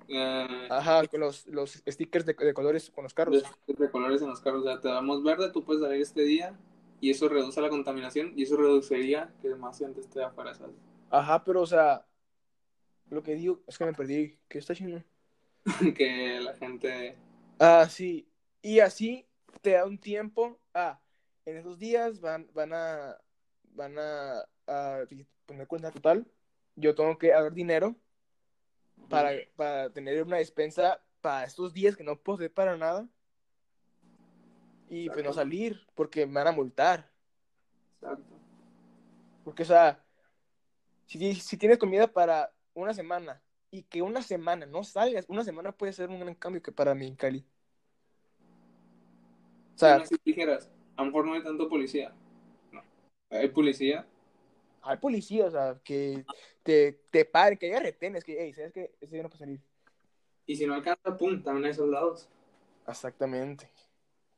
eh, 0.09 0.67
Ajá, 0.71 1.07
con 1.07 1.21
los, 1.21 1.47
los 1.47 1.83
stickers 1.87 2.27
de, 2.27 2.35
de 2.35 2.55
colores 2.55 2.91
con 2.91 3.05
los 3.05 3.15
carros. 3.15 3.43
de, 3.67 3.75
de 3.75 3.91
colores 3.91 4.21
en 4.23 4.29
los 4.29 4.41
carros, 4.41 4.63
o 4.63 4.65
sea, 4.65 4.81
te 4.81 4.89
damos 4.89 5.23
verde, 5.23 5.51
tú 5.51 5.65
puedes 5.65 5.83
salir 5.83 6.01
este 6.03 6.23
día 6.23 6.59
y 7.01 7.11
eso 7.11 7.29
reduce 7.29 7.61
la 7.61 7.69
contaminación 7.71 8.33
y 8.37 8.43
eso 8.45 8.57
reduciría 8.57 9.33
que 9.43 9.55
más 9.55 9.79
gente 9.79 10.01
esté 10.01 10.23
afuera, 10.23 10.55
¿sabes? 10.55 10.77
Ajá, 11.11 11.43
pero 11.45 11.63
o 11.63 11.67
sea, 11.67 12.07
lo 13.11 13.23
que 13.23 13.35
digo 13.35 13.61
es 13.67 13.79
que 13.79 13.85
me 13.85 13.93
perdí. 13.95 14.39
¿Qué 14.49 14.59
está 14.59 14.73
haciendo? 14.73 15.03
que 15.97 16.41
la 16.41 16.55
gente... 16.55 17.17
Ah, 17.59 17.87
sí. 17.89 18.27
Y 18.65 18.81
así 18.81 19.29
te 19.61 19.73
da 19.73 19.85
un 19.85 19.99
tiempo. 19.99 20.59
Ah, 20.73 20.99
en 21.45 21.59
esos 21.59 21.79
días 21.79 22.19
van, 22.23 22.49
van 22.55 22.73
a 22.73 23.19
van 23.75 23.99
a, 23.99 24.39
a 24.67 25.05
poner 25.45 25.67
cuenta 25.69 25.91
total. 25.91 26.27
Yo 26.75 26.95
tengo 26.95 27.19
que 27.19 27.29
dar 27.29 27.53
dinero 27.53 27.95
para, 29.11 29.33
para 29.55 29.91
tener 29.91 30.23
una 30.23 30.39
despensa 30.39 31.05
para 31.21 31.45
estos 31.45 31.75
días 31.75 31.95
que 31.95 32.05
no 32.05 32.19
puedo 32.19 32.37
hacer 32.37 32.55
para 32.55 32.79
nada. 32.79 33.07
Y 34.89 35.11
pues 35.11 35.23
no 35.23 35.35
salir, 35.35 35.87
porque 35.95 36.25
me 36.25 36.33
van 36.33 36.47
a 36.47 36.53
multar. 36.53 37.11
Exacto. 38.01 38.35
Porque, 39.45 39.65
o 39.65 39.67
sea, 39.67 40.03
si, 41.05 41.35
si 41.35 41.59
tienes 41.59 41.77
comida 41.77 42.07
para 42.07 42.51
una 42.73 42.95
semana 42.95 43.43
y 43.71 43.83
que 43.83 44.01
una 44.01 44.23
semana 44.23 44.65
no 44.65 44.85
salgas, 44.85 45.27
una 45.29 45.45
semana 45.45 45.71
puede 45.73 45.93
ser 45.93 46.09
un 46.09 46.21
gran 46.21 46.35
cambio 46.35 46.63
que 46.63 46.73
para 46.73 46.95
mí 46.95 47.07
en 47.07 47.17
Cali. 47.17 47.47
O 49.75 49.79
sea, 49.79 50.05
si 50.05 50.17
dijeras, 50.25 50.71
a 50.97 51.03
lo 51.03 51.07
mejor 51.07 51.27
no 51.27 51.35
hay 51.35 51.43
tanto 51.43 51.69
policía. 51.69 52.15
No. 52.73 52.83
Hay 53.31 53.49
policía, 53.49 54.07
hay 54.85 54.99
policías, 54.99 55.49
o 55.49 55.51
sea, 55.51 55.81
que 55.83 56.25
te, 56.63 57.01
te 57.11 57.25
paren, 57.25 57.59
que 57.59 57.67
haya 57.67 57.81
retenes, 57.81 58.23
que, 58.23 58.37
hey, 58.39 58.53
¿sabes 58.53 58.73
qué? 58.73 58.95
Ese 59.01 59.15
día 59.15 59.23
no 59.23 59.31
puede 59.31 59.39
salir. 59.39 59.61
y 60.47 60.57
si 60.57 60.67
no 60.67 60.75
alcanza, 60.75 61.17
pum, 61.17 61.43
también 61.43 61.67
hay 61.67 61.75
soldados. 61.75 62.29
Exactamente. 62.87 63.71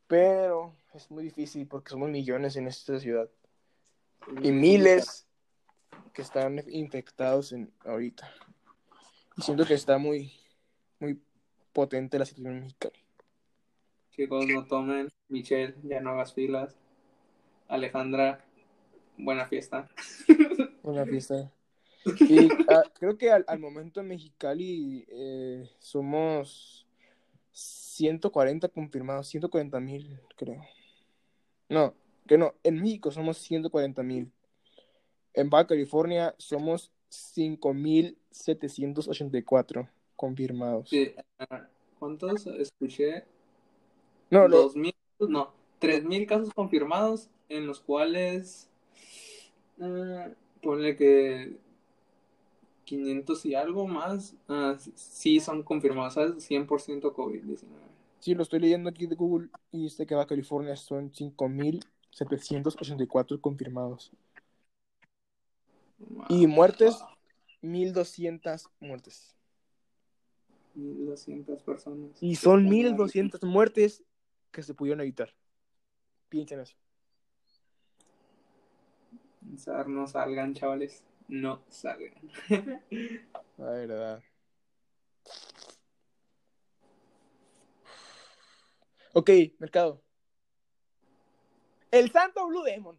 Pero 0.07 0.77
es 0.95 1.11
muy 1.11 1.25
difícil 1.25 1.67
porque 1.67 1.91
somos 1.91 2.09
millones 2.11 2.55
en 2.57 2.69
esta 2.69 3.01
ciudad. 3.01 3.29
Y 4.41 4.53
miles 4.53 5.27
que 6.13 6.23
están 6.23 6.63
infectados 6.69 7.53
en, 7.53 7.73
ahorita. 7.85 8.33
Y 9.37 9.43
siento 9.43 9.67
que 9.67 9.75
está 9.75 9.99
muy, 9.99 10.33
muy 11.01 11.21
potente 11.73 12.21
la 12.21 12.25
situación 12.25 12.55
en 12.55 12.61
Mexicali. 12.61 13.05
Chicos, 14.11 14.47
no 14.47 14.65
tomen. 14.65 15.09
Michelle, 15.29 15.75
ya 15.83 16.01
no 16.01 16.11
hagas 16.11 16.35
filas. 16.35 16.77
Alejandra, 17.69 18.45
buena 19.17 19.47
fiesta. 19.47 19.89
Una 20.83 21.05
fiesta. 21.05 21.51
Y 22.21 22.49
ah, 22.69 22.85
creo 22.95 23.19
que 23.19 23.33
al, 23.33 23.45
al 23.49 23.59
momento 23.59 24.01
en 24.01 24.07
Mexicali 24.07 25.05
eh, 25.09 25.69
somos 25.81 26.87
140 27.51 28.69
confirmados, 28.69 29.27
140 29.27 29.81
mil, 29.81 30.21
creo. 30.37 30.65
No, 31.69 31.97
que 32.29 32.39
no, 32.39 32.55
en 32.63 32.81
México 32.81 33.11
somos 33.11 33.39
140 33.39 34.05
mil. 34.05 34.31
En 35.35 35.51
Baja 35.51 35.67
California 35.67 36.37
somos 36.39 36.93
5.784 37.11 39.91
confirmados. 40.15 40.91
Sí, 40.91 41.13
ah, 41.39 41.67
¿Cuántos 41.99 42.47
escuché? 42.47 43.25
No, 44.31 44.47
no, 44.49 44.59
Dos 44.59 44.77
mil, 45.19 45.31
no, 45.31 45.53
tres 45.79 46.05
mil 46.05 46.27
casos 46.27 46.53
confirmados, 46.53 47.31
en 47.49 47.67
los 47.67 47.81
cuales, 47.81 48.69
eh, 49.81 50.35
ponle 50.63 50.97
que 50.97 51.57
500 52.85 53.47
y 53.47 53.55
algo 53.55 53.87
más, 53.87 54.35
ah, 54.49 54.77
sí 54.95 55.41
son 55.41 55.63
confirmados, 55.63 56.15
¿sabes? 56.15 56.49
100% 56.49 57.15
COVID-19. 57.15 57.59
sí, 58.21 58.35
lo 58.35 58.43
estoy 58.43 58.61
leyendo 58.61 58.89
aquí 58.89 59.07
de 59.07 59.15
Google 59.15 59.51
y 59.71 59.83
dice 59.85 60.07
que 60.07 60.15
Baja 60.15 60.29
California 60.29 60.77
son 60.77 61.13
5.784 61.13 63.41
confirmados. 63.41 64.11
Y 66.29 66.47
muertes, 66.47 67.03
1.200 67.63 68.69
muertes. 68.81 69.35
1200 70.75 71.63
personas. 71.63 72.11
Y 72.21 72.37
son 72.37 72.69
1.200 72.69 73.43
muertes 73.47 74.05
que 74.57 74.63
se 74.63 74.73
pudieron 74.73 75.03
evitar. 75.03 75.29
Piensen 76.31 76.61
eso. 76.61 76.75
No 79.87 80.07
salgan, 80.07 80.55
chavales. 80.55 81.05
No 81.29 81.63
salgan. 81.69 82.15
La 83.59 83.71
verdad. 83.71 84.23
Ok, 89.13 89.31
mercado. 89.59 90.03
El 91.91 92.11
santo 92.11 92.47
Blue 92.47 92.63
Demon. 92.63 92.99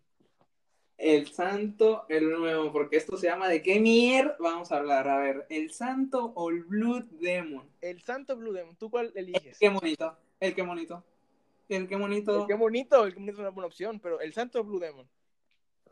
El 0.99 1.27
santo, 1.27 2.05
el 2.07 2.29
nuevo, 2.29 2.71
porque 2.71 2.97
esto 2.97 3.17
se 3.17 3.27
llama 3.27 3.49
de 3.49 3.63
qué 3.63 3.79
mier 3.79 4.35
vamos 4.39 4.71
a 4.71 4.77
hablar. 4.77 5.07
A 5.07 5.17
ver, 5.17 5.47
el 5.49 5.71
santo 5.71 6.33
o 6.35 6.51
el 6.51 6.63
Blood 6.63 7.05
Demon. 7.19 7.67
El 7.81 8.01
Santo 8.01 8.35
Blue 8.35 8.53
Demon, 8.53 8.75
¿tú 8.75 8.91
cuál 8.91 9.11
eliges? 9.15 9.57
Qué 9.59 9.69
bonito, 9.69 10.15
el 10.39 10.53
qué 10.53 10.61
bonito. 10.61 11.03
El 11.69 11.87
qué 11.87 11.95
bonito. 11.95 12.41
El 12.41 12.47
qué 12.47 12.53
bonito, 12.53 13.05
el 13.05 13.13
qué 13.13 13.19
bonito 13.19 13.33
es 13.33 13.39
una 13.39 13.49
buena 13.49 13.67
opción, 13.67 13.99
pero 13.99 14.19
el 14.21 14.33
Santo 14.33 14.63
Blue 14.63 14.79
Demon. 14.79 15.07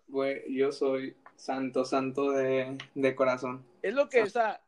Güey, 0.08 0.54
yo 0.56 0.72
soy 0.72 1.16
santo, 1.36 1.84
santo 1.84 2.32
de, 2.32 2.78
de 2.94 3.16
corazón. 3.16 3.66
Es 3.82 3.94
lo 3.94 4.08
que, 4.08 4.22
o 4.22 4.30
sea, 4.30 4.62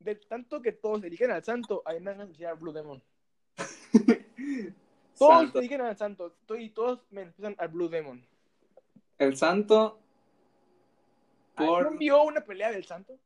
de 0.00 0.16
tanto 0.16 0.60
que 0.60 0.72
todos 0.72 1.02
eligen 1.04 1.30
al 1.30 1.44
Santo, 1.44 1.82
a 1.86 1.92
mí 1.92 2.00
me 2.00 2.12
van 2.14 2.32
a 2.46 2.54
Blue 2.54 2.72
Demon. 2.72 3.02
Todos 5.18 5.34
Santo. 5.42 5.58
eligen 5.58 5.82
al 5.82 5.96
Santo, 5.96 6.34
to- 6.46 6.56
y 6.56 6.70
todos 6.70 7.00
me 7.10 7.22
empiezan 7.22 7.54
al 7.58 7.68
Blue 7.68 7.88
Demon. 7.88 8.24
El 9.18 9.36
santo, 9.36 10.00
por... 11.54 11.92
¿No 11.92 11.98
vio 11.98 12.22
una 12.22 12.40
pelea 12.40 12.72
del 12.72 12.84
Santo? 12.84 13.18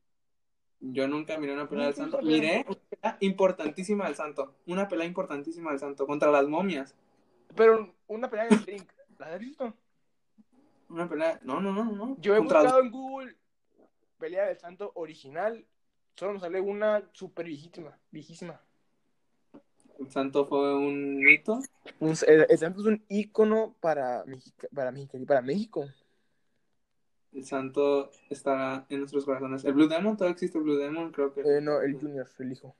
Yo 0.80 1.06
nunca 1.06 1.38
miré 1.38 1.54
una 1.54 1.68
pelea 1.68 1.86
del 1.86 1.94
santo. 1.94 2.20
Miré 2.20 2.64
una 2.66 2.76
pelea 2.90 3.16
importantísima 3.20 4.06
del 4.06 4.16
santo. 4.16 4.56
Una 4.66 4.88
pelea 4.88 5.06
importantísima 5.06 5.70
del 5.70 5.78
santo 5.78 6.04
contra 6.06 6.30
las 6.32 6.46
momias. 6.48 6.94
Pero 7.56 7.94
una 8.08 8.28
pelea 8.30 8.48
el 8.48 8.64
ring. 8.66 8.82
¿La 9.18 9.26
has 9.34 9.38
visto? 9.40 9.74
Una 10.88 11.08
pelea. 11.08 11.40
No, 11.42 11.60
no, 11.60 11.72
no, 11.72 11.84
no. 11.84 12.16
Yo 12.20 12.34
he 12.34 12.38
Contra- 12.38 12.60
buscado 12.62 12.80
en 12.82 12.90
Google 12.90 13.36
pelea 14.18 14.46
del 14.46 14.58
Santo 14.58 14.92
original. 14.94 15.64
Solo 16.16 16.34
me 16.34 16.40
sale 16.40 16.60
una 16.60 17.02
super 17.12 17.46
viejísima. 17.46 17.98
viejísima. 18.10 18.60
El 19.98 20.10
santo 20.10 20.44
fue 20.46 20.76
un 20.76 21.18
mito. 21.18 21.60
Un- 22.00 22.14
el, 22.26 22.46
el 22.48 22.58
Santo 22.58 22.80
es 22.80 22.86
un 22.86 23.04
ícono 23.08 23.76
para, 23.80 24.24
Mexica- 24.24 24.68
para, 24.74 24.90
México, 24.90 25.18
para 25.26 25.42
México. 25.42 25.84
El 27.32 27.44
santo 27.44 28.10
está 28.30 28.86
en 28.88 28.98
nuestros 29.00 29.24
corazones. 29.24 29.64
El 29.64 29.72
Blue 29.74 29.88
Demon, 29.88 30.16
todavía 30.16 30.32
existe 30.34 30.58
el 30.58 30.64
Blue 30.64 30.76
Demon, 30.76 31.10
creo 31.12 31.32
que. 31.32 31.40
Eh, 31.40 31.60
no, 31.60 31.80
el 31.80 31.94
Junior, 31.98 32.28
el 32.38 32.52
hijo. 32.52 32.76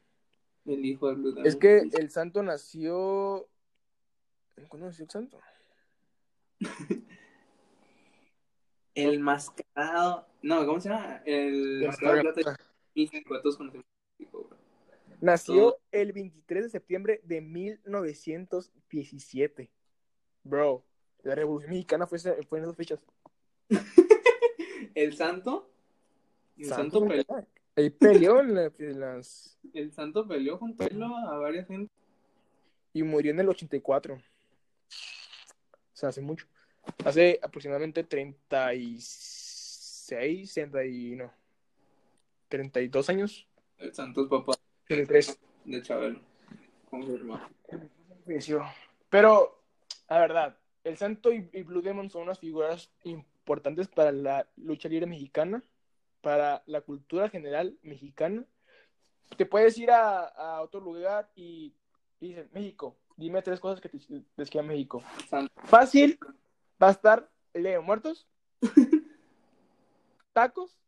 El 0.64 0.84
hijo 0.84 1.08
del 1.08 1.16
Blue 1.16 1.30
Demon. 1.30 1.46
Es 1.46 1.56
que 1.56 1.78
el 1.92 2.10
Santo 2.10 2.42
nació. 2.42 3.48
¿Cuándo 4.68 4.86
nació 4.86 5.04
el 5.04 5.10
Santo? 5.10 5.40
El 8.94 9.18
mascarado. 9.18 10.26
No, 10.42 10.64
¿cómo 10.66 10.80
se 10.80 10.88
llama? 10.88 11.20
El 11.26 11.82
El 11.82 11.86
mascarado 11.88 12.32
plata. 12.32 12.56
Nació 15.20 15.54
Todo. 15.54 15.78
el 15.90 16.12
23 16.12 16.62
de 16.64 16.70
septiembre 16.70 17.20
de 17.24 17.40
1917. 17.40 19.68
Bro, 20.44 20.84
la 21.24 21.34
Revolución 21.34 21.72
Mexicana 21.72 22.06
fue, 22.06 22.18
fue 22.20 22.58
en 22.58 22.64
esas 22.64 22.76
fechas. 22.76 23.00
El 24.94 25.16
santo. 25.16 25.68
El 26.56 26.66
Santo 26.66 27.00
santo, 27.00 27.08
peleó, 27.08 27.24
Ahí 27.74 27.90
peleó 27.90 28.38
en, 28.40 28.54
la- 28.54 28.70
en 28.78 29.00
las. 29.00 29.58
el 29.72 29.90
santo 29.92 30.28
peleó 30.28 30.56
junto 30.58 30.84
a 30.84 31.36
varias 31.38 31.66
gente. 31.66 31.92
Y 32.92 33.02
murió 33.02 33.32
en 33.32 33.40
el 33.40 33.48
84. 33.48 34.22
O 34.88 35.96
sea, 35.96 36.10
hace 36.10 36.20
mucho. 36.20 36.46
Hace 37.04 37.40
aproximadamente 37.42 38.04
36, 38.04 40.54
30 40.54 40.84
y 40.84 41.16
no. 41.16 41.32
32 42.48 43.10
años. 43.10 43.48
El 43.78 43.94
santo 43.94 44.22
es 44.22 44.28
papá 44.28 44.54
33. 44.86 45.38
de 45.64 45.82
Chabelo. 45.82 46.20
Confirmado. 46.90 47.48
Pero, 49.10 49.62
la 50.08 50.18
verdad, 50.18 50.56
el 50.84 50.96
Santo 50.96 51.32
y, 51.32 51.48
y 51.52 51.62
Blue 51.62 51.82
Demon 51.82 52.10
son 52.10 52.22
unas 52.22 52.38
figuras 52.38 52.90
importantes 53.02 53.88
para 53.88 54.12
la 54.12 54.48
lucha 54.56 54.88
libre 54.88 55.06
mexicana, 55.06 55.62
para 56.20 56.62
la 56.66 56.80
cultura 56.80 57.28
general 57.28 57.76
mexicana. 57.82 58.44
Te 59.36 59.46
puedes 59.46 59.76
ir 59.78 59.90
a, 59.90 60.26
a 60.26 60.62
otro 60.62 60.80
lugar 60.80 61.30
y, 61.34 61.74
y 62.20 62.28
dicen, 62.28 62.48
México, 62.52 62.96
dime 63.16 63.42
tres 63.42 63.60
cosas 63.60 63.80
que 63.80 63.88
te 63.88 63.98
describan 64.36 64.66
México. 64.68 65.02
Fácil, 65.64 66.18
va 66.82 66.88
a 66.88 66.92
estar 66.92 67.30
de 67.52 67.78
Muertos, 67.80 68.26
tacos 70.32 70.78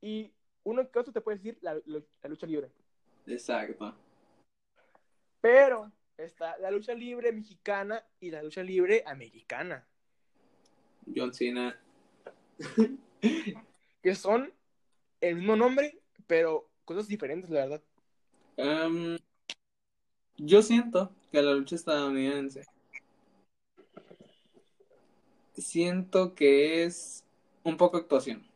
y 0.00 0.32
uno 0.64 0.90
que 0.90 0.98
otro 0.98 1.12
te 1.12 1.20
puede 1.20 1.38
decir 1.38 1.58
la- 1.60 1.74
la- 1.86 2.02
la 2.22 2.28
lucha 2.28 2.46
libre. 2.46 2.70
Exacto. 3.26 3.94
Pero 5.40 5.92
está 6.16 6.56
la 6.58 6.70
lucha 6.70 6.94
libre 6.94 7.32
mexicana 7.32 8.04
y 8.20 8.30
la 8.30 8.42
lucha 8.42 8.62
libre 8.62 9.02
americana, 9.06 9.86
John 11.14 11.32
Cena. 11.32 11.78
que 14.02 14.14
son 14.14 14.52
el 15.20 15.36
mismo 15.36 15.56
nombre, 15.56 16.00
pero 16.26 16.70
cosas 16.84 17.06
diferentes, 17.08 17.50
la 17.50 17.60
verdad. 17.60 17.82
Em, 18.56 19.16
yo 20.38 20.62
siento 20.62 21.10
que 21.30 21.42
la 21.42 21.52
lucha 21.52 21.76
estadounidense. 21.76 22.64
Siento 25.54 26.34
que 26.34 26.84
es 26.84 27.24
un 27.64 27.76
poco 27.76 27.96
actuación. 27.96 28.46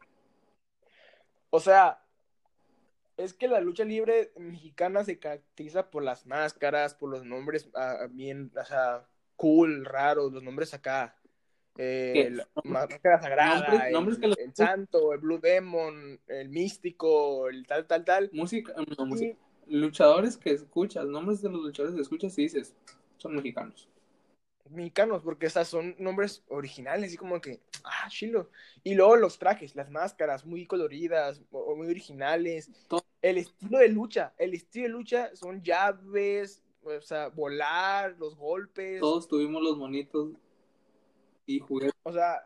O 1.51 1.61
sea, 1.61 2.01
es 3.17 3.35
que 3.35 3.49
la 3.49 3.61
lucha 3.61 3.85
libre 3.85 4.33
mexicana 4.37 5.05
se 5.05 5.19
caracteriza 5.19 5.91
por 5.91 6.03
las 6.03 6.27
máscaras, 6.27 6.95
por 6.95 7.11
los 7.11 7.25
nombres 7.25 7.69
ah, 7.75 8.07
bien, 8.11 8.51
o 8.59 8.65
sea, 8.65 9.07
cool, 9.37 9.85
raros, 9.85 10.33
los 10.33 10.43
nombres 10.43 10.73
acá. 10.75 11.17
Eh, 11.79 12.31
la 12.31 12.47
máscara 12.65 13.21
sagrada, 13.21 13.67
Nombres- 13.67 13.87
el, 13.87 13.93
nombres 13.93 14.19
que 14.19 14.27
los- 14.29 14.39
el 14.39 14.55
santo, 14.55 15.13
el 15.13 15.21
Blue 15.21 15.39
Demon, 15.41 16.21
el 16.29 16.49
místico, 16.51 17.49
el 17.49 17.67
tal, 17.67 17.87
tal, 17.87 18.05
tal. 18.05 18.31
Música, 18.33 18.75
no, 18.97 19.07
música. 19.07 19.37
Luchadores 19.67 20.37
que 20.37 20.51
escuchas, 20.51 21.07
nombres 21.07 21.41
de 21.43 21.49
los 21.49 21.63
luchadores 21.63 21.95
que 21.95 22.03
escuchas 22.03 22.39
y 22.39 22.43
dices, 22.43 22.75
son 23.17 23.35
mexicanos. 23.37 23.89
mexicanos, 24.71 25.23
porque 25.23 25.47
esas 25.47 25.69
son 25.69 25.95
nombres 25.99 26.43
originales, 26.49 27.09
así 27.09 27.17
como 27.17 27.41
que, 27.41 27.61
ah, 27.85 28.09
chilo. 28.09 28.51
Y 28.83 28.95
luego 28.95 29.17
los 29.17 29.39
trajes, 29.39 29.75
las 29.77 29.91
máscaras 29.91 30.45
muy 30.47 30.67
coloridas, 30.67 31.43
o- 31.51 31.77
muy 31.77 31.89
originales. 31.89 32.71
Todo. 32.89 33.03
El 33.21 33.39
estilo 33.39 33.79
de 33.79 33.89
lucha, 33.89 34.35
el 34.39 34.55
estilo 34.55 34.85
de 34.87 34.93
lucha 34.93 35.37
son 35.37 35.63
llaves, 35.63 36.63
o 36.83 37.01
sea, 37.01 37.29
volar, 37.29 38.17
los 38.19 38.35
golpes, 38.37 39.01
Todos 39.01 39.29
tuvimos 39.29 39.63
los 39.63 39.77
monitos 39.79 40.31
y 41.47 41.59
juguetes. 41.61 41.93
o 42.03 42.13
sea, 42.13 42.45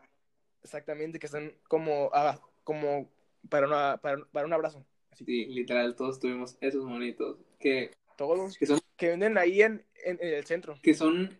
exactamente, 0.63 1.19
que 1.19 1.27
son 1.27 1.53
como, 1.67 2.09
ah, 2.13 2.39
como 2.63 3.09
para, 3.49 3.67
una, 3.67 3.97
para, 3.97 4.23
para 4.25 4.45
un 4.45 4.53
abrazo. 4.53 4.85
Sí, 5.25 5.45
literal, 5.47 5.95
todos 5.95 6.19
tuvimos 6.19 6.57
esos 6.61 6.85
monitos 6.85 7.37
que, 7.59 7.91
todos 8.17 8.57
que 8.57 8.67
son, 8.67 8.79
que 8.95 9.07
venden 9.09 9.37
ahí 9.37 9.61
en, 9.63 9.83
en, 10.05 10.19
en 10.21 10.33
el 10.35 10.45
centro. 10.45 10.75
que 10.81 10.93
son 10.93 11.35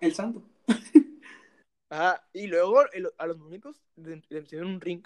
el 0.00 0.14
santo. 0.14 0.42
Ajá, 1.90 2.22
y 2.32 2.46
luego 2.46 2.82
el- 2.92 3.10
a 3.18 3.26
los 3.26 3.38
monitos 3.38 3.82
le, 3.96 4.20
pusieron 4.40 4.68
un 4.68 4.80
ring. 4.80 5.04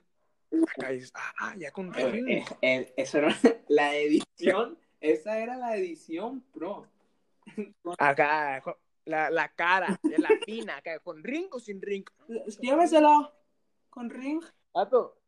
Acá 0.77 0.91
dices, 0.91 1.13
ah, 1.15 1.55
ya 1.57 1.71
con 1.71 1.93
ring. 1.95 2.29
Eh, 2.29 2.45
eh, 2.61 2.93
eso 2.97 3.19
era 3.19 3.29
la 3.69 3.97
edición. 3.97 4.77
Esa 5.01 5.39
era 5.39 5.57
la 5.57 5.77
edición 5.77 6.43
pro. 6.53 6.87
Acá, 7.99 8.63
la, 9.07 9.31
la 9.31 9.49
cara 9.55 9.99
de 10.03 10.19
la 10.19 10.31
fina, 10.45 10.77
acá, 10.77 10.99
con 11.01 11.25
ring 11.25 11.47
o 11.51 11.59
sin 11.59 11.81
ring. 11.81 12.05
Lléveselo 12.61 13.33
con 13.91 14.11
ring. 14.11 14.43
Ato. 14.75 15.19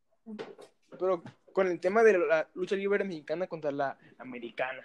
Pero 0.91 1.23
con 1.55 1.67
el 1.67 1.79
tema 1.79 2.03
de 2.03 2.17
la 2.17 2.49
lucha 2.53 2.75
libre 2.75 3.05
mexicana 3.05 3.47
contra 3.47 3.71
la 3.71 3.97
americana. 4.17 4.83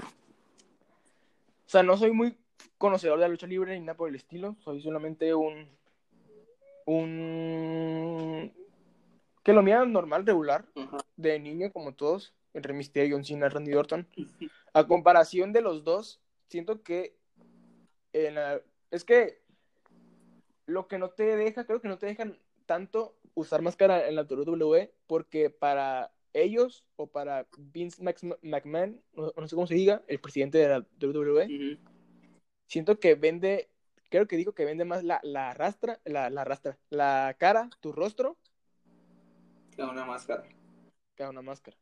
O 0.00 1.68
sea, 1.68 1.84
no 1.84 1.96
soy 1.96 2.10
muy 2.10 2.36
conocedor 2.76 3.20
de 3.20 3.26
la 3.26 3.28
lucha 3.28 3.46
libre 3.46 3.78
ni 3.78 3.86
nada 3.86 3.96
por 3.96 4.08
el 4.08 4.16
estilo. 4.16 4.56
Soy 4.64 4.82
solamente 4.82 5.32
un. 5.32 5.68
Un. 6.86 8.52
Que 9.44 9.52
lo 9.52 9.62
miran 9.62 9.92
normal, 9.92 10.26
regular. 10.26 10.64
De 11.16 11.38
niño 11.38 11.72
como 11.72 11.94
todos, 11.94 12.34
entre 12.52 12.72
Mysterio, 12.72 13.14
John 13.14 13.24
Cena, 13.24 13.48
Randy 13.48 13.72
Orton. 13.74 14.08
A 14.72 14.84
comparación 14.88 15.52
de 15.52 15.60
los 15.62 15.84
dos, 15.84 16.20
siento 16.48 16.82
que 16.82 17.14
en 18.12 18.34
la- 18.34 18.60
es 18.90 19.04
que 19.04 19.40
lo 20.66 20.88
que 20.88 20.98
no 20.98 21.10
te 21.10 21.36
deja, 21.36 21.64
creo 21.64 21.80
que 21.80 21.86
no 21.86 21.98
te 21.98 22.06
dejan 22.06 22.36
tanto 22.66 23.14
usar 23.34 23.62
máscara 23.62 24.08
en 24.08 24.14
la 24.16 24.22
WWE 24.22 24.92
porque 25.06 25.50
para 25.50 26.12
ellos 26.34 26.84
o 26.96 27.06
para 27.08 27.46
Vince 27.58 28.02
Max- 28.02 28.24
McMahon, 28.42 29.02
no, 29.12 29.32
no 29.36 29.48
sé 29.48 29.54
cómo 29.54 29.66
se 29.66 29.74
diga, 29.74 30.02
el 30.08 30.20
presidente 30.20 30.58
de 30.58 30.68
la 30.68 30.86
WWE, 31.00 31.78
siento 32.66 32.98
que 32.98 33.14
vende, 33.14 33.68
creo 34.08 34.26
que 34.26 34.36
digo 34.36 34.54
que 34.54 34.64
vende 34.64 34.84
más 34.84 35.04
la, 35.04 35.20
la 35.22 35.52
rastra, 35.54 36.00
la, 36.04 36.30
la 36.30 36.44
rastra, 36.44 36.78
la 36.90 37.36
cara, 37.38 37.68
tu 37.80 37.92
rostro, 37.92 38.38
Que 39.76 39.82
una 39.82 40.04
máscara. 40.04 40.44
que 41.14 41.24
una 41.24 41.42
máscara. 41.42 41.76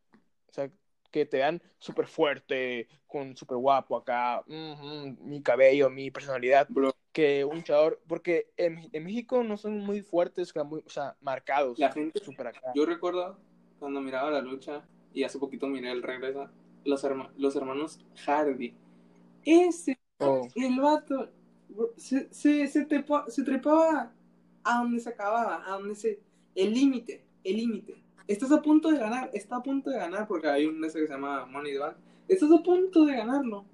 O 0.48 0.52
sea, 0.52 0.70
que 1.10 1.26
te 1.26 1.38
dan 1.38 1.62
súper 1.78 2.06
fuerte, 2.06 2.88
con 3.06 3.36
súper 3.36 3.56
guapo 3.58 3.96
acá, 3.96 4.42
mi 4.46 5.42
cabello, 5.42 5.90
mi 5.90 6.10
personalidad, 6.10 6.68
Bro, 6.70 6.94
que 7.12 7.44
un 7.44 7.56
luchador, 7.56 8.00
porque 8.06 8.50
en, 8.56 8.88
en 8.92 9.04
México 9.04 9.42
no 9.42 9.56
son 9.56 9.78
muy 9.78 10.02
fuertes, 10.02 10.52
muy- 10.64 10.82
o 10.86 10.90
sea, 10.90 11.16
marcados, 11.20 11.78
la 11.78 11.90
gente, 11.92 12.20
súper 12.20 12.48
acá. 12.48 12.72
yo 12.74 12.86
recuerdo 12.86 13.38
cuando 13.78 14.00
miraba 14.00 14.30
la 14.30 14.40
lucha 14.42 14.84
y 15.12 15.24
hace 15.24 15.38
poquito 15.38 15.66
miré 15.66 15.90
el 15.90 16.02
regreso, 16.02 16.48
los, 16.84 17.02
herma- 17.04 17.32
los 17.36 17.56
hermanos 17.56 17.98
Hardy. 18.26 18.74
Ese, 19.44 19.98
Oh, 20.20 20.46
el 20.54 20.80
vato, 20.80 21.30
se, 21.96 22.32
se, 22.32 22.66
se, 22.68 22.86
trepa- 22.88 23.28
se 23.28 23.42
trepaba 23.42 24.12
a 24.64 24.78
donde 24.78 25.00
se 25.00 25.08
acababa, 25.08 25.64
a 25.66 25.72
donde 25.78 25.94
se... 25.94 26.20
El 26.54 26.74
límite, 26.74 27.24
el 27.44 27.56
límite. 27.56 27.94
Estás 28.30 28.52
a 28.52 28.62
punto 28.62 28.92
de 28.92 28.98
ganar, 28.98 29.28
está 29.32 29.56
a 29.56 29.62
punto 29.62 29.90
de 29.90 29.98
ganar 29.98 30.28
porque 30.28 30.46
hay 30.46 30.64
un 30.64 30.84
ese 30.84 31.00
que 31.00 31.08
se 31.08 31.12
llama 31.14 31.46
Money 31.46 31.76
Bank. 31.76 31.96
Estás 32.28 32.52
a 32.52 32.62
punto 32.62 33.04
de 33.04 33.16
ganarlo. 33.16 33.64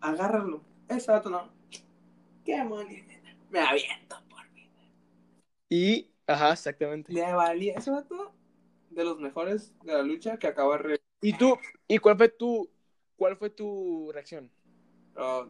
Agárralo. 0.00 0.62
Ese 0.88 1.10
vato 1.10 1.28
no. 1.30 1.50
¿Qué 2.44 2.62
money? 2.62 3.02
Me 3.50 3.58
aviento 3.58 4.14
por 4.30 4.48
mí. 4.52 4.70
y, 5.68 6.12
ajá, 6.28 6.52
exactamente. 6.52 7.12
Le 7.12 7.32
valía. 7.32 7.74
Ese 7.74 7.90
vato 7.90 8.32
de 8.90 9.02
los 9.02 9.18
mejores 9.18 9.74
de 9.82 9.92
la 9.92 10.02
lucha 10.04 10.36
que 10.36 10.46
acaba 10.46 10.78
de... 10.78 11.00
¿Y 11.20 11.32
tú? 11.32 11.58
¿Y 11.88 11.98
cuál 11.98 12.16
fue 12.16 12.28
tu, 12.28 12.70
cuál 13.16 13.36
fue 13.36 13.50
tu 13.50 14.12
reacción? 14.12 14.48
Oh, 15.16 15.46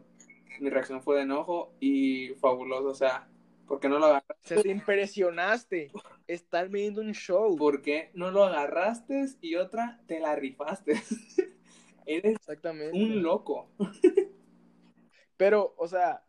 mi 0.59 0.71
reacción 0.71 1.03
fue 1.03 1.17
de 1.17 1.21
enojo 1.21 1.75
y 1.79 2.29
fabuloso. 2.41 2.87
O 2.87 2.95
sea, 2.95 3.29
¿por 3.69 3.79
qué 3.79 3.87
no 3.87 3.99
lo 3.99 4.07
agarraste? 4.07 4.33
O 4.43 4.47
sea, 4.47 4.61
te 4.63 4.69
impresionaste. 4.69 5.91
Están 6.27 6.71
viendo 6.71 6.99
un 7.01 7.13
show. 7.13 7.55
¿Por 7.55 7.81
qué 7.81 8.09
no 8.15 8.31
lo 8.31 8.43
agarraste? 8.43 9.25
Y 9.39 9.55
otra, 9.55 10.01
te 10.07 10.19
la 10.19 10.35
rifaste. 10.35 10.93
Eres 12.05 12.35
Exactamente. 12.35 12.97
un 12.97 13.21
loco. 13.21 13.69
Pero, 15.37 15.73
o 15.77 15.87
sea, 15.87 16.23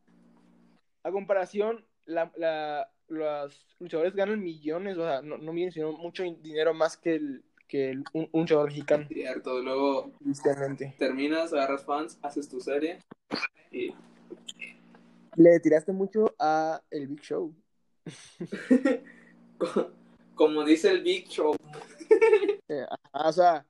a 1.02 1.10
comparación, 1.10 1.84
la, 2.04 2.30
la- 2.36 2.88
los 3.08 3.66
luchadores 3.80 4.14
ganan 4.14 4.40
millones, 4.40 4.96
o 4.96 5.04
sea, 5.04 5.20
no, 5.22 5.36
no 5.38 5.52
millones, 5.52 5.74
sino 5.74 5.90
mucho 5.92 6.22
dinero 6.22 6.72
más 6.74 6.96
que, 6.96 7.16
el, 7.16 7.42
que 7.66 7.90
el- 7.90 8.04
un, 8.12 8.28
un 8.30 8.42
luchador 8.42 8.68
mexicano. 8.68 9.06
Cierto. 9.08 9.60
Luego 9.60 10.12
terminas, 10.98 11.52
agarras 11.52 11.84
fans, 11.84 12.18
haces 12.22 12.48
tu 12.48 12.60
serie 12.60 12.98
y 13.72 13.92
Le 15.40 15.58
tiraste 15.58 15.90
mucho 15.92 16.34
a 16.38 16.82
el 16.90 17.08
Big 17.08 17.22
Show. 17.22 17.54
co- 19.58 19.90
como 20.34 20.62
dice 20.64 20.90
el 20.90 21.02
Big 21.02 21.28
Show, 21.28 21.54
Eh, 22.68 22.84
ajá, 23.12 23.28
o 23.28 23.32
sea, 23.32 23.66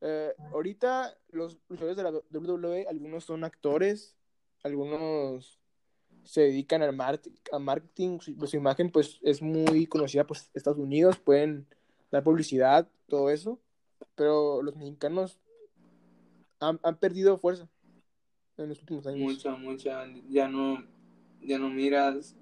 eh, 0.00 0.32
ahorita 0.52 1.18
los 1.32 1.58
luchadores 1.68 1.96
de 1.96 2.02
la 2.04 2.12
WWE, 2.30 2.86
algunos 2.88 3.24
son 3.24 3.42
actores, 3.42 4.14
algunos 4.62 5.58
se 6.22 6.42
dedican 6.42 6.80
al 6.82 6.90
a 7.50 7.58
marketing, 7.58 8.20
su, 8.20 8.46
su 8.46 8.56
imagen 8.56 8.92
pues 8.92 9.18
es 9.22 9.42
muy 9.42 9.86
conocida 9.86 10.24
pues 10.24 10.48
Estados 10.54 10.78
Unidos, 10.78 11.18
pueden 11.18 11.66
dar 12.12 12.22
publicidad, 12.22 12.88
todo 13.08 13.30
eso, 13.30 13.58
pero 14.14 14.62
los 14.62 14.76
mexicanos 14.76 15.40
han, 16.60 16.78
han 16.84 16.96
perdido 16.98 17.36
fuerza 17.36 17.68
en 18.56 18.68
los 18.68 18.80
últimos 18.80 19.06
años. 19.06 19.20
mucha, 19.20 19.56
mucha, 19.56 20.06
ya 20.28 20.48
no, 20.48 20.84
ya 21.42 21.58
no 21.58 21.68
miras 21.70 22.36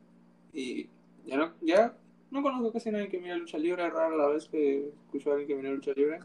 y 0.52 0.88
ya 1.24 1.36
no, 1.36 1.54
ya 1.60 1.96
no 2.30 2.42
conozco 2.42 2.72
casi 2.72 2.90
nadie 2.90 3.08
que 3.08 3.20
mira 3.20 3.36
lucha 3.36 3.58
libre, 3.58 3.86
es 3.86 3.92
rara 3.92 4.16
la 4.16 4.26
vez 4.28 4.48
que 4.48 4.88
escucho 4.88 5.30
a 5.30 5.34
alguien 5.34 5.48
que 5.48 5.54
mira 5.56 5.70
lucha 5.74 5.92
libre. 5.92 6.20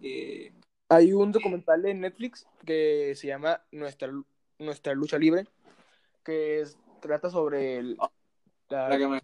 Y 0.00 0.50
Hay 0.88 1.12
un 1.12 1.32
documental 1.32 1.86
en 1.86 2.00
Netflix 2.00 2.46
que 2.66 3.14
se 3.16 3.28
llama 3.28 3.62
Nuestra, 3.70 4.12
Nuestra 4.58 4.94
Lucha 4.94 5.18
Libre, 5.18 5.46
que 6.24 6.60
es- 6.60 6.78
trata 7.00 7.30
sobre 7.30 7.78
el- 7.78 7.96
la, 8.68 8.88
la 8.88 8.98
que 8.98 9.08
me 9.08 9.20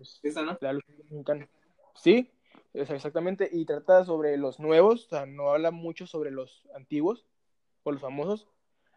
la 0.60 0.72
lucha 0.72 0.92
mexicana. 1.10 1.48
Sí, 1.94 2.30
exactamente, 2.74 3.48
y 3.52 3.64
trata 3.64 4.04
sobre 4.04 4.36
los 4.36 4.60
nuevos, 4.60 5.06
o 5.06 5.08
sea, 5.08 5.26
no 5.26 5.50
habla 5.50 5.70
mucho 5.70 6.06
sobre 6.06 6.30
los 6.30 6.66
antiguos 6.74 7.26
o 7.82 7.92
los 7.92 8.00
famosos, 8.00 8.48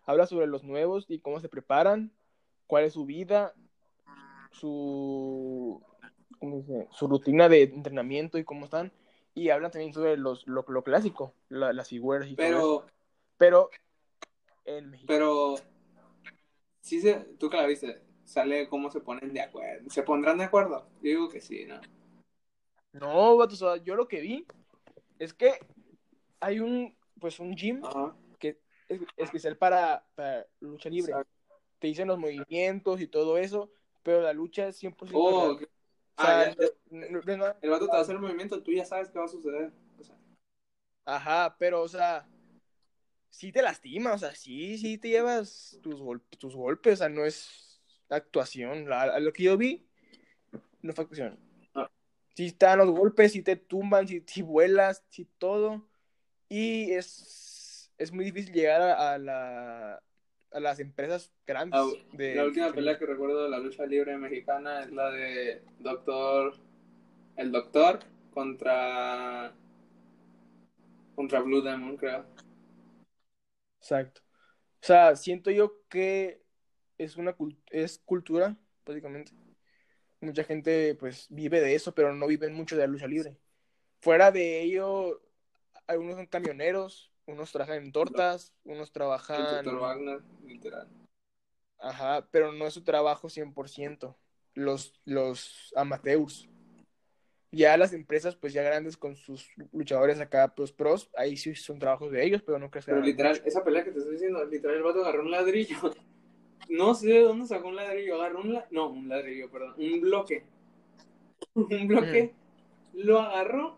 habla 0.05 0.25
sobre 0.25 0.47
los 0.47 0.63
nuevos 0.63 1.05
y 1.07 1.19
cómo 1.19 1.39
se 1.39 1.49
preparan, 1.49 2.11
cuál 2.67 2.83
es 2.85 2.93
su 2.93 3.05
vida, 3.05 3.53
su, 4.51 5.81
¿cómo 6.39 6.61
se 6.61 6.73
dice? 6.73 6.87
su 6.91 7.07
rutina 7.07 7.49
de 7.49 7.63
entrenamiento 7.63 8.37
y 8.37 8.43
cómo 8.43 8.65
están, 8.65 8.91
y 9.33 9.49
hablan 9.49 9.71
también 9.71 9.93
sobre 9.93 10.17
los, 10.17 10.45
lo, 10.47 10.65
lo 10.67 10.83
clásico, 10.83 11.33
la- 11.49 11.73
las 11.73 11.89
figuras 11.89 12.27
y 12.29 12.35
todo 12.35 12.45
eso. 12.47 12.85
Pero, 13.37 13.69
Pero 14.65 14.77
en 14.77 14.89
México. 14.89 15.07
pero, 15.07 15.55
sí 16.81 17.01
se, 17.01 17.13
tú 17.39 17.49
que 17.49 17.57
la 17.57 17.65
viste, 17.65 18.01
sale 18.25 18.67
cómo 18.67 18.91
se 18.91 18.99
ponen 19.01 19.33
de 19.33 19.41
acuerdo, 19.41 19.89
¿se 19.89 20.03
pondrán 20.03 20.37
de 20.37 20.45
acuerdo? 20.45 20.87
Yo 21.01 21.09
digo 21.09 21.29
que 21.29 21.41
sí, 21.41 21.65
¿no? 21.65 21.79
No, 22.93 23.37
vato, 23.37 23.77
yo 23.77 23.95
lo 23.95 24.07
que 24.07 24.19
vi 24.19 24.45
es 25.17 25.33
que 25.33 25.53
hay 26.41 26.59
un, 26.59 26.93
pues 27.19 27.39
un 27.39 27.55
gym 27.55 27.81
Ajá. 27.85 28.13
Es 28.95 29.01
especial 29.17 29.57
para, 29.57 30.05
para 30.15 30.45
lucha 30.59 30.89
libre. 30.89 31.11
Exacto. 31.11 31.31
Te 31.79 31.87
dicen 31.87 32.07
los 32.07 32.19
movimientos 32.19 33.01
y 33.01 33.07
todo 33.07 33.37
eso, 33.37 33.71
pero 34.03 34.21
la 34.21 34.33
lucha 34.33 34.67
es 34.67 34.77
100% 34.77 35.11
Oh, 35.13 35.39
real. 35.41 35.51
ok. 35.51 35.61
O 36.17 36.21
sea, 36.21 36.39
Ah, 36.41 36.55
ya. 36.59 36.67
no- 36.91 37.21
no- 37.37 37.55
El 37.61 37.69
vato 37.69 37.85
te 37.85 37.91
va 37.91 37.97
a 37.97 38.01
hacer 38.01 38.15
el 38.15 38.21
movimiento, 38.21 38.61
tú 38.61 38.71
ya 38.71 38.85
sabes 38.85 39.09
qué 39.09 39.17
va 39.19 39.25
a 39.25 39.29
suceder. 39.29 39.71
O 39.99 40.03
sea, 40.03 40.15
Ajá, 41.05 41.55
pero, 41.57 41.81
o 41.81 41.87
sea, 41.87 42.27
sí 43.29 43.51
te 43.51 43.61
lastima, 43.61 44.13
o 44.13 44.17
sea, 44.17 44.35
sí, 44.35 44.77
sí 44.77 44.97
te 44.97 45.09
llevas 45.09 45.79
tus, 45.81 45.99
gol- 45.99 46.21
tus 46.37 46.55
golpes, 46.55 46.93
o 46.93 46.97
sea, 46.97 47.09
no 47.09 47.25
es 47.25 47.81
actuación. 48.09 48.87
La- 48.89 49.03
a 49.03 49.19
lo 49.19 49.33
que 49.33 49.43
yo 49.43 49.57
vi, 49.57 49.87
no 50.81 50.93
fue 50.93 51.03
actuación. 51.03 51.39
Ah. 51.73 51.89
Sí 52.35 52.47
están 52.47 52.77
los 52.79 52.91
golpes, 52.91 53.31
sí 53.31 53.41
te 53.41 53.55
tumban, 53.55 54.07
sí, 54.07 54.23
sí 54.27 54.41
vuelas, 54.43 55.03
sí 55.09 55.25
todo. 55.39 55.87
Y 56.49 56.91
es, 56.91 57.07
es 58.01 58.11
muy 58.11 58.25
difícil 58.25 58.53
llegar 58.53 58.81
a, 58.81 59.13
a 59.13 59.17
la, 59.19 60.03
a 60.51 60.59
las 60.59 60.79
empresas 60.79 61.31
grandes. 61.45 61.79
Ah, 61.79 61.87
de, 62.13 62.35
la 62.35 62.45
última 62.45 62.73
pelea 62.73 62.97
que 62.97 63.05
recuerdo 63.05 63.43
de 63.43 63.49
la 63.49 63.59
lucha 63.59 63.85
libre 63.85 64.17
mexicana 64.17 64.81
es 64.81 64.91
la 64.91 65.11
de 65.11 65.61
Doctor. 65.79 66.55
El 67.35 67.51
Doctor 67.51 67.99
contra. 68.33 69.53
contra 71.15 71.39
Blue 71.41 71.61
Demon, 71.61 71.95
creo. 71.95 72.25
Exacto. 73.79 74.21
O 74.81 74.85
sea, 74.85 75.15
siento 75.15 75.51
yo 75.51 75.81
que 75.87 76.41
es 76.97 77.17
una 77.17 77.35
es 77.69 77.99
cultura, 77.99 78.57
prácticamente. 78.83 79.31
Mucha 80.21 80.43
gente 80.43 80.95
pues 80.95 81.27
vive 81.29 81.61
de 81.61 81.75
eso, 81.75 81.93
pero 81.93 82.15
no 82.15 82.25
viven 82.25 82.53
mucho 82.53 82.75
de 82.75 82.81
la 82.81 82.87
lucha 82.87 83.07
libre. 83.07 83.37
Fuera 84.01 84.31
de 84.31 84.61
ello, 84.61 85.21
algunos 85.85 86.15
son 86.15 86.25
camioneros, 86.25 87.10
unos 87.31 87.51
trabajan 87.51 87.83
en 87.83 87.91
tortas, 87.91 88.53
unos 88.63 88.89
El 88.89 88.93
trabajan... 88.93 89.65
Dr. 89.65 89.79
Wagner, 89.79 90.21
literal. 90.45 90.87
Ajá, 91.79 92.27
pero 92.31 92.51
no 92.51 92.67
es 92.67 92.73
su 92.73 92.83
trabajo 92.83 93.27
100%. 93.29 94.15
Los, 94.53 94.99
los 95.05 95.73
amateurs. 95.75 96.49
Ya 97.51 97.75
las 97.77 97.93
empresas, 97.93 98.35
pues 98.35 98.53
ya 98.53 98.63
grandes 98.63 98.95
con 98.95 99.15
sus 99.15 99.49
luchadores 99.73 100.19
acá, 100.19 100.53
pues 100.55 100.71
pros, 100.71 101.09
ahí 101.17 101.35
sí 101.35 101.53
son 101.55 101.79
trabajos 101.79 102.11
de 102.11 102.25
ellos, 102.25 102.41
pero 102.45 102.59
no 102.59 102.69
crees 102.69 102.85
que 102.85 102.91
Pero 102.91 103.03
literal, 103.03 103.33
mucho. 103.35 103.45
esa 103.45 103.63
pelea 103.63 103.83
que 103.83 103.91
te 103.91 103.99
estoy 103.99 104.13
diciendo, 104.13 104.43
literal, 104.45 104.77
el 104.77 104.83
vato 104.83 105.01
agarró 105.01 105.23
un 105.23 105.31
ladrillo. 105.31 105.77
No 106.69 106.93
sé 106.95 107.07
de 107.09 107.21
dónde 107.23 107.47
sacó 107.47 107.67
un 107.67 107.75
ladrillo, 107.75 108.15
agarró 108.15 108.39
un 108.39 108.53
la... 108.53 108.65
No, 108.71 108.87
un 108.87 109.09
ladrillo, 109.09 109.51
perdón. 109.51 109.73
Un 109.77 109.99
bloque. 109.99 110.45
Un 111.55 111.87
bloque. 111.87 112.33
Lo 112.93 113.19
agarró, 113.19 113.77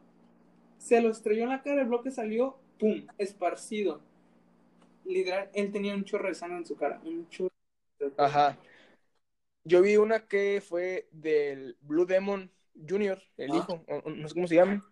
se 0.77 1.01
lo 1.01 1.09
estrelló 1.09 1.43
en 1.43 1.49
la 1.49 1.63
cara, 1.63 1.81
el 1.81 1.87
bloque 1.87 2.11
salió, 2.11 2.59
pum, 2.79 3.05
esparcido. 3.17 4.01
Literal, 5.05 5.49
él 5.53 5.71
tenía 5.71 5.93
un 5.95 6.03
chorro 6.05 6.27
de 6.29 6.35
sangre 6.35 6.57
en 6.59 6.65
su 6.65 6.75
cara. 6.75 6.99
Un 7.03 7.27
chorro. 7.29 7.51
de- 7.99 8.11
Ajá. 8.17 8.57
Yo 9.65 9.81
vi 9.81 9.95
una 9.97 10.27
que 10.27 10.61
fue 10.65 11.07
del 11.11 11.77
Blue 11.81 12.05
Demon 12.05 12.49
Jr., 12.87 13.21
el 13.37 13.51
Ah. 13.51 13.55
hijo, 13.57 13.83
no 14.09 14.27
sé 14.27 14.33
cómo 14.33 14.47
se 14.47 14.55
llama. 14.55 14.83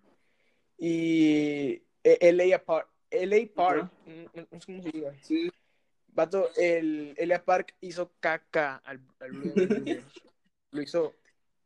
Y 0.78 1.84
eh, 2.04 2.18
LA 2.22 2.64
Park, 2.64 2.88
LA 3.12 3.38
Park, 3.54 3.92
no, 4.06 4.46
no 4.52 4.60
sé 4.60 4.66
cómo 4.66 4.82
se 4.84 4.90
diga. 4.92 5.14
Sí, 5.22 5.52
Vato, 6.14 6.50
el 6.58 7.14
LA 7.18 7.44
Park 7.44 7.76
hizo 7.82 8.12
caca 8.20 8.78
al, 8.78 9.00
al 9.20 9.32
Blue 9.32 9.52
Demon 9.56 9.86
Jr. 9.86 10.04
Lo 10.72 10.82
hizo 10.82 11.16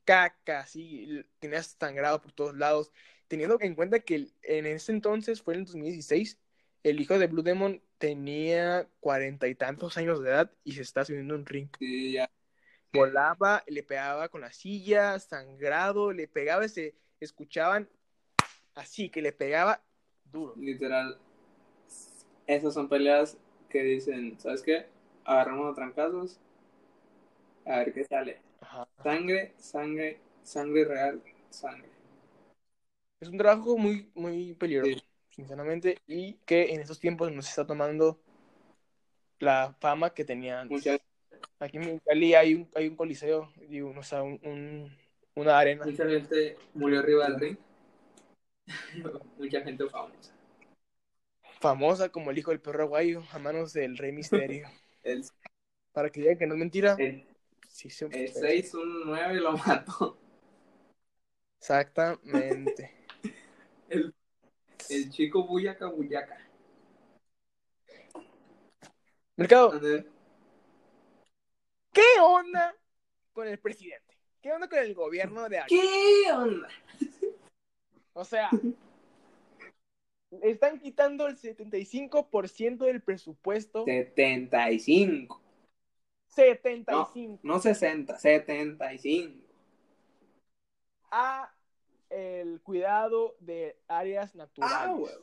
caca, 0.05 0.65
sí, 0.67 1.25
tenía 1.39 1.61
sangrado 1.63 2.21
por 2.21 2.31
todos 2.31 2.55
lados. 2.55 2.91
Teniendo 3.27 3.57
en 3.61 3.75
cuenta 3.75 3.99
que 3.99 4.27
en 4.43 4.65
ese 4.67 4.91
entonces, 4.91 5.41
fue 5.41 5.55
en 5.55 5.61
el 5.61 5.65
2016, 5.65 6.39
el 6.83 7.01
hijo 7.01 7.17
de 7.17 7.27
Blue 7.27 7.41
Demon 7.41 7.81
tenía 7.97 8.87
cuarenta 8.99 9.47
y 9.47 9.55
tantos 9.55 9.97
años 9.97 10.21
de 10.21 10.29
edad 10.29 10.51
y 10.63 10.73
se 10.73 10.83
está 10.83 11.03
subiendo 11.03 11.33
un 11.33 11.45
ring 11.45 11.69
sí, 11.79 12.11
ya. 12.11 12.29
volaba, 12.93 13.63
le 13.67 13.81
pegaba 13.81 14.29
con 14.29 14.41
la 14.41 14.51
silla, 14.51 15.17
sangrado, 15.17 16.11
le 16.13 16.27
pegaba, 16.27 16.65
y 16.65 16.69
se 16.69 16.95
escuchaban 17.19 17.89
así, 18.75 19.09
que 19.09 19.23
le 19.23 19.31
pegaba 19.31 19.83
duro. 20.31 20.53
Literal. 20.57 21.17
esas 22.45 22.73
son 22.73 22.87
peleas 22.87 23.37
que 23.69 23.81
dicen, 23.81 24.39
¿sabes 24.39 24.61
qué? 24.61 24.85
Agarramos 25.23 25.71
a 25.71 25.75
trancazos, 25.75 26.39
a 27.65 27.79
ver 27.79 27.93
qué 27.93 28.03
sale. 28.03 28.44
Ajá. 28.75 28.87
Sangre, 29.03 29.53
sangre, 29.57 30.19
sangre 30.43 30.83
real, 30.85 31.23
sangre. 31.49 31.89
Es 33.21 33.29
un 33.29 33.37
trabajo 33.37 33.77
muy, 33.77 34.11
muy 34.13 34.53
peligroso, 34.55 34.91
Sí. 34.99 35.03
sinceramente, 35.29 35.97
y 36.07 36.33
que 36.45 36.73
en 36.73 36.81
estos 36.81 36.99
tiempos 36.99 37.31
nos 37.31 37.47
está 37.47 37.65
tomando 37.65 38.19
la 39.39 39.73
fama 39.79 40.13
que 40.13 40.25
tenía 40.25 40.59
antes. 40.61 40.77
Mucha, 40.85 40.97
Aquí 41.59 41.77
en 41.77 41.99
Cali 41.99 42.33
hay 42.33 42.53
un, 42.55 42.69
hay 42.75 42.87
un 42.87 42.95
coliseo, 42.97 43.49
digo, 43.69 43.93
o 43.97 44.03
sea, 44.03 44.23
un, 44.23 44.39
un- 44.43 44.97
una 45.35 45.57
arena. 45.57 45.85
mucha 45.85 46.07
gente 46.07 46.57
murió 46.73 46.99
arriba 46.99 47.29
del 47.29 47.39
ring. 47.39 47.57
mucha 49.37 49.61
gente 49.61 49.87
famosa. 49.89 50.33
famosa 51.61 52.09
como 52.09 52.31
el 52.31 52.37
hijo 52.37 52.51
del 52.51 52.59
perro 52.59 52.83
aguayo 52.83 53.23
a 53.31 53.39
manos 53.39 53.71
del 53.71 53.97
Rey 53.97 54.11
Misterio. 54.59 54.67
El, 55.03 55.23
Para 55.93 56.09
que 56.09 56.19
digan 56.19 56.37
que 56.37 56.45
no 56.47 56.55
es 56.55 56.59
mentira, 56.59 56.95
el, 56.99 57.25
sí 57.67 57.89
se 57.89 58.05
el 58.05 58.33
619 58.33 59.35
lo 59.35 59.53
mató. 59.57 60.17
Exactamente. 61.59 62.91
El, 63.89 64.13
el 64.89 65.09
chico 65.11 65.45
Buyaca 65.45 65.85
Buyaca. 65.85 66.37
Mercado, 69.35 69.79
¿qué 71.91 72.01
onda 72.21 72.75
con 73.31 73.47
el 73.47 73.59
presidente? 73.59 74.17
¿Qué 74.41 74.51
onda 74.51 74.67
con 74.67 74.79
el 74.79 74.93
gobierno 74.95 75.49
de 75.49 75.59
aquí? 75.59 75.75
¿Qué 75.75 76.31
onda? 76.31 76.67
O 78.13 78.23
sea, 78.23 78.49
le 80.31 80.49
están 80.49 80.79
quitando 80.79 81.27
el 81.27 81.37
75% 81.37 82.85
del 82.85 83.01
presupuesto. 83.01 83.83
75. 83.85 85.41
75 86.35 87.39
No 87.43 87.59
60, 87.59 88.17
75. 88.19 89.41
a 91.11 91.51
el 92.09 92.61
cuidado 92.61 93.35
de 93.39 93.77
áreas 93.87 94.35
naturales. 94.35 94.77
Ah, 94.79 94.91
güey. 94.93 95.13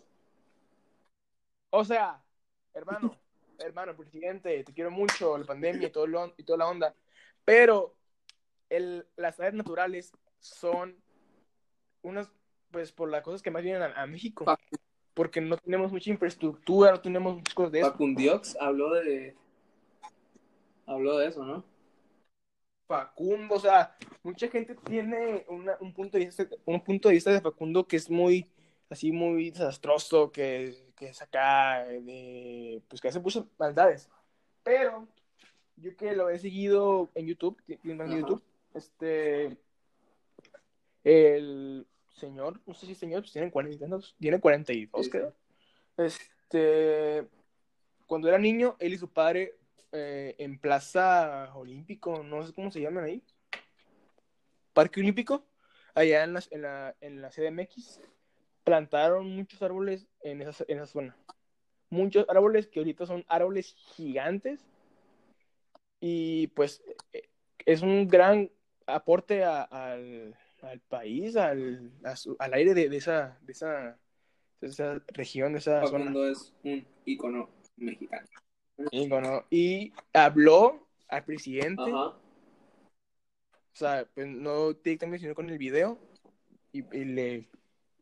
O 1.70 1.84
sea, 1.84 2.22
hermano, 2.74 3.16
hermano, 3.58 3.96
presidente, 3.96 4.64
te 4.64 4.72
quiero 4.72 4.90
mucho, 4.90 5.36
la 5.38 5.44
pandemia 5.44 5.88
y, 5.88 5.92
todo 5.92 6.06
lo- 6.06 6.34
y 6.36 6.42
toda 6.44 6.58
la 6.58 6.68
onda, 6.68 6.94
pero 7.44 7.94
el, 8.70 9.06
las 9.16 9.38
áreas 9.38 9.54
naturales 9.54 10.12
son 10.40 10.96
unas, 12.02 12.30
pues 12.70 12.90
por 12.90 13.10
las 13.10 13.22
cosas 13.22 13.42
que 13.42 13.50
más 13.50 13.62
vienen 13.62 13.82
a, 13.82 14.02
a 14.02 14.06
México, 14.06 14.44
porque 15.14 15.40
no 15.40 15.56
tenemos 15.58 15.92
mucha 15.92 16.10
infraestructura, 16.10 16.90
no 16.90 17.00
tenemos 17.00 17.34
muchas 17.36 17.54
cosas 17.54 17.72
de 17.72 17.80
eso. 17.80 17.90
Facundiox 17.92 18.56
habló 18.60 18.90
de. 18.94 19.36
Habló 20.86 21.18
de 21.18 21.28
eso, 21.28 21.44
¿no? 21.44 21.64
Facundo, 22.86 23.54
o 23.54 23.60
sea, 23.60 23.96
mucha 24.22 24.48
gente 24.48 24.74
tiene 24.74 25.44
una- 25.48 25.76
un, 25.80 25.92
punto 25.92 26.18
de 26.18 26.26
vista, 26.26 26.46
un 26.66 26.82
punto 26.82 27.08
de 27.08 27.14
vista 27.14 27.32
de 27.32 27.40
Facundo 27.40 27.86
que 27.86 27.96
es 27.96 28.10
muy, 28.10 28.50
así, 28.90 29.12
muy 29.12 29.50
desastroso, 29.50 30.30
que, 30.30 30.74
que 30.96 31.08
es 31.08 31.22
acá, 31.22 31.84
de, 31.84 32.82
pues 32.88 33.00
que 33.00 33.08
hace 33.08 33.20
muchas 33.20 33.44
maldades. 33.58 34.10
Pero 34.62 35.08
yo 35.76 35.96
que 35.96 36.12
lo 36.14 36.28
he 36.28 36.38
seguido 36.38 37.10
en 37.14 37.26
YouTube, 37.26 37.56
Ajá. 37.98 38.16
YouTube, 38.18 38.42
este, 38.74 39.56
el 41.04 41.86
señor, 42.14 42.60
no 42.66 42.74
sé 42.74 42.86
si 42.86 42.94
señor, 42.94 43.22
pues 43.22 43.32
tiene 43.32 43.50
40, 43.50 43.84
años, 43.84 44.14
tiene 44.20 44.40
42, 44.40 45.04
Sí, 45.04 45.10
creo. 45.10 45.34
Este, 45.96 47.26
cuando 48.06 48.28
era 48.28 48.38
niño, 48.38 48.76
él 48.78 48.92
y 48.92 48.98
su 48.98 49.08
padre 49.08 49.56
eh, 49.93 50.34
en 50.38 50.59
Plaza 50.59 51.55
Olímpico, 51.55 52.22
no 52.22 52.43
sé 52.47 52.53
cómo 52.53 52.70
se 52.70 52.80
llaman 52.80 53.05
ahí, 53.05 53.22
Parque 54.72 55.01
Olímpico, 55.01 55.45
allá 55.95 56.24
en 56.24 56.32
la, 56.32 56.43
en 56.51 56.62
la, 56.62 56.97
en 57.01 57.20
la 57.22 57.30
CDMX, 57.30 58.01
plantaron 58.64 59.28
muchos 59.34 59.61
árboles 59.62 60.07
en 60.22 60.40
esa, 60.43 60.64
en 60.68 60.78
esa 60.78 60.86
zona. 60.86 61.16
Muchos 61.90 62.24
árboles 62.28 62.68
que 62.68 62.80
ahorita 62.80 63.05
son 63.07 63.24
árboles 63.28 63.74
gigantes 63.74 64.66
y 66.01 66.47
pues 66.49 66.82
eh, 67.12 67.28
es 67.66 67.82
un 67.82 68.09
gran 68.09 68.51
aporte 68.86 69.45
a- 69.45 69.62
al, 69.62 70.34
al 70.62 70.80
país, 70.80 71.36
al, 71.36 71.93
a 72.05 72.16
su- 72.16 72.36
al 72.38 72.55
aire 72.55 72.72
de, 72.74 72.88
de 72.88 72.97
esa, 72.97 73.38
de, 73.43 73.53
esa, 73.53 73.99
de 74.61 74.68
esa 74.68 75.03
región, 75.09 75.53
de 75.53 75.59
esa 75.59 75.82
zona. 75.86 76.11
Es 76.30 76.55
un 76.64 76.86
ícono 77.05 77.51
mexicano. 77.76 78.26
Y, 78.90 79.08
bueno, 79.08 79.44
y 79.50 79.92
habló 80.12 80.86
al 81.08 81.24
presidente, 81.24 81.82
Ajá. 81.82 82.06
o 82.08 83.74
sea, 83.74 84.08
pues 84.14 84.26
no 84.26 84.72
directamente, 84.72 85.20
sino 85.20 85.34
con 85.34 85.48
el 85.50 85.58
video, 85.58 85.98
y, 86.72 86.78
y 86.96 87.04
le 87.04 87.48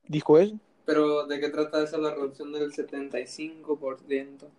dijo 0.05 0.39
eso. 0.39 0.59
Pero, 0.87 1.27
¿de 1.27 1.41
qué 1.41 1.49
trata 1.51 1.83
eso 1.83 1.99
la 1.99 2.15
reducción 2.15 2.53
del 2.53 2.73
75%? 2.73 4.51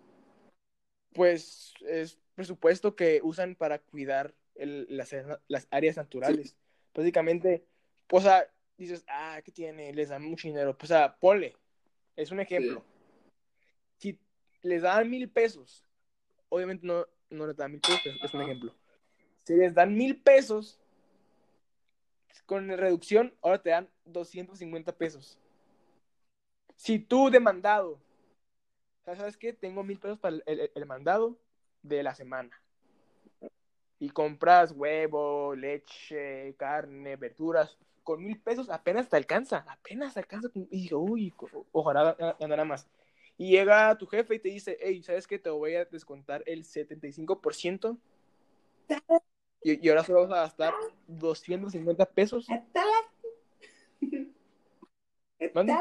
Pues 1.14 1.74
es 1.82 2.18
presupuesto 2.36 2.96
que 2.96 3.20
usan 3.24 3.56
para 3.56 3.80
cuidar 3.80 4.34
el- 4.56 4.86
las, 4.90 5.14
las 5.48 5.68
áreas 5.72 5.98
naturales. 5.98 6.56
Básicamente, 6.94 7.66
o 8.12 8.22
sea, 8.22 8.48
dices, 8.78 9.04
ah, 9.08 9.42
¿qué 9.44 9.52
tiene? 9.52 9.94
Les 9.94 10.10
dan 10.10 10.24
mucho 10.24 10.48
dinero. 10.48 10.78
Pues, 10.78 10.92
o 10.92 10.94
sea, 10.94 11.16
ponle, 11.18 11.56
es 12.16 12.32
un 12.32 12.40
ejemplo. 12.40 12.84
Si 13.98 14.18
les 14.62 14.82
dan 14.84 15.10
mil 15.10 15.30
pesos, 15.30 15.86
obviamente 16.52 16.86
no, 16.86 17.08
no 17.30 17.48
les 17.48 17.56
dan 17.58 17.72
mil 17.72 17.82
pesos, 17.82 18.02
pero 18.04 18.18
es 18.24 18.34
un 18.34 18.42
ejemplo. 18.42 18.76
Si 19.44 19.56
les 19.56 19.74
dan 19.74 19.96
mil 19.96 20.22
pesos, 20.22 20.80
con 22.46 22.68
reducción, 22.70 23.34
ahora 23.42 23.62
te 23.62 23.70
dan 23.70 23.90
250 24.06 24.92
pesos. 24.96 25.38
Si 26.76 27.00
tú 27.00 27.30
demandado, 27.30 28.00
¿sabes 29.06 29.38
qué? 29.38 29.54
Tengo 29.54 29.84
mil 29.84 30.00
pesos 30.00 30.20
para 30.20 30.36
el, 30.36 30.44
el- 30.46 30.72
el 30.74 30.86
mandado 30.86 31.38
de 31.82 32.04
la 32.04 32.14
semana. 32.14 32.62
Y 34.00 34.10
compras 34.10 34.72
huevo, 34.72 35.56
leche, 35.56 36.56
carne, 36.58 37.16
verduras. 37.16 37.78
Con 38.04 38.24
mil 38.26 38.40
pesos 38.40 38.70
apenas 38.70 39.08
te 39.10 39.16
alcanza. 39.16 39.64
Apenas 39.70 40.16
te 40.16 40.20
alcanza. 40.22 40.50
Y 40.56 40.82
digo, 40.84 41.00
uy, 41.00 41.34
ojalá 41.72 42.18
ga- 42.18 42.36
ganara 42.40 42.66
más. 42.66 42.88
Y 43.42 43.50
llega 43.50 43.98
tu 43.98 44.06
jefe 44.06 44.36
y 44.36 44.40
te 44.40 44.50
dice, 44.50 44.78
hey, 44.80 45.02
¿sabes 45.02 45.26
qué? 45.26 45.40
Te 45.40 45.50
voy 45.50 45.74
a 45.74 45.86
descontar 45.86 46.44
el 46.46 46.64
75%. 46.64 47.98
Y, 49.64 49.84
y 49.84 49.90
ahora 49.90 50.04
solo 50.04 50.28
vas 50.28 50.32
a 50.38 50.42
gastar 50.44 50.76
250 51.08 52.06
pesos. 52.06 52.46
¿Mande? 55.56 55.74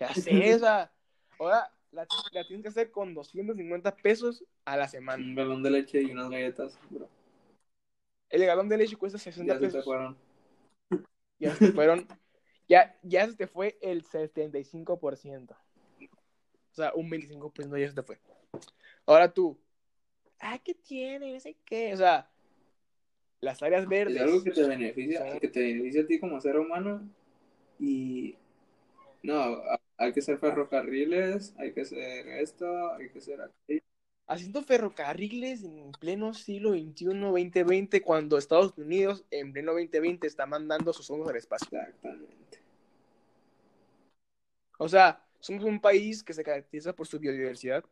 Ya 0.00 0.12
sé, 0.14 0.56
o 0.56 0.58
sea, 0.58 0.92
ahora 1.38 1.72
la, 1.92 2.08
la 2.32 2.44
tienes 2.44 2.64
que 2.64 2.70
hacer 2.70 2.90
con 2.90 3.14
250 3.14 3.94
pesos 3.94 4.44
a 4.64 4.76
la 4.76 4.88
semana. 4.88 5.24
Un 5.24 5.36
galón 5.36 5.62
de 5.62 5.70
leche 5.70 6.02
y 6.02 6.10
unas 6.10 6.28
galletas, 6.28 6.76
bro. 6.90 7.08
El 8.30 8.44
galón 8.44 8.68
de 8.68 8.78
leche 8.78 8.96
cuesta 8.96 9.16
60 9.16 9.52
Ya 9.54 9.60
se 9.60 9.60
te 9.60 9.66
pesos. 9.68 9.84
fueron. 9.84 10.18
Ya 11.38 11.54
se 11.54 11.66
te 11.68 11.72
fueron. 11.72 12.08
Ya, 12.68 12.98
ya 13.04 13.28
se 13.28 13.36
te 13.36 13.46
fue 13.46 13.78
el 13.80 14.02
75%. 14.04 15.56
O 16.74 16.76
sea, 16.76 16.92
un 16.92 17.08
25% 17.08 17.78
ya 17.78 17.88
se 17.88 17.94
te 17.94 18.02
fue. 18.02 18.18
Ahora 19.06 19.32
tú. 19.32 19.56
Ah, 20.40 20.58
¿qué 20.58 20.74
tiene? 20.74 21.32
No 21.32 21.38
sé 21.38 21.56
qué. 21.64 21.94
O 21.94 21.96
sea, 21.96 22.28
las 23.40 23.62
áreas 23.62 23.86
verdes. 23.86 24.16
Es 24.16 24.22
algo 24.22 24.42
que 24.42 24.50
te 24.50 24.66
beneficia, 24.66 25.38
que 25.38 25.46
te 25.46 25.60
beneficia 25.60 26.02
a 26.02 26.06
ti 26.06 26.18
como 26.18 26.40
ser 26.40 26.58
humano. 26.58 27.08
Y 27.78 28.34
no, 29.22 29.62
hay 29.96 30.12
que 30.12 30.20
ser 30.20 30.38
ferrocarriles, 30.38 31.54
hay 31.58 31.72
que 31.72 31.84
ser 31.84 32.26
esto, 32.26 32.92
hay 32.94 33.08
que 33.10 33.20
ser 33.20 33.40
aquello. 33.40 33.82
haciendo 34.26 34.60
ferrocarriles 34.62 35.62
en 35.62 35.92
pleno 35.92 36.34
siglo 36.34 36.72
XXI, 36.72 37.04
2020, 37.20 38.02
cuando 38.02 38.36
Estados 38.36 38.76
Unidos 38.76 39.24
en 39.30 39.52
pleno 39.52 39.74
2020 39.74 40.26
está 40.26 40.44
mandando 40.44 40.92
sus 40.92 41.06
sondas 41.06 41.28
al 41.28 41.36
espacio. 41.36 41.66
Exactamente. 41.70 42.58
O 44.78 44.88
sea, 44.88 45.23
somos 45.44 45.64
un 45.64 45.80
país 45.80 46.22
que 46.24 46.32
se 46.32 46.42
caracteriza 46.42 46.94
por 46.94 47.06
su 47.06 47.18
biodiversidad 47.18 47.84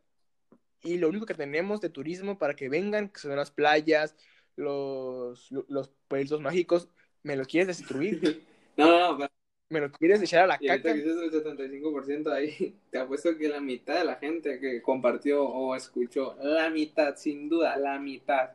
y 0.81 0.97
lo 0.97 1.09
único 1.09 1.25
que 1.25 1.33
tenemos 1.35 1.79
de 1.81 1.89
turismo 1.89 2.37
para 2.37 2.55
que 2.55 2.67
vengan, 2.69 3.09
que 3.09 3.19
son 3.19 3.35
las 3.35 3.51
playas, 3.51 4.15
los, 4.55 5.51
los 5.69 5.89
pueblitos 6.07 6.41
mágicos, 6.41 6.89
me 7.23 7.35
los 7.35 7.47
quieres 7.47 7.67
destruir, 7.67 8.19
No, 8.77 8.87
no, 8.87 9.11
no, 9.11 9.17
pero- 9.17 9.31
me 9.69 9.79
los 9.81 9.91
quieres 9.93 10.21
echar 10.21 10.43
a 10.43 10.47
la 10.47 10.57
y 10.59 10.67
caca. 10.67 10.81
que 10.81 10.93
dices 10.95 11.15
el 11.17 11.31
75% 11.31 12.31
ahí, 12.31 12.75
te 12.91 12.97
apuesto 12.99 13.37
que 13.37 13.47
la 13.49 13.59
mitad 13.61 13.99
de 13.99 14.05
la 14.05 14.15
gente 14.15 14.59
que 14.59 14.81
compartió 14.81 15.43
o 15.43 15.75
escuchó, 15.75 16.35
la 16.41 16.69
mitad, 16.69 17.15
sin 17.15 17.49
duda, 17.49 17.77
la 17.77 17.97
mitad, 17.99 18.51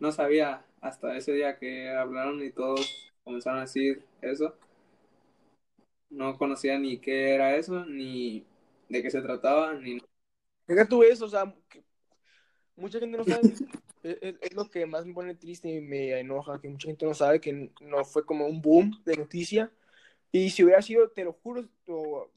no 0.00 0.12
sabía 0.12 0.64
hasta 0.80 1.16
ese 1.16 1.32
día 1.32 1.58
que 1.58 1.90
hablaron 1.90 2.42
y 2.44 2.50
todos 2.50 3.12
comenzaron 3.24 3.58
a 3.58 3.62
decir 3.62 4.02
eso. 4.22 4.54
No 6.16 6.36
conocía 6.38 6.78
ni 6.78 6.98
qué 6.98 7.34
era 7.34 7.56
eso, 7.56 7.84
ni 7.84 8.44
de 8.88 9.02
qué 9.02 9.10
se 9.10 9.20
trataba, 9.20 9.74
ni 9.74 9.98
Deja 10.66 10.88
tú 10.88 11.02
eso, 11.02 11.26
o 11.26 11.28
sea, 11.28 11.54
mucha 12.76 12.98
gente 12.98 13.18
no 13.18 13.24
sabe. 13.24 13.52
es, 14.02 14.18
es- 14.40 14.54
lo 14.54 14.68
que 14.70 14.86
más 14.86 15.04
me 15.04 15.12
pone 15.12 15.34
triste 15.34 15.68
y 15.68 15.80
me 15.80 16.18
enoja, 16.18 16.60
que 16.60 16.68
mucha 16.68 16.88
gente 16.88 17.04
no 17.04 17.14
sabe 17.14 17.40
que 17.40 17.70
no 17.80 18.04
fue 18.04 18.24
como 18.24 18.46
un 18.46 18.62
boom 18.62 19.02
de 19.04 19.16
noticia. 19.16 19.70
Y 20.32 20.50
si 20.50 20.64
hubiera 20.64 20.82
sido, 20.82 21.10
te 21.10 21.24
lo 21.24 21.34
juro, 21.34 21.64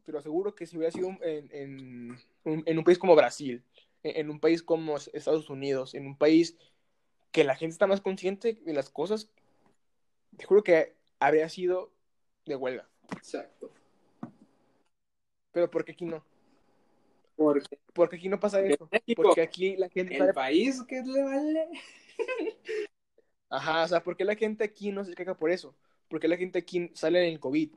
te 0.05 0.11
lo 0.11 0.19
aseguro 0.19 0.53
que 0.55 0.65
si 0.65 0.77
hubiera 0.77 0.91
sido 0.91 1.09
en, 1.21 1.49
en, 1.51 2.17
en 2.45 2.77
un 2.77 2.83
país 2.83 2.97
como 2.99 3.15
Brasil, 3.15 3.63
en 4.03 4.29
un 4.29 4.39
país 4.39 4.61
como 4.61 4.97
Estados 4.97 5.49
Unidos, 5.49 5.95
en 5.95 6.05
un 6.05 6.17
país 6.17 6.57
que 7.31 7.43
la 7.43 7.55
gente 7.55 7.73
está 7.73 7.87
más 7.87 8.01
consciente 8.01 8.53
de 8.65 8.73
las 8.73 8.89
cosas, 8.89 9.29
te 10.37 10.45
juro 10.45 10.63
que 10.63 10.95
habría 11.19 11.49
sido 11.49 11.91
de 12.45 12.55
huelga. 12.55 12.87
Exacto. 13.15 13.71
Pero 15.51 15.69
¿por 15.69 15.83
qué 15.83 15.91
aquí 15.91 16.05
no? 16.05 16.23
Porque 17.35 17.79
Porque 17.93 18.15
aquí 18.17 18.29
no 18.29 18.39
pasa 18.39 18.61
eso. 18.61 18.87
México, 18.91 19.23
Porque 19.23 19.41
aquí 19.41 19.75
la 19.77 19.89
gente 19.89 20.17
el 20.17 20.33
país 20.33 20.83
que 20.83 21.01
le 21.01 21.23
vale. 21.23 21.69
Ajá, 23.49 23.83
o 23.83 23.87
sea, 23.87 24.03
¿por 24.03 24.15
qué 24.15 24.25
la 24.25 24.35
gente 24.35 24.63
aquí 24.63 24.91
no 24.91 25.03
se 25.03 25.13
queja 25.13 25.35
por 25.35 25.49
eso? 25.49 25.75
¿Por 26.07 26.19
qué 26.19 26.27
la 26.27 26.37
gente 26.37 26.59
aquí 26.59 26.91
sale 26.93 27.25
en 27.25 27.33
el 27.33 27.39
COVID? 27.39 27.71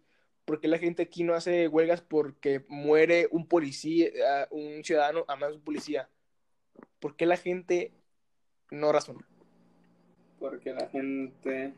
¿Por 0.44 0.60
qué 0.60 0.68
la 0.68 0.78
gente 0.78 1.02
aquí 1.02 1.22
no 1.22 1.34
hace 1.34 1.68
huelgas 1.68 2.02
porque 2.02 2.64
muere 2.68 3.28
un 3.30 3.46
policía, 3.46 4.10
un 4.50 4.82
ciudadano 4.84 5.24
a 5.28 5.36
más 5.36 5.50
de 5.50 5.56
un 5.56 5.62
policía? 5.62 6.08
¿Por 6.98 7.16
qué 7.16 7.26
la 7.26 7.36
gente 7.36 7.92
no 8.70 8.92
razona? 8.92 9.26
Porque 10.38 10.72
la 10.72 10.88
gente 10.88 11.74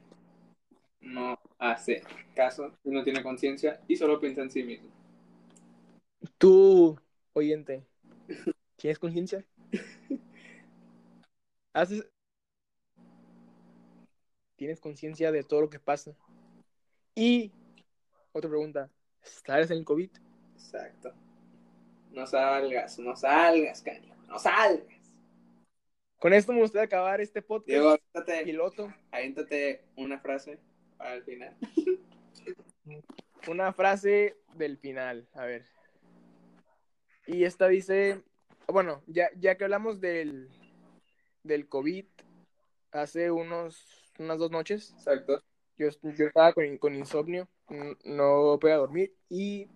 no 1.05 1.39
hace 1.59 2.03
caso 2.35 2.73
no 2.85 3.05
tiene 3.05 3.23
conciencia 3.23 3.81
y 3.87 3.97
solo 3.97 4.21
piensa 4.21 4.43
en 4.43 4.51
sí 4.51 4.63
mismo. 4.63 4.91
Tú, 6.39 6.99
oyente, 7.33 7.85
¿tienes 8.77 8.99
conciencia? 8.99 9.45
¿Haces... 11.73 12.09
¿Tienes 14.57 14.81
conciencia 14.81 15.33
de 15.33 15.43
todo 15.43 15.63
lo 15.63 15.71
que 15.71 15.81
pasa? 15.81 16.17
Y, 17.15 17.53
otra 18.33 18.49
pregunta, 18.49 18.91
¿estás 19.23 19.71
en 19.71 19.79
el 19.79 19.85
COVID? 19.85 20.11
Exacto. 20.55 21.13
No 22.13 22.27
salgas, 22.27 22.99
no 22.99 23.17
salgas, 23.17 23.83
caño. 23.83 24.15
No 24.29 24.39
salgas. 24.39 24.95
Con 26.19 26.33
esto 26.33 26.53
me 26.53 26.61
gustaría 26.61 26.87
acabar 26.87 27.21
este 27.21 27.43
podcast 27.43 27.69
Diego, 27.69 27.99
piloto. 28.45 28.95
aviéntate 29.11 29.85
una 29.97 30.19
frase 30.21 30.59
para 30.97 31.15
el 31.15 31.25
final. 31.25 31.57
Una 33.49 33.73
frase 33.73 34.37
del 34.55 34.79
final, 34.79 35.29
a 35.35 35.45
ver. 35.45 35.67
Y 37.27 37.45
esta 37.45 37.69
dice, 37.69 38.23
bueno, 38.69 39.03
ya, 39.07 39.31
ya 39.37 39.57
que 39.57 39.65
hablamos 39.65 40.01
del, 40.01 40.49
del 41.43 41.69
COVID 41.69 42.05
hace 42.93 43.31
unos, 43.31 44.13
unas 44.19 44.39
dos 44.39 44.51
noches, 44.51 44.93
Exacto. 44.93 45.43
yo, 45.77 45.89
yo 46.03 46.27
estaba 46.27 46.53
con, 46.53 46.77
con 46.79 46.95
insomnio, 46.95 47.49
no 48.05 48.59
podía 48.61 48.77
dormir 48.77 49.15
y 49.29 49.69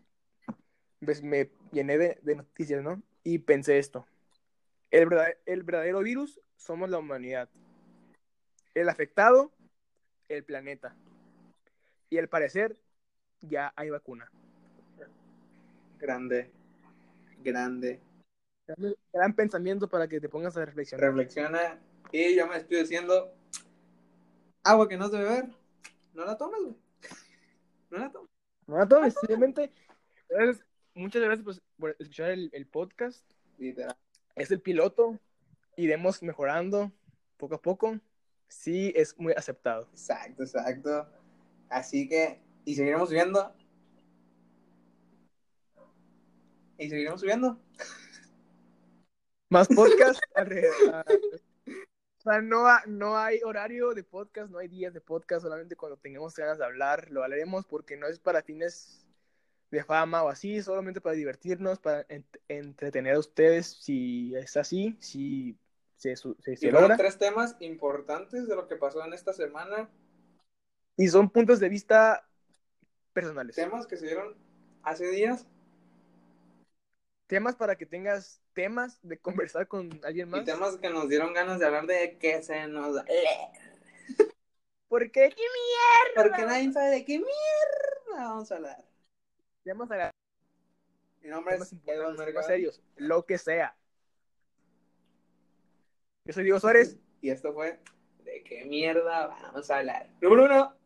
pues, 1.05 1.23
me 1.23 1.51
llené 1.73 1.99
de, 1.99 2.19
de 2.23 2.37
noticias, 2.37 2.83
¿no? 2.83 3.03
Y 3.25 3.39
pensé 3.39 3.79
esto, 3.79 4.07
el, 4.91 5.07
verdad- 5.09 5.37
el 5.47 5.63
verdadero 5.63 6.01
virus 6.01 6.41
somos 6.57 6.91
la 6.91 6.99
humanidad, 6.99 7.49
el 8.75 8.89
afectado, 8.89 9.53
el 10.29 10.45
planeta. 10.45 10.95
Y 12.11 12.19
al 12.19 12.29
parecer 12.29 12.77
ya 13.41 13.73
hay 13.77 13.91
vacuna. 13.91 14.31
Grande. 15.99 16.51
Grande. 17.43 18.01
Gran, 18.67 18.95
gran 19.13 19.35
pensamiento 19.35 19.89
para 19.89 20.09
que 20.09 20.21
te 20.21 20.29
pongas 20.29 20.57
a 20.57 20.65
reflexionar. 20.65 21.07
Reflexiona. 21.07 21.79
Y 22.13 22.37
yo 22.37 22.47
me 22.47 22.57
estoy 22.57 22.79
diciendo: 22.81 23.35
agua 24.63 24.89
que 24.89 24.97
no 24.97 25.07
es 25.07 25.13
de 25.13 25.19
beber, 25.19 25.49
no 26.15 26.25
la 26.25 26.37
tomes, 26.37 26.61
güey. 26.61 26.77
No 27.91 27.99
la 27.99 28.11
tomes. 28.13 28.31
No, 28.67 28.81
a 28.83 28.87
todos, 28.87 29.15
simplemente. 29.15 29.73
gracias- 30.29 30.65
muchas 30.95 31.23
gracias 31.23 31.43
pues, 31.45 31.63
por 31.79 31.91
escuchar 31.99 32.31
el, 32.31 32.51
el 32.53 32.67
podcast. 32.67 33.25
Literal. 33.57 33.97
Es 34.37 34.51
el 34.51 34.61
piloto. 34.61 35.19
Iremos 35.77 36.23
mejorando 36.23 36.93
poco 37.39 37.55
a 37.55 37.63
poco. 37.63 37.99
Sí, 38.49 38.93
es 38.97 39.19
muy 39.19 39.33
aceptado. 39.35 39.89
Exacto, 39.93 40.43
exacto. 40.43 41.07
Así 41.69 42.09
que, 42.09 42.41
y 42.65 42.75
seguiremos 42.75 43.09
subiendo. 43.09 43.55
Y 46.79 46.89
seguiremos 46.89 47.21
subiendo. 47.21 47.59
Más 49.51 49.69
podcast. 49.69 50.21
alrededor- 50.35 51.05
o 52.19 52.21
sea, 52.21 52.41
no, 52.43 52.67
ha- 52.67 52.83
no 52.87 53.17
hay 53.17 53.41
horario 53.45 53.95
de 53.95 54.03
podcast, 54.05 54.51
no 54.51 54.59
hay 54.59 54.69
días 54.69 54.93
de 54.93 55.01
podcast, 55.01 55.43
solamente 55.43 55.77
cuando 55.77 55.97
tengamos 55.97 56.35
ganas 56.35 56.59
de 56.59 56.65
hablar 56.65 57.11
lo 57.11 57.23
hablaremos 57.23 57.65
porque 57.65 57.97
no 57.97 58.07
es 58.09 58.19
para 58.19 58.43
fines 58.43 59.07
de 59.71 59.85
fama 59.85 60.23
o 60.25 60.29
así, 60.29 60.61
solamente 60.63 61.01
para 61.01 61.15
divertirnos, 61.15 61.79
para 61.79 62.07
ent- 62.09 62.41
entretener 62.49 63.15
a 63.15 63.19
ustedes 63.21 63.67
si 63.83 64.35
es 64.35 64.57
así, 64.57 64.97
si 65.01 65.57
se, 65.99 66.17
se- 66.17 66.57
se 66.57 66.67
Y 66.69 66.71
logra. 66.71 66.97
tres 66.97 67.19
temas 67.19 67.57
importantes 67.61 68.49
de 68.49 68.57
lo 68.57 68.67
que 68.69 68.77
pasó 68.77 69.05
en 69.05 69.13
esta 69.13 69.33
semana. 69.33 69.91
Y 70.97 71.09
son 71.09 71.29
puntos 71.31 71.61
de 71.61 71.69
vista 71.69 72.27
personales. 73.13 73.55
Temas 73.57 73.87
que 73.87 73.97
se 73.97 74.07
dieron 74.07 74.37
hace 74.83 75.09
días. 75.11 75.47
Temas 77.27 77.57
para 77.57 77.77
que 77.77 77.85
tengas 77.85 78.41
temas 78.55 78.99
de 79.03 79.19
conversar 79.19 79.69
con 79.69 80.01
alguien 80.05 80.31
más. 80.31 80.41
Y 80.43 80.45
temas 80.45 80.77
que 80.79 80.89
nos 80.89 81.09
dieron 81.09 81.35
ganas 81.35 81.59
de 81.59 81.67
hablar 81.67 81.87
de 81.87 82.17
que 82.19 82.43
se 82.43 82.67
nos 82.69 82.95
da. 82.95 83.05
Porque 84.89 85.35
Porque 86.15 86.43
nadie 86.47 86.73
sabe 86.73 86.91
de 86.91 87.05
qué 87.05 87.19
mierda 87.19 88.25
vamos 88.29 88.51
a 88.51 88.57
hablar. 88.57 88.85
temas, 89.63 89.91
a- 89.91 90.11
Mi 91.21 91.29
nombre 91.29 91.55
temas 91.55 91.73
es 91.73 91.79
Edwin 91.87 92.17
Mercado. 92.17 92.47
serios, 92.47 92.81
lo 92.97 93.27
que 93.27 93.37
sea. 93.37 93.77
Yo 96.29 96.35
soy 96.35 96.45
Diego 96.45 96.61
Suárez. 96.61 96.99
Y 97.23 97.31
esto 97.31 97.55
fue 97.55 97.81
de 98.23 98.45
qué 98.45 98.67
mierda 98.67 99.29
vamos 99.29 99.71
a 99.71 99.79
hablar. 99.79 100.11
Número 100.21 100.45
uno. 100.45 100.77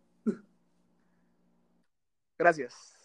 Gracias. 2.38 2.96